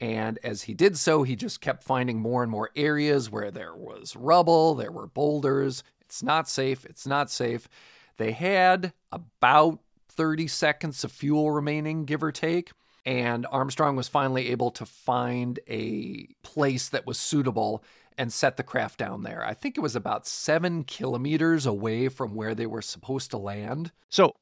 And 0.00 0.38
as 0.44 0.62
he 0.62 0.74
did 0.74 0.96
so, 0.96 1.22
he 1.22 1.36
just 1.36 1.60
kept 1.60 1.82
finding 1.82 2.20
more 2.20 2.42
and 2.42 2.50
more 2.50 2.70
areas 2.76 3.30
where 3.30 3.50
there 3.50 3.74
was 3.74 4.14
rubble, 4.16 4.74
there 4.74 4.92
were 4.92 5.06
boulders. 5.06 5.82
It's 6.00 6.22
not 6.22 6.48
safe. 6.48 6.84
It's 6.84 7.06
not 7.06 7.30
safe. 7.30 7.68
They 8.16 8.32
had 8.32 8.92
about 9.12 9.80
30 10.10 10.48
seconds 10.48 11.04
of 11.04 11.12
fuel 11.12 11.50
remaining, 11.50 12.04
give 12.04 12.22
or 12.22 12.32
take. 12.32 12.72
And 13.04 13.46
Armstrong 13.50 13.96
was 13.96 14.08
finally 14.08 14.48
able 14.48 14.70
to 14.72 14.84
find 14.84 15.58
a 15.68 16.26
place 16.42 16.88
that 16.90 17.06
was 17.06 17.18
suitable 17.18 17.82
and 18.18 18.32
set 18.32 18.56
the 18.56 18.62
craft 18.62 18.98
down 18.98 19.22
there. 19.22 19.44
I 19.44 19.54
think 19.54 19.78
it 19.78 19.80
was 19.80 19.96
about 19.96 20.26
seven 20.26 20.82
kilometers 20.84 21.64
away 21.64 22.08
from 22.08 22.34
where 22.34 22.54
they 22.54 22.66
were 22.66 22.82
supposed 22.82 23.30
to 23.30 23.38
land. 23.38 23.92
So, 24.10 24.34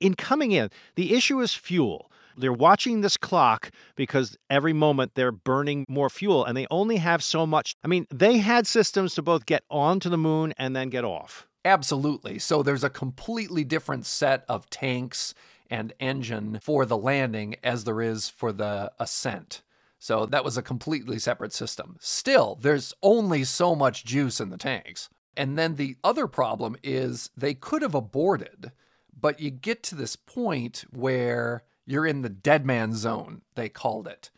in 0.00 0.14
coming 0.14 0.52
in, 0.52 0.70
the 0.96 1.14
issue 1.14 1.40
is 1.40 1.54
fuel. 1.54 2.09
They're 2.36 2.52
watching 2.52 3.00
this 3.00 3.16
clock 3.16 3.70
because 3.96 4.36
every 4.48 4.72
moment 4.72 5.12
they're 5.14 5.32
burning 5.32 5.84
more 5.88 6.10
fuel 6.10 6.44
and 6.44 6.56
they 6.56 6.66
only 6.70 6.96
have 6.96 7.22
so 7.22 7.46
much. 7.46 7.74
I 7.84 7.88
mean, 7.88 8.06
they 8.12 8.38
had 8.38 8.66
systems 8.66 9.14
to 9.14 9.22
both 9.22 9.46
get 9.46 9.64
onto 9.70 10.08
the 10.08 10.18
moon 10.18 10.54
and 10.58 10.74
then 10.74 10.90
get 10.90 11.04
off. 11.04 11.46
Absolutely. 11.64 12.38
So 12.38 12.62
there's 12.62 12.84
a 12.84 12.90
completely 12.90 13.64
different 13.64 14.06
set 14.06 14.44
of 14.48 14.70
tanks 14.70 15.34
and 15.68 15.92
engine 16.00 16.58
for 16.62 16.84
the 16.84 16.96
landing 16.96 17.56
as 17.62 17.84
there 17.84 18.00
is 18.00 18.28
for 18.28 18.52
the 18.52 18.90
ascent. 18.98 19.62
So 19.98 20.24
that 20.26 20.44
was 20.44 20.56
a 20.56 20.62
completely 20.62 21.18
separate 21.18 21.52
system. 21.52 21.96
Still, 22.00 22.58
there's 22.60 22.94
only 23.02 23.44
so 23.44 23.74
much 23.74 24.04
juice 24.04 24.40
in 24.40 24.48
the 24.48 24.56
tanks. 24.56 25.10
And 25.36 25.58
then 25.58 25.76
the 25.76 25.96
other 26.02 26.26
problem 26.26 26.76
is 26.82 27.30
they 27.36 27.54
could 27.54 27.82
have 27.82 27.94
aborted, 27.94 28.72
but 29.18 29.40
you 29.40 29.50
get 29.50 29.82
to 29.84 29.94
this 29.94 30.16
point 30.16 30.84
where 30.90 31.62
you're 31.90 32.06
in 32.06 32.22
the 32.22 32.28
dead 32.28 32.64
man 32.64 32.94
zone, 32.94 33.42
they 33.56 33.68
called 33.68 34.06
it. 34.06 34.30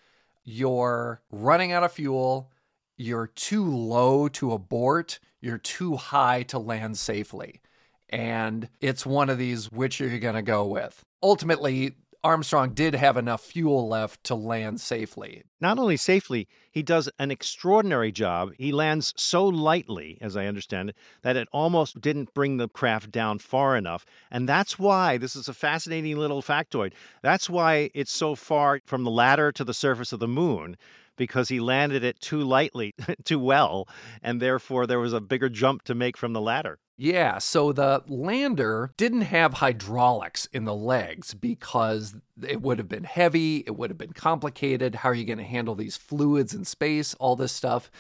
You're 0.43 1.21
running 1.31 1.71
out 1.71 1.85
of 1.85 1.93
fuel, 1.93 2.51
you're 2.97 3.27
too 3.27 3.65
low 3.65 4.29
to 4.29 4.53
abort, 4.53 5.19
you're 5.41 5.59
too 5.59 5.97
high 5.97 6.45
to 6.45 6.59
land 6.59 6.97
safely. 6.97 7.61
And 8.09 8.69
it's 8.81 9.05
one 9.05 9.29
of 9.29 9.39
these 9.39 9.71
which 9.71 10.01
are 10.01 10.09
you 10.09 10.19
going 10.19 10.35
to 10.35 10.43
go 10.43 10.65
with? 10.65 11.05
Ultimately, 11.23 11.97
Armstrong 12.25 12.73
did 12.73 12.95
have 12.95 13.17
enough 13.17 13.41
fuel 13.43 13.89
left 13.89 14.23
to 14.25 14.37
land 14.37 14.81
safely. 14.81 15.43
Not 15.61 15.77
only 15.79 15.97
safely, 15.97 16.47
he 16.71 16.81
does 16.81 17.09
an 17.19 17.33
extraordinary 17.33 18.13
job. 18.13 18.53
He 18.57 18.71
lands 18.71 19.13
so 19.17 19.45
lightly, 19.45 20.19
as 20.21 20.37
I 20.37 20.47
understand 20.47 20.91
it, 20.91 20.97
that 21.23 21.37
it 21.37 21.49
almost 21.53 22.01
didn't 22.01 22.33
bring 22.33 22.59
the 22.59 22.69
craft 22.69 23.11
down 23.11 23.41
far 23.41 23.77
enough. 23.77 24.07
And 24.31 24.49
that's 24.49 24.79
why 24.79 25.19
this 25.19 25.35
is 25.35 25.49
a 25.49 25.55
fascinating 25.55 26.17
little 26.17 26.43
factoid. 26.43 26.93
That's 27.23 27.51
why 27.51 27.91
it's 27.93 28.13
so 28.13 28.37
far 28.37 28.81
from 28.87 29.03
the 29.03 29.11
ladder 29.11 29.51
to 29.51 29.65
the 29.65 29.75
surface 29.75 30.13
of 30.13 30.21
the 30.21 30.29
moon. 30.29 30.77
Because 31.17 31.49
he 31.49 31.61
landed 31.61 32.05
it 32.05 32.21
too 32.21 32.43
lightly, 32.43 32.95
too 33.25 33.39
well, 33.39 33.87
and 34.23 34.41
therefore 34.41 34.87
there 34.87 35.01
was 35.01 35.13
a 35.13 35.21
bigger 35.21 35.49
jump 35.49 35.83
to 35.83 35.95
make 35.95 36.17
from 36.17 36.33
the 36.33 36.41
ladder. 36.41 36.79
Yeah, 37.03 37.39
so 37.39 37.73
the 37.73 38.05
lander 38.07 38.93
didn't 38.97 39.23
have 39.23 39.55
hydraulics 39.55 40.47
in 40.53 40.67
the 40.67 40.75
legs 40.75 41.35
because 41.35 42.15
it 42.47 42.63
would 42.63 42.79
have 42.79 42.89
been 42.89 43.03
heavy, 43.03 43.65
it 43.67 43.75
would 43.75 43.91
have 43.91 43.99
been 43.99 44.13
complicated. 44.13 44.95
How 44.95 45.09
are 45.09 45.15
you 45.15 45.25
going 45.25 45.39
to 45.39 45.45
handle 45.45 45.75
these 45.75 45.97
fluids 45.97 46.55
in 46.55 46.65
space, 46.65 47.15
all 47.15 47.35
this 47.35 47.51
stuff? 47.51 47.91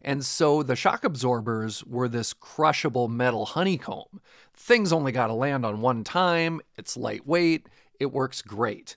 And 0.00 0.24
so 0.24 0.62
the 0.62 0.76
shock 0.76 1.02
absorbers 1.02 1.82
were 1.82 2.06
this 2.06 2.32
crushable 2.32 3.08
metal 3.08 3.46
honeycomb. 3.46 4.20
Things 4.54 4.92
only 4.92 5.10
got 5.10 5.26
to 5.26 5.32
land 5.32 5.66
on 5.66 5.80
one 5.80 6.04
time, 6.04 6.60
it's 6.78 6.96
lightweight, 6.96 7.66
it 7.98 8.12
works 8.12 8.42
great. 8.42 8.96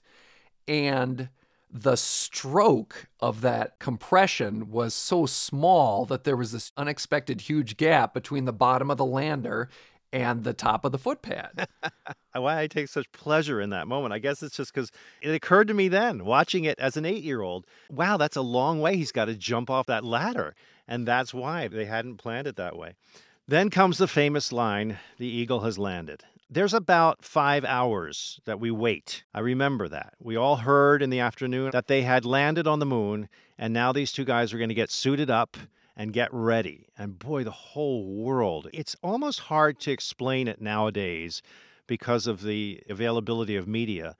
And 0.68 1.28
the 1.70 1.96
stroke 1.96 3.08
of 3.20 3.40
that 3.40 3.78
compression 3.78 4.70
was 4.70 4.94
so 4.94 5.26
small 5.26 6.06
that 6.06 6.24
there 6.24 6.36
was 6.36 6.52
this 6.52 6.72
unexpected 6.76 7.42
huge 7.42 7.76
gap 7.76 8.14
between 8.14 8.44
the 8.44 8.52
bottom 8.52 8.90
of 8.90 8.96
the 8.96 9.04
lander 9.04 9.68
and 10.12 10.44
the 10.44 10.54
top 10.54 10.84
of 10.84 10.92
the 10.92 10.98
footpad. 10.98 11.66
Why 12.32 12.60
I 12.60 12.66
take 12.68 12.88
such 12.88 13.10
pleasure 13.12 13.60
in 13.60 13.70
that 13.70 13.88
moment. 13.88 14.14
I 14.14 14.18
guess 14.18 14.42
it's 14.42 14.56
just 14.56 14.72
because 14.72 14.90
it 15.20 15.34
occurred 15.34 15.68
to 15.68 15.74
me 15.74 15.88
then, 15.88 16.24
watching 16.24 16.64
it 16.64 16.78
as 16.78 16.96
an 16.96 17.04
eight 17.04 17.24
year 17.24 17.42
old, 17.42 17.66
wow, 17.90 18.16
that's 18.16 18.36
a 18.36 18.42
long 18.42 18.80
way 18.80 18.96
he's 18.96 19.12
got 19.12 19.26
to 19.26 19.34
jump 19.34 19.68
off 19.68 19.86
that 19.86 20.04
ladder. 20.04 20.54
And 20.88 21.06
that's 21.06 21.34
why 21.34 21.68
they 21.68 21.86
hadn't 21.86 22.16
planned 22.16 22.46
it 22.46 22.56
that 22.56 22.76
way. 22.76 22.94
Then 23.48 23.70
comes 23.70 23.98
the 23.98 24.08
famous 24.08 24.52
line 24.52 24.98
the 25.18 25.26
eagle 25.26 25.60
has 25.60 25.78
landed. 25.78 26.24
There's 26.48 26.74
about 26.74 27.24
five 27.24 27.64
hours 27.64 28.40
that 28.44 28.60
we 28.60 28.70
wait. 28.70 29.24
I 29.34 29.40
remember 29.40 29.88
that. 29.88 30.14
We 30.20 30.36
all 30.36 30.56
heard 30.56 31.02
in 31.02 31.10
the 31.10 31.18
afternoon 31.18 31.72
that 31.72 31.88
they 31.88 32.02
had 32.02 32.24
landed 32.24 32.68
on 32.68 32.78
the 32.78 32.86
moon, 32.86 33.28
and 33.58 33.74
now 33.74 33.92
these 33.92 34.12
two 34.12 34.24
guys 34.24 34.52
are 34.52 34.58
going 34.58 34.68
to 34.68 34.74
get 34.74 34.90
suited 34.90 35.28
up 35.28 35.56
and 35.96 36.12
get 36.12 36.32
ready. 36.32 36.86
And 36.96 37.18
boy, 37.18 37.42
the 37.42 37.50
whole 37.50 38.06
world, 38.06 38.68
it's 38.72 38.94
almost 39.02 39.40
hard 39.40 39.80
to 39.80 39.90
explain 39.90 40.46
it 40.46 40.60
nowadays 40.60 41.42
because 41.88 42.28
of 42.28 42.42
the 42.42 42.80
availability 42.88 43.56
of 43.56 43.66
media. 43.66 44.14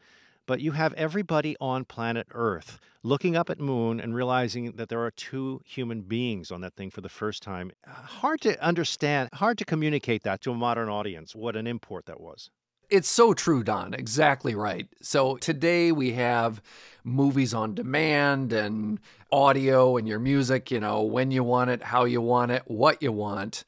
But 0.46 0.60
you 0.60 0.72
have 0.72 0.92
everybody 0.94 1.56
on 1.60 1.84
planet 1.84 2.28
Earth 2.30 2.78
looking 3.02 3.36
up 3.36 3.50
at 3.50 3.60
moon 3.60 4.00
and 4.00 4.14
realizing 4.14 4.72
that 4.72 4.88
there 4.88 5.04
are 5.04 5.10
two 5.10 5.60
human 5.64 6.02
beings 6.02 6.50
on 6.50 6.60
that 6.60 6.74
thing 6.74 6.90
for 6.90 7.00
the 7.00 7.08
first 7.08 7.42
time. 7.42 7.72
Uh, 7.86 7.92
hard 7.92 8.40
to 8.42 8.60
understand, 8.64 9.28
hard 9.34 9.58
to 9.58 9.64
communicate 9.64 10.22
that 10.22 10.40
to 10.42 10.52
a 10.52 10.54
modern 10.54 10.88
audience, 10.88 11.34
what 11.34 11.56
an 11.56 11.66
import 11.66 12.06
that 12.06 12.20
was. 12.20 12.50
It's 12.88 13.08
so 13.08 13.34
true, 13.34 13.64
Don. 13.64 13.94
Exactly 13.94 14.54
right. 14.54 14.86
So 15.02 15.36
today 15.38 15.90
we 15.90 16.12
have 16.12 16.62
movies 17.02 17.52
on 17.52 17.74
demand 17.74 18.52
and 18.52 19.00
audio 19.32 19.96
and 19.96 20.06
your 20.06 20.20
music, 20.20 20.70
you 20.70 20.78
know, 20.78 21.02
when 21.02 21.32
you 21.32 21.42
want 21.42 21.70
it, 21.70 21.82
how 21.82 22.04
you 22.04 22.20
want 22.20 22.52
it, 22.52 22.62
what 22.66 23.02
you 23.02 23.10
want. 23.10 23.64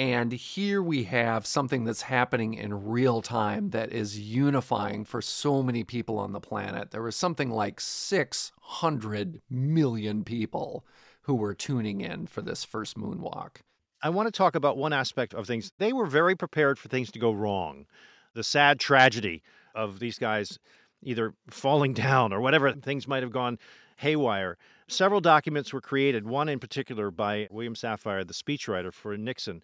And 0.00 0.32
here 0.32 0.82
we 0.82 1.04
have 1.04 1.46
something 1.46 1.84
that's 1.84 2.00
happening 2.00 2.54
in 2.54 2.86
real 2.86 3.20
time 3.20 3.68
that 3.68 3.92
is 3.92 4.18
unifying 4.18 5.04
for 5.04 5.20
so 5.20 5.62
many 5.62 5.84
people 5.84 6.18
on 6.18 6.32
the 6.32 6.40
planet. 6.40 6.90
There 6.90 7.02
was 7.02 7.16
something 7.16 7.50
like 7.50 7.82
600 7.82 9.42
million 9.50 10.24
people 10.24 10.86
who 11.24 11.34
were 11.34 11.52
tuning 11.52 12.00
in 12.00 12.28
for 12.28 12.40
this 12.40 12.64
first 12.64 12.96
moonwalk. 12.96 13.56
I 14.02 14.08
want 14.08 14.26
to 14.26 14.32
talk 14.32 14.54
about 14.54 14.78
one 14.78 14.94
aspect 14.94 15.34
of 15.34 15.46
things. 15.46 15.70
They 15.76 15.92
were 15.92 16.06
very 16.06 16.34
prepared 16.34 16.78
for 16.78 16.88
things 16.88 17.12
to 17.12 17.18
go 17.18 17.30
wrong. 17.30 17.84
The 18.32 18.42
sad 18.42 18.80
tragedy 18.80 19.42
of 19.74 19.98
these 19.98 20.18
guys 20.18 20.58
either 21.02 21.34
falling 21.50 21.92
down 22.08 22.32
or 22.32 22.40
whatever, 22.40 22.72
things 22.72 23.06
might 23.06 23.22
have 23.22 23.32
gone 23.32 23.58
haywire. 24.00 24.56
Several 24.88 25.20
documents 25.20 25.72
were 25.72 25.80
created, 25.80 26.26
one 26.26 26.48
in 26.48 26.58
particular 26.58 27.10
by 27.10 27.46
William 27.50 27.74
Safire, 27.74 28.26
the 28.26 28.34
speechwriter 28.34 28.92
for 28.92 29.16
Nixon. 29.16 29.62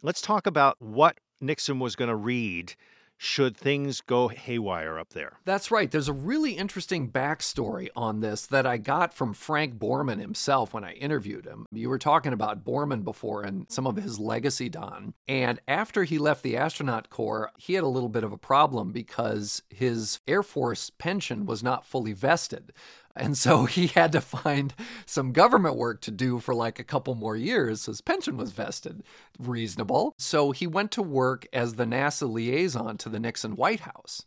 Let's 0.00 0.20
talk 0.20 0.46
about 0.46 0.76
what 0.80 1.18
Nixon 1.40 1.78
was 1.78 1.96
going 1.96 2.08
to 2.08 2.16
read 2.16 2.74
should 3.22 3.56
things 3.56 4.00
go 4.00 4.26
haywire 4.26 4.98
up 4.98 5.10
there. 5.10 5.38
That's 5.44 5.70
right. 5.70 5.88
There's 5.88 6.08
a 6.08 6.12
really 6.12 6.54
interesting 6.54 7.08
backstory 7.08 7.88
on 7.94 8.18
this 8.18 8.46
that 8.46 8.66
I 8.66 8.78
got 8.78 9.14
from 9.14 9.32
Frank 9.32 9.76
Borman 9.78 10.18
himself 10.18 10.74
when 10.74 10.82
I 10.82 10.94
interviewed 10.94 11.44
him. 11.44 11.66
You 11.70 11.88
were 11.88 12.00
talking 12.00 12.32
about 12.32 12.64
Borman 12.64 13.04
before 13.04 13.44
and 13.44 13.66
some 13.70 13.86
of 13.86 13.94
his 13.94 14.18
legacy, 14.18 14.68
Don. 14.68 15.14
And 15.28 15.60
after 15.68 16.02
he 16.02 16.18
left 16.18 16.42
the 16.42 16.56
astronaut 16.56 17.10
corps, 17.10 17.52
he 17.58 17.74
had 17.74 17.84
a 17.84 17.88
little 17.88 18.08
bit 18.08 18.24
of 18.24 18.32
a 18.32 18.38
problem 18.38 18.90
because 18.90 19.62
his 19.70 20.18
Air 20.26 20.42
Force 20.42 20.90
pension 20.90 21.46
was 21.46 21.62
not 21.62 21.86
fully 21.86 22.14
vested. 22.14 22.72
And 23.14 23.36
so 23.36 23.64
he 23.66 23.88
had 23.88 24.12
to 24.12 24.20
find 24.20 24.74
some 25.06 25.32
government 25.32 25.76
work 25.76 26.00
to 26.02 26.10
do 26.10 26.38
for 26.38 26.54
like 26.54 26.78
a 26.78 26.84
couple 26.84 27.14
more 27.14 27.36
years. 27.36 27.86
His 27.86 28.00
pension 28.00 28.36
was 28.36 28.52
vested. 28.52 29.02
Reasonable. 29.38 30.14
So 30.18 30.52
he 30.52 30.66
went 30.66 30.90
to 30.92 31.02
work 31.02 31.46
as 31.52 31.74
the 31.74 31.84
NASA 31.84 32.30
liaison 32.30 32.96
to 32.98 33.08
the 33.08 33.20
Nixon 33.20 33.56
White 33.56 33.80
House. 33.80 34.24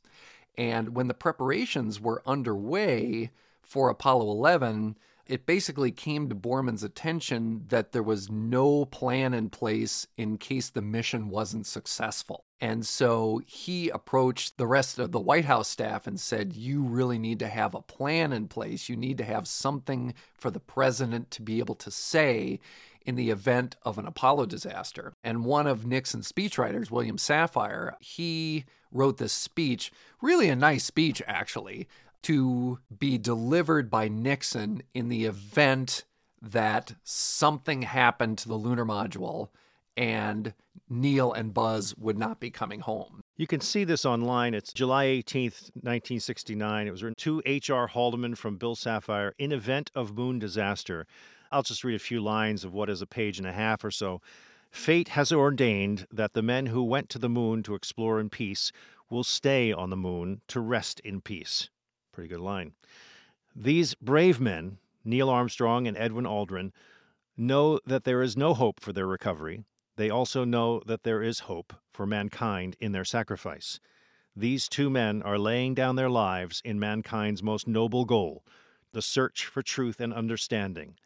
And 0.57 0.95
when 0.95 1.07
the 1.07 1.13
preparations 1.13 1.99
were 1.99 2.23
underway 2.25 3.31
for 3.61 3.89
Apollo 3.89 4.29
11, 4.31 4.97
it 5.27 5.45
basically 5.45 5.91
came 5.91 6.29
to 6.29 6.35
Borman's 6.35 6.83
attention 6.83 7.65
that 7.69 7.91
there 7.91 8.03
was 8.03 8.29
no 8.29 8.85
plan 8.85 9.33
in 9.33 9.49
place 9.49 10.07
in 10.17 10.37
case 10.37 10.69
the 10.69 10.81
mission 10.81 11.29
wasn't 11.29 11.65
successful. 11.65 12.45
And 12.61 12.85
so 12.85 13.41
he 13.45 13.89
approached 13.89 14.57
the 14.57 14.67
rest 14.67 14.97
of 14.97 15.11
the 15.11 15.19
White 15.19 15.45
House 15.45 15.67
staff 15.67 16.07
and 16.07 16.19
said, 16.19 16.53
You 16.53 16.83
really 16.83 17.19
need 17.19 17.39
to 17.39 17.47
have 17.47 17.75
a 17.75 17.81
plan 17.81 18.31
in 18.31 18.47
place. 18.47 18.87
You 18.87 18.95
need 18.95 19.17
to 19.17 19.25
have 19.25 19.47
something 19.47 20.13
for 20.33 20.49
the 20.49 20.59
president 20.59 21.31
to 21.31 21.41
be 21.41 21.59
able 21.59 21.75
to 21.75 21.91
say 21.91 22.59
in 23.05 23.15
the 23.15 23.29
event 23.29 23.75
of 23.83 23.97
an 23.97 24.07
Apollo 24.07 24.47
disaster. 24.47 25.13
And 25.23 25.45
one 25.45 25.67
of 25.67 25.85
Nixon's 25.85 26.31
speechwriters, 26.31 26.89
William 26.89 27.17
Safire, 27.17 27.93
he 27.99 28.65
wrote 28.91 29.17
this 29.17 29.33
speech, 29.33 29.91
really 30.21 30.49
a 30.49 30.55
nice 30.55 30.85
speech, 30.85 31.21
actually, 31.27 31.87
to 32.23 32.79
be 32.97 33.17
delivered 33.17 33.91
by 33.91 34.07
Nixon 34.07 34.81
in 34.93 35.09
the 35.09 35.25
event 35.25 36.05
that 36.41 36.95
something 37.03 37.83
happened 37.83 38.37
to 38.39 38.47
the 38.47 38.55
lunar 38.55 38.85
module 38.85 39.49
and 39.95 40.53
Neil 40.89 41.33
and 41.33 41.53
Buzz 41.53 41.95
would 41.97 42.17
not 42.17 42.39
be 42.39 42.51
coming 42.51 42.79
home. 42.79 43.21
You 43.37 43.47
can 43.47 43.59
see 43.59 43.83
this 43.83 44.05
online. 44.05 44.53
It's 44.53 44.71
July 44.71 45.05
18th, 45.05 45.71
1969. 45.73 46.87
It 46.87 46.91
was 46.91 47.03
written 47.03 47.15
to 47.19 47.41
H.R. 47.45 47.87
Haldeman 47.87 48.35
from 48.35 48.57
Bill 48.57 48.75
Safire 48.75 49.31
in 49.39 49.51
event 49.51 49.91
of 49.95 50.15
moon 50.15 50.39
disaster. 50.39 51.07
I'll 51.51 51.63
just 51.63 51.83
read 51.83 51.95
a 51.95 51.99
few 51.99 52.21
lines 52.21 52.63
of 52.63 52.73
what 52.73 52.89
is 52.89 53.01
a 53.01 53.07
page 53.07 53.39
and 53.39 53.47
a 53.47 53.53
half 53.53 53.83
or 53.83 53.91
so. 53.91 54.21
Fate 54.69 55.09
has 55.09 55.31
ordained 55.31 56.05
that 56.11 56.33
the 56.33 56.41
men 56.41 56.67
who 56.67 56.83
went 56.83 57.09
to 57.09 57.19
the 57.19 57.29
moon 57.29 57.63
to 57.63 57.75
explore 57.75 58.19
in 58.19 58.29
peace 58.29 58.71
will 59.09 59.23
stay 59.23 59.71
on 59.71 59.89
the 59.89 59.97
moon 59.97 60.41
to 60.49 60.59
rest 60.59 60.99
in 61.01 61.21
peace. 61.21 61.69
Pretty 62.11 62.27
good 62.27 62.39
line. 62.39 62.73
These 63.55 63.95
brave 63.95 64.39
men, 64.39 64.77
Neil 65.03 65.29
Armstrong 65.29 65.87
and 65.87 65.97
Edwin 65.97 66.25
Aldrin, 66.25 66.71
know 67.37 67.79
that 67.85 68.03
there 68.03 68.21
is 68.21 68.37
no 68.37 68.53
hope 68.53 68.79
for 68.79 68.93
their 68.93 69.07
recovery. 69.07 69.63
They 69.97 70.09
also 70.09 70.43
know 70.43 70.81
that 70.85 71.03
there 71.03 71.23
is 71.23 71.39
hope 71.41 71.73
for 71.91 72.05
mankind 72.05 72.75
in 72.79 72.91
their 72.91 73.05
sacrifice. 73.05 73.79
These 74.35 74.67
two 74.67 74.89
men 74.89 75.21
are 75.21 75.37
laying 75.37 75.73
down 75.73 75.95
their 75.95 76.09
lives 76.09 76.61
in 76.65 76.79
mankind's 76.79 77.41
most 77.41 77.67
noble 77.67 78.03
goal, 78.03 78.43
the 78.91 79.01
search 79.01 79.45
for 79.45 79.61
truth 79.61 80.01
and 80.01 80.13
understanding. 80.13 80.97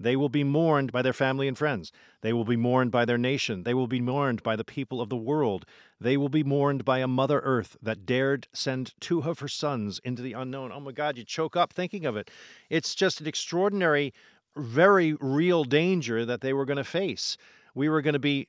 They 0.00 0.14
will 0.14 0.28
be 0.28 0.44
mourned 0.44 0.92
by 0.92 1.02
their 1.02 1.12
family 1.12 1.48
and 1.48 1.58
friends. 1.58 1.90
They 2.20 2.32
will 2.32 2.44
be 2.44 2.56
mourned 2.56 2.92
by 2.92 3.04
their 3.04 3.18
nation. 3.18 3.64
They 3.64 3.74
will 3.74 3.88
be 3.88 4.00
mourned 4.00 4.44
by 4.44 4.54
the 4.54 4.64
people 4.64 5.00
of 5.00 5.08
the 5.08 5.16
world. 5.16 5.66
They 6.00 6.16
will 6.16 6.28
be 6.28 6.44
mourned 6.44 6.84
by 6.84 7.00
a 7.00 7.08
Mother 7.08 7.40
Earth 7.40 7.76
that 7.82 8.06
dared 8.06 8.46
send 8.52 8.94
two 9.00 9.22
of 9.22 9.40
her 9.40 9.48
sons 9.48 10.00
into 10.04 10.22
the 10.22 10.34
unknown. 10.34 10.70
Oh 10.72 10.78
my 10.78 10.92
God, 10.92 11.18
you 11.18 11.24
choke 11.24 11.56
up 11.56 11.72
thinking 11.72 12.06
of 12.06 12.16
it. 12.16 12.30
It's 12.70 12.94
just 12.94 13.20
an 13.20 13.26
extraordinary, 13.26 14.14
very 14.56 15.14
real 15.14 15.64
danger 15.64 16.24
that 16.24 16.42
they 16.42 16.52
were 16.52 16.64
going 16.64 16.76
to 16.76 16.84
face. 16.84 17.36
We 17.78 17.88
were 17.88 18.02
going 18.02 18.14
to 18.14 18.18
be 18.18 18.48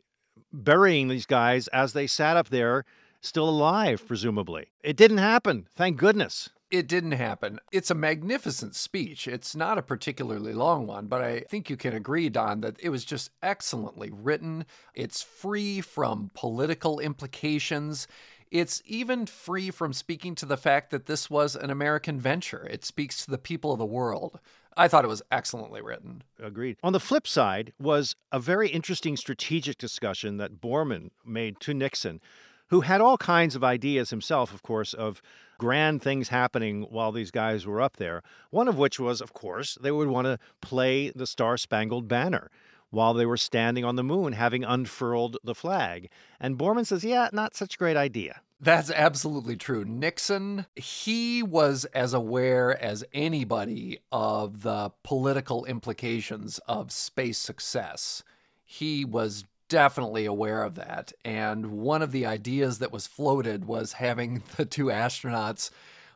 burying 0.52 1.08
these 1.08 1.28
guys 1.28 1.68
as 1.68 1.94
they 1.94 2.08
sat 2.08 2.36
up 2.36 2.50
there, 2.50 2.84
still 3.22 3.48
alive, 3.48 4.04
presumably. 4.08 4.72
It 4.84 4.98
didn't 4.98 5.20
happen. 5.20 5.68
Thank 5.76 5.98
goodness. 5.98 6.50
It 6.72 6.88
didn't 6.88 7.12
happen. 7.12 7.60
It's 7.72 7.92
a 7.92 7.96
magnificent 7.96 8.74
speech. 8.74 9.28
It's 9.28 9.56
not 9.56 9.78
a 9.78 9.84
particularly 9.84 10.54
long 10.54 10.88
one, 10.88 11.06
but 11.06 11.22
I 11.22 11.42
think 11.42 11.70
you 11.70 11.78
can 11.78 11.94
agree, 11.94 12.30
Don, 12.30 12.62
that 12.62 12.78
it 12.80 12.90
was 12.90 13.06
just 13.06 13.30
excellently 13.44 14.10
written. 14.12 14.66
It's 14.96 15.22
free 15.22 15.80
from 15.80 16.32
political 16.34 17.00
implications. 17.00 18.08
It's 18.50 18.82
even 18.88 19.28
free 19.28 19.70
from 19.70 19.94
speaking 19.94 20.34
to 20.36 20.48
the 20.48 20.58
fact 20.58 20.90
that 20.90 21.06
this 21.06 21.30
was 21.30 21.56
an 21.56 21.70
American 21.70 22.20
venture. 22.20 22.68
It 22.68 22.84
speaks 22.84 23.24
to 23.26 23.30
the 23.30 23.38
people 23.38 23.74
of 23.74 23.78
the 23.78 23.86
world. 23.86 24.40
I 24.78 24.88
thought 24.88 25.04
it 25.04 25.10
was 25.10 25.22
excellently 25.32 25.82
written. 25.82 26.24
Agreed. 26.40 26.78
On 26.84 26.94
the 26.94 27.00
flip 27.00 27.28
side 27.28 27.74
was 27.80 28.16
a 28.32 28.40
very 28.40 28.70
interesting 28.70 29.18
strategic 29.18 29.78
discussion 29.78 30.38
that 30.38 30.62
Borman 30.62 31.10
made 31.26 31.60
to 31.62 31.74
Nixon, 31.74 32.22
who 32.68 32.82
had 32.82 33.02
all 33.02 33.18
kinds 33.18 33.56
of 33.56 33.64
ideas 33.64 34.10
himself, 34.10 34.54
of 34.54 34.62
course, 34.62 34.94
of 34.94 35.22
grand 35.58 36.02
things 36.02 36.30
happening 36.30 36.84
while 36.90 37.12
these 37.12 37.32
guys 37.32 37.66
were 37.66 37.82
up 37.82 37.98
there. 37.98 38.22
One 38.52 38.68
of 38.68 38.78
which 38.78 39.00
was, 39.00 39.22
of 39.22 39.34
course, 39.34 39.78
they 39.82 39.92
would 39.92 40.08
want 40.08 40.26
to 40.26 40.40
play 40.62 41.10
the 41.10 41.28
Star 41.28 41.58
Spangled 41.58 42.08
Banner 42.08 42.50
while 42.92 43.14
they 43.14 43.26
were 43.26 43.38
standing 43.38 43.86
on 43.86 43.96
the 43.96 44.04
moon, 44.04 44.34
having 44.34 44.64
unfurled 44.64 45.38
the 45.44 45.56
flag. 45.56 46.10
And 46.40 46.58
Borman 46.58 46.86
says, 46.86 47.04
yeah, 47.04 47.30
not 47.34 47.56
such 47.56 47.76
a 47.76 47.78
great 47.78 47.98
idea. 47.98 48.42
That's 48.62 48.92
absolutely 48.92 49.56
true. 49.56 49.86
Nixon, 49.86 50.66
he 50.76 51.42
was 51.42 51.86
as 51.86 52.14
aware 52.14 52.82
as 52.82 53.06
anybody 53.14 54.00
of 54.12 54.64
the 54.64 54.92
political 55.04 55.64
implications 55.64 56.60
of 56.68 56.92
space 56.92 57.38
success. 57.38 58.22
He 58.66 59.06
was 59.06 59.46
definitely 59.70 60.26
aware 60.26 60.64
of 60.64 60.76
that. 60.76 61.14
And 61.24 61.68
one 61.68 62.02
of 62.02 62.12
the 62.12 62.26
ideas 62.26 62.80
that 62.80 62.92
was 62.92 63.08
floated 63.08 63.64
was 63.66 63.94
having 63.94 64.44
the 64.58 64.66
two 64.66 64.86
astronauts 64.86 65.70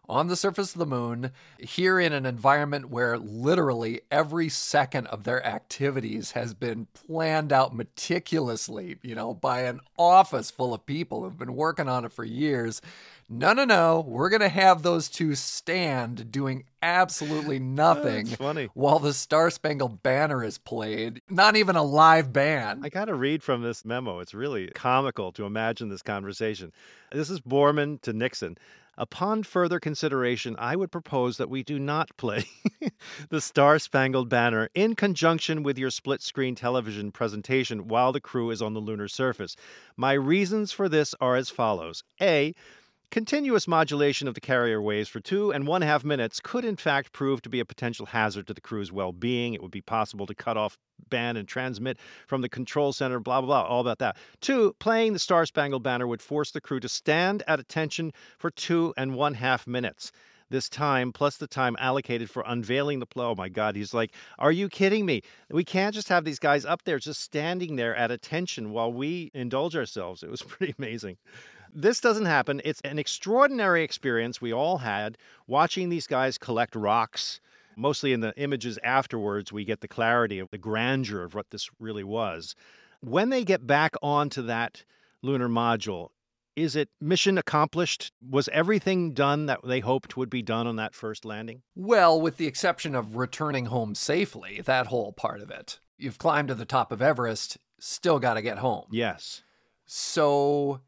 on 0.10 0.28
the 0.28 0.36
surface 0.36 0.74
of 0.74 0.80
the 0.80 0.86
moon, 0.86 1.32
here 1.60 2.00
in 2.00 2.12
an 2.14 2.26
environment 2.26 2.90
where 2.90 3.18
literally 3.18 4.02
every 4.12 4.50
second 4.50 5.08
of 5.08 5.24
their 5.24 5.46
activities 5.46 6.32
has 6.32 6.54
been 6.54 6.88
planned 6.94 7.54
out 7.54 7.74
meticulously, 7.76 8.98
you 9.02 9.16
know, 9.16 9.34
by 9.34 9.62
an 9.62 9.80
office 9.98 10.52
full 10.52 10.74
of 10.74 10.86
people 10.86 11.24
who've 11.24 11.38
been 11.38 11.56
working 11.56 11.88
on 11.88 12.06
it 12.06 12.12
for 12.12 12.26
years. 12.26 12.82
No, 13.30 13.54
no, 13.54 13.64
no. 13.66 14.04
We're 14.06 14.30
going 14.30 14.42
to 14.42 14.50
have 14.50 14.84
those 14.84 15.10
two 15.10 15.34
stand 15.36 16.32
doing 16.32 16.66
absolutely 16.82 17.58
nothing 17.84 18.26
funny. 18.28 18.70
while 18.74 19.00
the 19.00 19.14
Star 19.14 19.50
Spangled 19.50 20.04
Banner 20.04 20.44
is 20.44 20.58
played. 20.58 21.22
Not 21.30 21.56
even 21.56 21.76
a 21.76 21.84
live 21.84 22.34
band. 22.34 22.82
I 22.86 22.90
got 22.90 23.06
to 23.06 23.16
read 23.16 23.42
from 23.42 23.62
this 23.62 23.86
memo. 23.86 24.20
It's 24.20 24.34
really 24.34 24.68
comical 24.76 25.32
to 25.34 25.46
imagine 25.46 25.90
this 25.90 26.02
conversation. 26.02 26.74
This 27.12 27.30
is 27.30 27.40
Borman 27.40 28.02
to 28.02 28.14
Nixon. 28.14 28.58
Upon 28.98 29.42
further 29.44 29.80
consideration, 29.80 30.56
I 30.60 30.76
would 30.76 30.92
propose 30.92 31.38
that 31.38 31.50
we 31.50 31.64
do 31.64 31.80
not 31.80 32.10
play 32.18 32.46
the 33.30 33.42
Star 33.42 33.80
Spangled 33.80 34.30
Banner 34.30 34.70
in 34.76 34.96
conjunction 34.96 35.64
with 35.64 35.78
your 35.78 35.90
split 35.90 36.22
screen 36.22 36.56
television 36.56 37.12
presentation 37.12 37.88
while 37.88 38.12
the 38.12 38.22
crew 38.22 38.52
is 38.52 38.62
on 38.62 38.74
the 38.74 38.80
lunar 38.80 39.08
surface. 39.08 39.56
My 39.98 40.14
reasons 40.14 40.72
for 40.72 40.88
this 40.88 41.16
are 41.20 41.36
as 41.36 41.50
follows 41.50 42.04
A. 42.22 42.54
Continuous 43.14 43.68
modulation 43.68 44.28
of 44.28 44.34
the 44.34 44.42
carrier 44.42 44.82
waves 44.82 45.08
for 45.08 45.20
two 45.20 45.52
and 45.52 45.68
one 45.68 45.84
half 45.84 46.04
minutes 46.04 46.40
could, 46.40 46.66
in 46.66 46.76
fact, 46.76 47.12
prove 47.12 47.44
to 47.44 47.48
be 47.48 47.60
a 47.60 47.64
potential 47.64 48.08
hazard 48.08 48.48
to 48.48 48.56
the 48.56 48.60
crew's 48.60 48.92
well 48.92 49.12
being. 49.12 49.54
It 49.54 49.62
would 49.62 49.70
be 49.70 49.82
possible 49.82 50.26
to 50.26 50.34
cut 50.34 50.58
off, 50.58 50.80
ban, 51.10 51.38
and 51.38 51.48
transmit 51.48 52.00
from 52.26 52.42
the 52.42 52.50
control 52.50 52.92
center, 52.92 53.20
blah, 53.20 53.40
blah, 53.40 53.46
blah, 53.46 53.70
all 53.70 53.82
about 53.82 54.00
that. 54.00 54.18
Two, 54.42 54.76
playing 54.80 55.14
the 55.14 55.20
Star 55.20 55.46
Spangled 55.46 55.84
Banner 55.84 56.08
would 56.08 56.24
force 56.24 56.50
the 56.50 56.60
crew 56.60 56.80
to 56.80 56.90
stand 56.90 57.44
at 57.48 57.60
attention 57.60 58.14
for 58.40 58.50
two 58.50 58.96
and 58.98 59.14
one 59.14 59.36
half 59.36 59.68
minutes. 59.68 60.12
This 60.50 60.68
time, 60.68 61.14
plus 61.14 61.38
the 61.38 61.46
time 61.46 61.76
allocated 61.80 62.32
for 62.32 62.44
unveiling 62.48 62.98
the 62.98 63.06
play. 63.06 63.26
Oh 63.26 63.36
my 63.36 63.48
God, 63.48 63.76
he's 63.76 63.94
like, 63.94 64.12
Are 64.40 64.52
you 64.52 64.70
kidding 64.70 65.06
me? 65.06 65.22
We 65.52 65.64
can't 65.64 65.94
just 65.94 66.10
have 66.10 66.26
these 66.26 66.40
guys 66.40 66.66
up 66.66 66.82
there 66.84 66.98
just 66.98 67.22
standing 67.22 67.76
there 67.76 67.96
at 67.96 68.10
attention 68.10 68.72
while 68.72 68.92
we 68.92 69.30
indulge 69.36 69.76
ourselves. 69.76 70.24
It 70.24 70.32
was 70.32 70.42
pretty 70.48 70.74
amazing 70.80 71.18
this 71.74 72.00
doesn't 72.00 72.26
happen. 72.26 72.62
It's 72.64 72.82
an 72.82 73.00
extraordinary 73.00 73.84
experience 73.84 74.42
we 74.42 74.54
all 74.54 74.78
had 74.78 75.18
watching 75.48 75.90
these 75.90 76.08
guys 76.08 76.38
collect 76.38 76.76
rocks. 76.76 77.40
Mostly 77.76 78.14
in 78.14 78.20
the 78.20 78.34
images 78.38 78.78
afterwards, 78.84 79.52
we 79.52 79.66
get 79.66 79.82
the 79.82 79.88
clarity 79.88 80.40
of 80.40 80.50
the 80.52 80.58
grandeur 80.58 81.24
of 81.24 81.34
what 81.34 81.50
this 81.50 81.70
really 81.80 82.04
was. 82.04 82.56
When 83.02 83.30
they 83.30 83.44
get 83.44 83.66
back 83.66 83.96
onto 84.02 84.44
that 84.44 84.84
lunar 85.22 85.50
module, 85.50 86.10
is 86.56 86.76
it 86.76 86.90
mission 87.02 87.38
accomplished? 87.38 88.12
Was 88.30 88.48
everything 88.50 89.14
done 89.14 89.48
that 89.48 89.62
they 89.64 89.80
hoped 89.80 90.16
would 90.16 90.30
be 90.30 90.44
done 90.44 90.68
on 90.68 90.76
that 90.76 90.94
first 90.94 91.26
landing? 91.26 91.64
Well, 91.76 92.22
with 92.22 92.38
the 92.38 92.46
exception 92.46 92.94
of 92.94 93.16
returning 93.16 93.66
home 93.66 93.96
safely, 93.96 94.62
that 94.66 94.88
whole 94.88 95.12
part 95.12 95.42
of 95.42 95.50
it. 95.50 95.80
You've 95.98 96.20
climbed 96.20 96.50
to 96.50 96.56
the 96.56 96.66
top 96.66 96.92
of 96.92 97.02
Everest, 97.02 97.58
still 97.80 98.20
got 98.20 98.36
to 98.36 98.42
get 98.42 98.60
home. 98.60 98.86
Yes. 98.92 99.42
So 99.86 100.82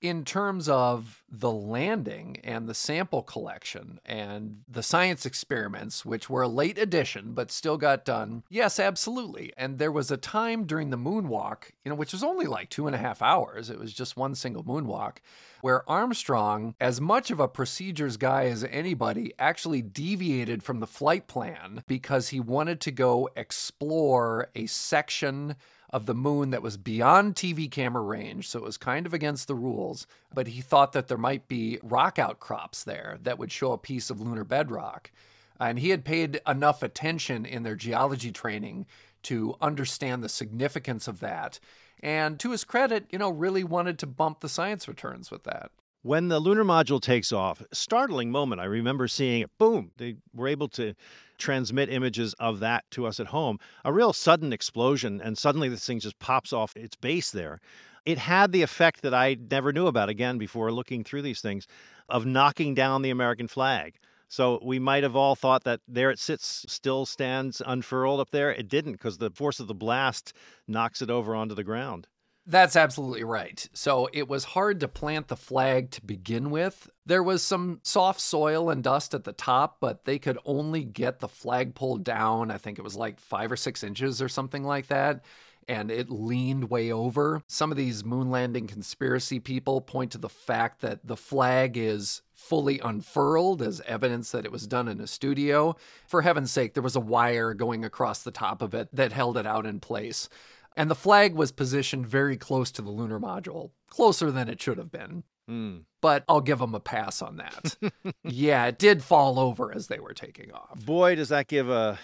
in 0.00 0.24
terms 0.24 0.68
of 0.68 1.22
the 1.30 1.50
landing 1.50 2.38
and 2.42 2.68
the 2.68 2.74
sample 2.74 3.22
collection 3.22 4.00
and 4.04 4.62
the 4.68 4.82
science 4.82 5.26
experiments, 5.26 6.04
which 6.04 6.30
were 6.30 6.42
a 6.42 6.48
late 6.48 6.78
addition 6.78 7.32
but 7.34 7.50
still 7.50 7.76
got 7.76 8.04
done, 8.04 8.42
yes, 8.48 8.80
absolutely. 8.80 9.52
And 9.56 9.78
there 9.78 9.92
was 9.92 10.10
a 10.10 10.16
time 10.16 10.64
during 10.64 10.90
the 10.90 10.96
moonwalk, 10.96 11.64
you 11.84 11.90
know, 11.90 11.94
which 11.94 12.12
was 12.12 12.24
only 12.24 12.46
like 12.46 12.70
two 12.70 12.86
and 12.86 12.96
a 12.96 12.98
half 12.98 13.20
hours, 13.20 13.70
it 13.70 13.78
was 13.78 13.92
just 13.92 14.16
one 14.16 14.34
single 14.34 14.64
moonwalk, 14.64 15.18
where 15.60 15.88
Armstrong, 15.88 16.74
as 16.80 17.00
much 17.00 17.30
of 17.30 17.38
a 17.38 17.48
procedures 17.48 18.16
guy 18.16 18.46
as 18.46 18.64
anybody, 18.64 19.32
actually 19.38 19.82
deviated 19.82 20.62
from 20.62 20.80
the 20.80 20.86
flight 20.86 21.26
plan 21.26 21.84
because 21.86 22.30
he 22.30 22.40
wanted 22.40 22.80
to 22.80 22.90
go 22.90 23.28
explore 23.36 24.48
a 24.54 24.66
section 24.66 25.56
of 25.92 26.06
the 26.06 26.14
moon 26.14 26.50
that 26.50 26.62
was 26.62 26.76
beyond 26.76 27.34
TV 27.34 27.70
camera 27.70 28.02
range, 28.02 28.48
so 28.48 28.60
it 28.60 28.64
was 28.64 28.76
kind 28.76 29.06
of 29.06 29.14
against 29.14 29.48
the 29.48 29.54
rules. 29.54 30.06
But 30.32 30.48
he 30.48 30.60
thought 30.60 30.92
that 30.92 31.08
there 31.08 31.18
might 31.18 31.48
be 31.48 31.78
rock 31.82 32.18
outcrops 32.18 32.84
there 32.84 33.18
that 33.22 33.38
would 33.38 33.50
show 33.50 33.72
a 33.72 33.78
piece 33.78 34.08
of 34.10 34.20
lunar 34.20 34.44
bedrock. 34.44 35.10
And 35.58 35.78
he 35.78 35.90
had 35.90 36.04
paid 36.04 36.40
enough 36.46 36.82
attention 36.82 37.44
in 37.44 37.64
their 37.64 37.74
geology 37.74 38.32
training 38.32 38.86
to 39.24 39.56
understand 39.60 40.22
the 40.22 40.28
significance 40.28 41.06
of 41.06 41.20
that. 41.20 41.60
And 42.02 42.40
to 42.40 42.52
his 42.52 42.64
credit, 42.64 43.06
you 43.10 43.18
know, 43.18 43.28
really 43.28 43.64
wanted 43.64 43.98
to 43.98 44.06
bump 44.06 44.40
the 44.40 44.48
science 44.48 44.88
returns 44.88 45.30
with 45.30 45.44
that. 45.44 45.70
When 46.02 46.28
the 46.28 46.40
lunar 46.40 46.64
module 46.64 47.00
takes 47.00 47.30
off, 47.30 47.62
startling 47.72 48.30
moment. 48.30 48.62
I 48.62 48.64
remember 48.64 49.06
seeing 49.06 49.42
it. 49.42 49.50
Boom! 49.58 49.90
They 49.98 50.16
were 50.34 50.48
able 50.48 50.68
to 50.68 50.94
transmit 51.40 51.88
images 51.88 52.34
of 52.34 52.60
that 52.60 52.84
to 52.92 53.06
us 53.06 53.18
at 53.18 53.28
home. 53.28 53.58
A 53.84 53.92
real 53.92 54.12
sudden 54.12 54.52
explosion, 54.52 55.20
and 55.20 55.36
suddenly 55.36 55.68
this 55.68 55.84
thing 55.84 55.98
just 55.98 56.18
pops 56.18 56.52
off 56.52 56.76
its 56.76 56.94
base 56.94 57.30
there. 57.30 57.60
It 58.04 58.18
had 58.18 58.52
the 58.52 58.62
effect 58.62 59.02
that 59.02 59.14
I 59.14 59.36
never 59.50 59.72
knew 59.72 59.86
about 59.86 60.08
again 60.08 60.38
before 60.38 60.72
looking 60.72 61.04
through 61.04 61.22
these 61.22 61.40
things 61.40 61.66
of 62.08 62.26
knocking 62.26 62.74
down 62.74 63.02
the 63.02 63.10
American 63.10 63.48
flag. 63.48 63.96
So 64.28 64.60
we 64.62 64.78
might 64.78 65.02
have 65.02 65.16
all 65.16 65.34
thought 65.34 65.64
that 65.64 65.80
there 65.88 66.10
it 66.10 66.20
sits, 66.20 66.64
still 66.68 67.04
stands 67.04 67.60
unfurled 67.66 68.20
up 68.20 68.30
there. 68.30 68.52
It 68.52 68.68
didn't 68.68 68.92
because 68.92 69.18
the 69.18 69.30
force 69.30 69.58
of 69.58 69.66
the 69.66 69.74
blast 69.74 70.32
knocks 70.68 71.02
it 71.02 71.10
over 71.10 71.34
onto 71.34 71.54
the 71.54 71.64
ground. 71.64 72.06
That's 72.46 72.74
absolutely 72.74 73.22
right. 73.22 73.68
So 73.74 74.08
it 74.12 74.26
was 74.26 74.44
hard 74.44 74.80
to 74.80 74.88
plant 74.88 75.28
the 75.28 75.36
flag 75.36 75.90
to 75.92 76.04
begin 76.04 76.50
with. 76.50 76.90
There 77.06 77.22
was 77.22 77.42
some 77.42 77.80
soft 77.82 78.20
soil 78.20 78.70
and 78.70 78.82
dust 78.82 79.14
at 79.14 79.24
the 79.24 79.32
top, 79.32 79.76
but 79.80 80.04
they 80.04 80.18
could 80.18 80.38
only 80.44 80.84
get 80.84 81.20
the 81.20 81.28
flagpole 81.28 81.98
down. 81.98 82.50
I 82.50 82.56
think 82.56 82.78
it 82.78 82.82
was 82.82 82.96
like 82.96 83.20
five 83.20 83.52
or 83.52 83.56
six 83.56 83.84
inches 83.84 84.20
or 84.22 84.28
something 84.28 84.64
like 84.64 84.88
that. 84.88 85.22
And 85.68 85.90
it 85.90 86.10
leaned 86.10 86.70
way 86.70 86.90
over. 86.90 87.42
Some 87.46 87.70
of 87.70 87.76
these 87.76 88.04
moon 88.04 88.30
landing 88.30 88.66
conspiracy 88.66 89.38
people 89.38 89.80
point 89.80 90.12
to 90.12 90.18
the 90.18 90.28
fact 90.28 90.80
that 90.80 91.06
the 91.06 91.16
flag 91.16 91.76
is 91.76 92.22
fully 92.34 92.80
unfurled 92.80 93.62
as 93.62 93.80
evidence 93.82 94.32
that 94.32 94.46
it 94.46 94.50
was 94.50 94.66
done 94.66 94.88
in 94.88 94.98
a 95.00 95.06
studio. 95.06 95.76
For 96.08 96.22
heaven's 96.22 96.50
sake, 96.50 96.74
there 96.74 96.82
was 96.82 96.96
a 96.96 97.00
wire 97.00 97.54
going 97.54 97.84
across 97.84 98.22
the 98.22 98.32
top 98.32 98.62
of 98.62 98.74
it 98.74 98.88
that 98.94 99.12
held 99.12 99.36
it 99.36 99.46
out 99.46 99.66
in 99.66 99.78
place. 99.78 100.28
And 100.76 100.90
the 100.90 100.94
flag 100.94 101.34
was 101.34 101.52
positioned 101.52 102.06
very 102.06 102.36
close 102.36 102.70
to 102.72 102.82
the 102.82 102.90
lunar 102.90 103.18
module, 103.18 103.70
closer 103.88 104.30
than 104.30 104.48
it 104.48 104.62
should 104.62 104.78
have 104.78 104.90
been. 104.90 105.24
Mm. 105.48 105.82
But 106.00 106.24
I'll 106.28 106.40
give 106.40 106.60
them 106.60 106.74
a 106.74 106.80
pass 106.80 107.22
on 107.22 107.36
that. 107.36 107.76
yeah, 108.24 108.66
it 108.66 108.78
did 108.78 109.02
fall 109.02 109.38
over 109.38 109.74
as 109.74 109.88
they 109.88 109.98
were 109.98 110.14
taking 110.14 110.52
off. 110.52 110.84
Boy, 110.84 111.16
does 111.16 111.30
that 111.30 111.48
give 111.48 111.68
a 111.68 111.98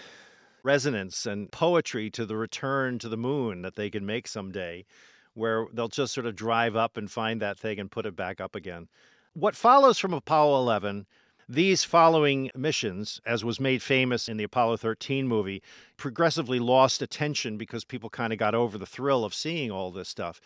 resonance 0.62 1.26
and 1.26 1.50
poetry 1.52 2.10
to 2.10 2.26
the 2.26 2.36
return 2.36 2.98
to 2.98 3.08
the 3.08 3.16
moon 3.16 3.62
that 3.62 3.76
they 3.76 3.88
can 3.88 4.04
make 4.04 4.26
someday, 4.26 4.84
where 5.34 5.66
they'll 5.72 5.88
just 5.88 6.12
sort 6.12 6.26
of 6.26 6.34
drive 6.34 6.74
up 6.74 6.96
and 6.96 7.10
find 7.10 7.40
that 7.40 7.58
thing 7.58 7.78
and 7.78 7.90
put 7.90 8.04
it 8.04 8.16
back 8.16 8.40
up 8.40 8.56
again. 8.56 8.88
What 9.32 9.54
follows 9.54 9.98
from 9.98 10.12
Apollo 10.12 10.58
11 10.58 11.06
these 11.48 11.84
following 11.84 12.50
missions, 12.56 13.20
as 13.24 13.44
was 13.44 13.60
made 13.60 13.82
famous 13.82 14.28
in 14.28 14.36
the 14.36 14.44
Apollo 14.44 14.78
13 14.78 15.28
movie, 15.28 15.62
progressively 15.96 16.58
lost 16.58 17.02
attention 17.02 17.56
because 17.56 17.84
people 17.84 18.10
kind 18.10 18.32
of 18.32 18.38
got 18.38 18.54
over 18.54 18.76
the 18.76 18.86
thrill 18.86 19.24
of 19.24 19.34
seeing 19.34 19.70
all 19.70 19.90
this 19.90 20.08
stuff. 20.08 20.40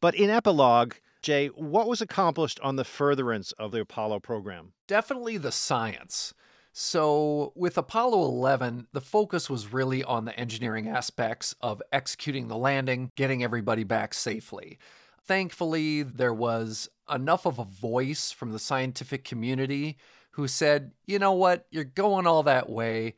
But 0.00 0.14
in 0.14 0.30
epilogue, 0.30 0.94
Jay, 1.22 1.48
what 1.48 1.88
was 1.88 2.00
accomplished 2.00 2.60
on 2.60 2.76
the 2.76 2.84
furtherance 2.84 3.52
of 3.52 3.72
the 3.72 3.80
Apollo 3.80 4.20
program? 4.20 4.72
Definitely 4.86 5.38
the 5.38 5.52
science. 5.52 6.34
So, 6.76 7.52
with 7.54 7.78
Apollo 7.78 8.24
11, 8.24 8.88
the 8.92 9.00
focus 9.00 9.48
was 9.48 9.72
really 9.72 10.02
on 10.02 10.24
the 10.24 10.38
engineering 10.38 10.88
aspects 10.88 11.54
of 11.60 11.80
executing 11.92 12.48
the 12.48 12.56
landing, 12.56 13.12
getting 13.16 13.44
everybody 13.44 13.84
back 13.84 14.12
safely. 14.12 14.78
Thankfully, 15.24 16.02
there 16.02 16.34
was 16.34 16.90
enough 17.12 17.46
of 17.46 17.58
a 17.58 17.64
voice 17.64 18.32
from 18.32 18.52
the 18.52 18.58
scientific 18.58 19.24
community 19.24 19.96
who 20.34 20.48
said, 20.48 20.90
you 21.06 21.18
know 21.20 21.32
what, 21.32 21.64
you're 21.70 21.84
going 21.84 22.26
all 22.26 22.42
that 22.42 22.68
way, 22.68 23.14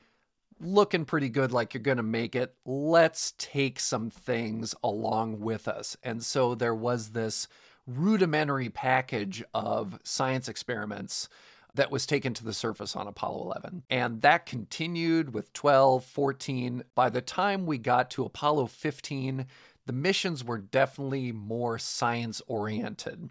looking 0.60 1.06
pretty 1.06 1.30
good 1.30 1.50
like 1.50 1.72
you're 1.72 1.82
going 1.82 1.96
to 1.96 2.02
make 2.02 2.36
it. 2.36 2.54
Let's 2.66 3.32
take 3.38 3.80
some 3.80 4.10
things 4.10 4.74
along 4.84 5.40
with 5.40 5.66
us. 5.66 5.96
And 6.02 6.22
so 6.22 6.54
there 6.54 6.74
was 6.74 7.10
this 7.10 7.48
rudimentary 7.86 8.68
package 8.68 9.42
of 9.54 9.98
science 10.02 10.46
experiments 10.46 11.30
that 11.74 11.90
was 11.90 12.04
taken 12.04 12.34
to 12.34 12.44
the 12.44 12.52
surface 12.52 12.94
on 12.94 13.06
Apollo 13.06 13.44
11. 13.44 13.84
And 13.88 14.20
that 14.20 14.44
continued 14.44 15.32
with 15.32 15.54
12, 15.54 16.04
14. 16.04 16.82
By 16.94 17.08
the 17.08 17.22
time 17.22 17.64
we 17.64 17.78
got 17.78 18.10
to 18.10 18.24
Apollo 18.26 18.66
15, 18.66 19.46
the 19.86 19.92
missions 19.92 20.44
were 20.44 20.58
definitely 20.58 21.32
more 21.32 21.78
science 21.78 22.42
oriented. 22.46 23.30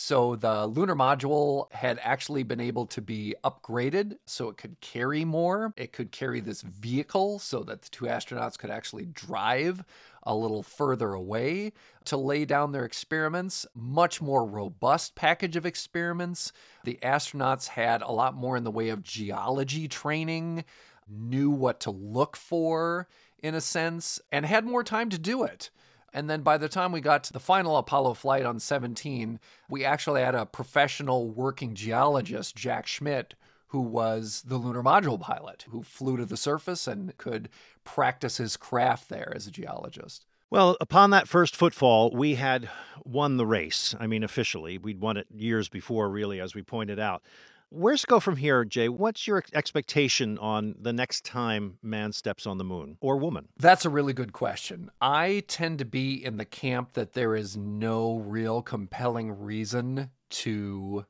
So 0.00 0.36
the 0.36 0.64
lunar 0.68 0.94
module 0.94 1.70
had 1.72 1.98
actually 2.04 2.44
been 2.44 2.60
able 2.60 2.86
to 2.86 3.02
be 3.02 3.34
upgraded 3.42 4.18
so 4.26 4.48
it 4.48 4.56
could 4.56 4.80
carry 4.80 5.24
more. 5.24 5.74
It 5.76 5.92
could 5.92 6.12
carry 6.12 6.38
this 6.38 6.62
vehicle 6.62 7.40
so 7.40 7.64
that 7.64 7.82
the 7.82 7.88
two 7.90 8.04
astronauts 8.04 8.56
could 8.56 8.70
actually 8.70 9.06
drive 9.06 9.82
a 10.22 10.36
little 10.36 10.62
further 10.62 11.14
away 11.14 11.72
to 12.04 12.16
lay 12.16 12.44
down 12.44 12.70
their 12.70 12.84
experiments. 12.84 13.66
Much 13.74 14.22
more 14.22 14.46
robust 14.46 15.16
package 15.16 15.56
of 15.56 15.66
experiments. 15.66 16.52
The 16.84 17.00
astronauts 17.02 17.66
had 17.66 18.00
a 18.00 18.12
lot 18.12 18.36
more 18.36 18.56
in 18.56 18.62
the 18.62 18.70
way 18.70 18.90
of 18.90 19.02
geology 19.02 19.88
training, 19.88 20.64
knew 21.08 21.50
what 21.50 21.80
to 21.80 21.90
look 21.90 22.36
for 22.36 23.08
in 23.40 23.56
a 23.56 23.60
sense, 23.60 24.20
and 24.30 24.46
had 24.46 24.64
more 24.64 24.84
time 24.84 25.10
to 25.10 25.18
do 25.18 25.42
it. 25.42 25.70
And 26.12 26.28
then 26.28 26.42
by 26.42 26.58
the 26.58 26.68
time 26.68 26.92
we 26.92 27.00
got 27.00 27.24
to 27.24 27.32
the 27.32 27.40
final 27.40 27.76
Apollo 27.76 28.14
flight 28.14 28.46
on 28.46 28.58
17, 28.58 29.38
we 29.68 29.84
actually 29.84 30.22
had 30.22 30.34
a 30.34 30.46
professional 30.46 31.28
working 31.28 31.74
geologist, 31.74 32.56
Jack 32.56 32.86
Schmitt, 32.86 33.34
who 33.68 33.80
was 33.80 34.42
the 34.46 34.56
lunar 34.56 34.82
module 34.82 35.20
pilot, 35.20 35.66
who 35.70 35.82
flew 35.82 36.16
to 36.16 36.24
the 36.24 36.36
surface 36.36 36.86
and 36.86 37.16
could 37.18 37.50
practice 37.84 38.38
his 38.38 38.56
craft 38.56 39.08
there 39.08 39.32
as 39.34 39.46
a 39.46 39.50
geologist. 39.50 40.24
Well, 40.50 40.78
upon 40.80 41.10
that 41.10 41.28
first 41.28 41.54
footfall, 41.54 42.10
we 42.10 42.36
had 42.36 42.70
won 43.04 43.36
the 43.36 43.44
race. 43.44 43.94
I 44.00 44.06
mean, 44.06 44.22
officially, 44.22 44.78
we'd 44.78 45.00
won 45.00 45.18
it 45.18 45.26
years 45.30 45.68
before, 45.68 46.08
really, 46.08 46.40
as 46.40 46.54
we 46.54 46.62
pointed 46.62 46.98
out. 46.98 47.22
Where's 47.70 48.06
go 48.06 48.18
from 48.18 48.36
here, 48.36 48.64
Jay? 48.64 48.88
What's 48.88 49.26
your 49.26 49.44
expectation 49.52 50.38
on 50.38 50.74
the 50.80 50.92
next 50.92 51.24
time 51.26 51.76
man 51.82 52.12
steps 52.12 52.46
on 52.46 52.56
the 52.56 52.64
moon 52.64 52.96
or 53.02 53.18
woman? 53.18 53.48
That's 53.58 53.84
a 53.84 53.90
really 53.90 54.14
good 54.14 54.32
question. 54.32 54.90
I 55.02 55.44
tend 55.48 55.78
to 55.80 55.84
be 55.84 56.24
in 56.24 56.38
the 56.38 56.46
camp 56.46 56.94
that 56.94 57.12
there 57.12 57.36
is 57.36 57.58
no 57.58 58.16
real 58.16 58.62
compelling 58.62 59.42
reason 59.42 60.08
to 60.30 61.04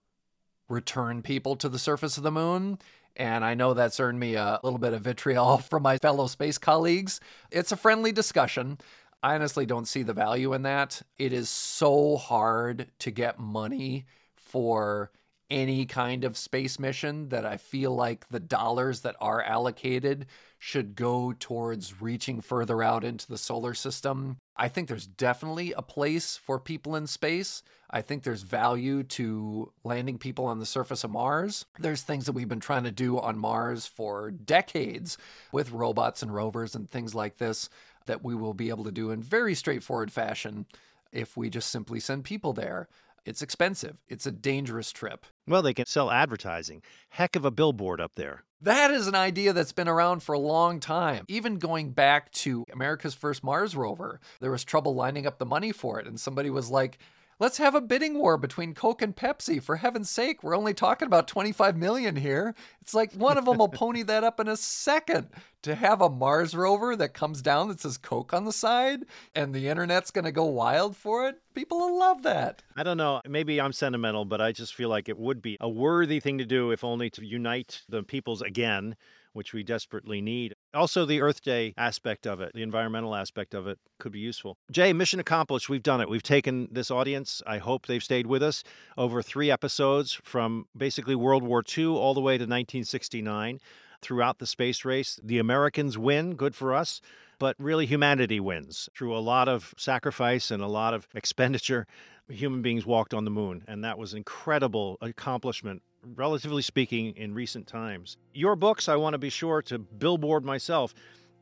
return 0.68 1.22
people 1.22 1.54
to 1.56 1.68
the 1.68 1.78
surface 1.78 2.16
of 2.16 2.24
the 2.24 2.32
moon. 2.32 2.80
And 3.14 3.44
I 3.44 3.54
know 3.54 3.72
that's 3.72 4.00
earned 4.00 4.18
me 4.18 4.34
a 4.34 4.59
little 4.64 4.80
bit 4.80 4.94
of 4.94 5.02
vitriol 5.02 5.59
from 5.70 5.84
my 5.84 5.96
fellow 5.98 6.26
space 6.26 6.59
colleagues. 6.59 7.20
It's 7.52 7.70
a 7.70 7.76
friendly 7.76 8.11
discussion. 8.11 8.78
I 9.22 9.36
honestly 9.36 9.64
don't 9.64 9.86
see 9.86 10.02
the 10.02 10.12
value 10.12 10.52
in 10.54 10.62
that. 10.62 11.02
It 11.18 11.32
is 11.32 11.48
so 11.48 12.16
hard 12.16 12.88
to 12.98 13.12
get 13.12 13.38
money 13.38 14.06
for 14.34 15.12
any 15.51 15.86
kind 15.86 16.24
of 16.24 16.36
space 16.36 16.78
mission 16.78 17.30
that 17.30 17.46
I 17.46 17.57
feel 17.57 17.94
like 17.94 18.28
the 18.28 18.40
dollars 18.40 19.01
that 19.01 19.16
are 19.20 19.42
allocated 19.42 20.26
should 20.59 20.94
go 20.94 21.32
towards 21.38 22.03
reaching 22.03 22.40
further 22.40 22.82
out 22.82 23.05
into 23.05 23.26
the 23.28 23.38
solar 23.38 23.74
system. 23.74 24.38
I 24.57 24.68
think 24.68 24.88
there's 24.88 25.07
definitely 25.07 25.72
a 25.72 25.82
place 25.82 26.36
for 26.36 26.59
people 26.59 26.96
in 26.96 27.07
space. 27.07 27.62
I 27.90 28.03
think 28.03 28.22
there's 28.22 28.42
value 28.42 29.03
to 29.05 29.72
landing 29.84 30.18
people 30.18 30.44
on 30.46 30.59
the 30.59 30.66
surface 30.66 31.05
of 31.05 31.11
Mars. 31.11 31.64
There's 31.78 32.03
things 32.03 32.26
that 32.26 32.32
we've 32.32 32.49
been 32.49 32.61
trying 32.61 32.84
to 32.84 32.90
do 32.90 33.18
on 33.18 33.38
Mars 33.38 33.86
for 33.86 34.30
decades 34.30 35.16
with 35.53 35.70
robots 35.70 36.22
and 36.22 36.34
rovers 36.34 36.74
and 36.74 36.90
things 36.90 37.14
like 37.14 37.38
this 37.38 37.70
that 38.07 38.24
we 38.24 38.34
will 38.34 38.55
be 38.55 38.68
able 38.68 38.84
to 38.84 38.92
do 38.92 39.11
in 39.11 39.22
very 39.22 39.55
straightforward 39.55 40.11
fashion 40.12 40.66
if 41.12 41.36
we 41.36 41.49
just 41.49 41.70
simply 41.70 42.01
send 42.01 42.24
people 42.24 42.53
there. 42.53 42.88
It's 43.24 43.42
expensive. 43.42 43.98
It's 44.08 44.26
a 44.26 44.32
dangerous 44.32 44.92
trip. 44.92 45.26
Well, 45.46 45.62
they 45.62 45.74
can 45.74 45.86
sell 45.86 46.10
advertising. 46.10 46.82
Heck 47.10 47.36
of 47.36 47.44
a 47.44 47.50
billboard 47.50 48.00
up 48.00 48.12
there. 48.14 48.44
That 48.60 48.90
is 48.90 49.06
an 49.06 49.14
idea 49.14 49.52
that's 49.52 49.72
been 49.72 49.88
around 49.88 50.22
for 50.22 50.32
a 50.32 50.38
long 50.38 50.80
time. 50.80 51.24
Even 51.28 51.58
going 51.58 51.92
back 51.92 52.32
to 52.32 52.64
America's 52.72 53.14
first 53.14 53.44
Mars 53.44 53.76
rover, 53.76 54.20
there 54.40 54.50
was 54.50 54.64
trouble 54.64 54.94
lining 54.94 55.26
up 55.26 55.38
the 55.38 55.46
money 55.46 55.70
for 55.70 56.00
it. 56.00 56.06
And 56.06 56.18
somebody 56.18 56.50
was 56.50 56.70
like, 56.70 56.98
Let's 57.41 57.59
have 57.59 57.76
a 57.76 57.80
bidding 57.80 58.18
war 58.18 58.36
between 58.36 58.74
Coke 58.74 59.01
and 59.01 59.14
Pepsi. 59.14 59.62
For 59.62 59.76
heaven's 59.76 60.11
sake, 60.11 60.43
we're 60.43 60.57
only 60.57 60.74
talking 60.74 61.07
about 61.07 61.28
25 61.28 61.76
million 61.76 62.16
here. 62.16 62.53
It's 62.80 62.95
like 62.95 63.12
one 63.12 63.39
of 63.39 63.45
them 63.45 63.59
will 63.59 63.68
pony 63.68 64.03
that 64.03 64.24
up 64.24 64.41
in 64.41 64.49
a 64.49 64.57
second. 64.57 65.28
To 65.62 65.76
have 65.76 66.01
a 66.01 66.11
Mars 66.11 66.55
rover 66.55 66.97
that 66.97 67.14
comes 67.14 67.41
down 67.41 67.68
that 67.68 67.80
says 67.80 67.97
Coke 67.97 68.32
on 68.32 68.45
the 68.45 68.53
side 68.53 69.05
and 69.34 69.55
the 69.55 69.68
internet's 69.68 70.11
going 70.11 70.24
to 70.24 70.32
go 70.32 70.47
wild 70.47 70.97
for 70.97 71.28
it, 71.28 71.41
people 71.55 71.78
will 71.78 71.99
love 71.99 72.22
that. 72.22 72.62
I 72.76 72.82
don't 72.82 72.97
know. 72.97 73.20
Maybe 73.28 73.61
I'm 73.61 73.72
sentimental, 73.72 74.24
but 74.24 74.41
I 74.41 74.51
just 74.51 74.74
feel 74.74 74.89
like 74.89 75.09
it 75.09 75.18
would 75.18 75.41
be 75.41 75.57
a 75.61 75.68
worthy 75.68 76.18
thing 76.18 76.39
to 76.39 76.45
do 76.45 76.72
if 76.72 76.82
only 76.82 77.11
to 77.11 77.24
unite 77.24 77.82
the 77.89 78.03
peoples 78.03 78.43
again 78.43 78.97
which 79.33 79.53
we 79.53 79.62
desperately 79.62 80.20
need. 80.20 80.55
Also, 80.74 81.05
the 81.05 81.20
Earth 81.20 81.43
Day 81.43 81.74
aspect 81.76 82.26
of 82.26 82.41
it, 82.41 82.53
the 82.55 82.62
environmental 82.62 83.14
aspect 83.14 83.55
of 83.55 83.66
it, 83.66 83.79
could 83.99 84.12
be 84.12 84.20
useful. 84.20 84.57
Jay, 84.70 84.93
mission 84.93 85.20
accomplished. 85.20 85.68
We've 85.68 85.83
done 85.83 86.01
it. 86.01 86.09
We've 86.09 86.22
taken 86.22 86.68
this 86.70 86.91
audience. 86.91 87.43
I 87.47 87.59
hope 87.59 87.87
they've 87.87 88.03
stayed 88.03 88.26
with 88.26 88.43
us 88.43 88.64
over 88.97 89.22
three 89.22 89.51
episodes 89.51 90.18
from 90.24 90.66
basically 90.76 91.14
World 91.14 91.43
War 91.43 91.62
II 91.76 91.87
all 91.87 92.14
the 92.14 92.20
way 92.20 92.35
to 92.35 92.43
1969 92.43 93.61
throughout 94.03 94.39
the 94.39 94.47
space 94.47 94.85
race. 94.85 95.18
The 95.22 95.39
Americans 95.39 95.99
win, 95.99 96.35
good 96.35 96.55
for 96.55 96.74
us, 96.74 97.01
but 97.39 97.57
really 97.59 97.87
humanity 97.87 98.41
wins 98.41 98.89
through 98.97 99.16
a 99.16 99.20
lot 99.20 99.49
of 99.49 99.74
sacrifice 99.76 100.51
and 100.51 100.62
a 100.62 100.68
lot 100.68 100.95
of 100.95 101.09
expenditure. 101.14 101.87
Human 102.29 102.62
beings 102.62 102.85
walked 102.85 103.14
on 103.14 103.24
the 103.24 103.31
moon, 103.31 103.64
and 103.66 103.85
that 103.85 103.99
was 103.99 104.12
an 104.12 104.18
incredible 104.18 104.99
accomplishment 105.01 105.83
relatively 106.14 106.62
speaking, 106.62 107.14
in 107.16 107.35
recent 107.35 107.66
times. 107.66 108.16
Your 108.33 108.57
books, 108.57 108.89
I 108.89 108.97
want 108.97 109.14
to 109.14 109.18
be 109.18 109.31
sure 109.31 109.62
to 109.62 109.79
billboard 109.79 110.45
myself. 110.45 110.95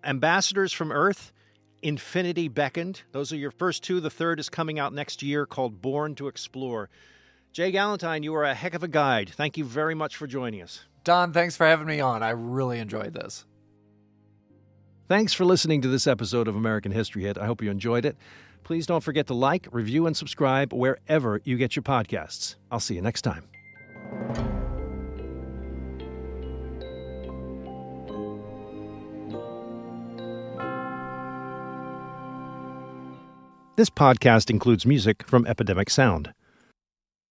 Ambassadors 0.04 0.72
from 0.72 0.92
Earth, 0.92 1.32
Infinity 1.82 2.48
Beckoned. 2.48 3.02
Those 3.12 3.32
are 3.32 3.36
your 3.36 3.50
first 3.50 3.84
two. 3.84 4.00
The 4.00 4.10
third 4.10 4.40
is 4.40 4.48
coming 4.48 4.78
out 4.78 4.92
next 4.92 5.22
year 5.22 5.46
called 5.46 5.80
Born 5.80 6.14
to 6.16 6.28
Explore. 6.28 6.88
Jay 7.52 7.72
Gallentine, 7.72 8.22
you 8.22 8.34
are 8.34 8.44
a 8.44 8.54
heck 8.54 8.74
of 8.74 8.82
a 8.82 8.88
guide. 8.88 9.30
Thank 9.30 9.56
you 9.56 9.64
very 9.64 9.94
much 9.94 10.16
for 10.16 10.26
joining 10.26 10.62
us. 10.62 10.84
Don, 11.04 11.32
thanks 11.32 11.56
for 11.56 11.66
having 11.66 11.86
me 11.86 12.00
on. 12.00 12.22
I 12.22 12.30
really 12.30 12.78
enjoyed 12.78 13.14
this. 13.14 13.44
Thanks 15.08 15.32
for 15.32 15.44
listening 15.44 15.82
to 15.82 15.88
this 15.88 16.06
episode 16.06 16.48
of 16.48 16.56
American 16.56 16.90
History 16.90 17.22
Hit. 17.22 17.38
I 17.38 17.46
hope 17.46 17.62
you 17.62 17.70
enjoyed 17.70 18.04
it. 18.04 18.16
Please 18.66 18.84
don't 18.84 19.00
forget 19.00 19.28
to 19.28 19.34
like, 19.34 19.68
review, 19.70 20.08
and 20.08 20.16
subscribe 20.16 20.72
wherever 20.72 21.40
you 21.44 21.56
get 21.56 21.76
your 21.76 21.84
podcasts. 21.84 22.56
I'll 22.68 22.80
see 22.80 22.96
you 22.96 23.00
next 23.00 23.22
time. 23.22 23.44
This 33.76 33.88
podcast 33.88 34.50
includes 34.50 34.84
music 34.84 35.22
from 35.28 35.46
Epidemic 35.46 35.88
Sound. 35.88 36.32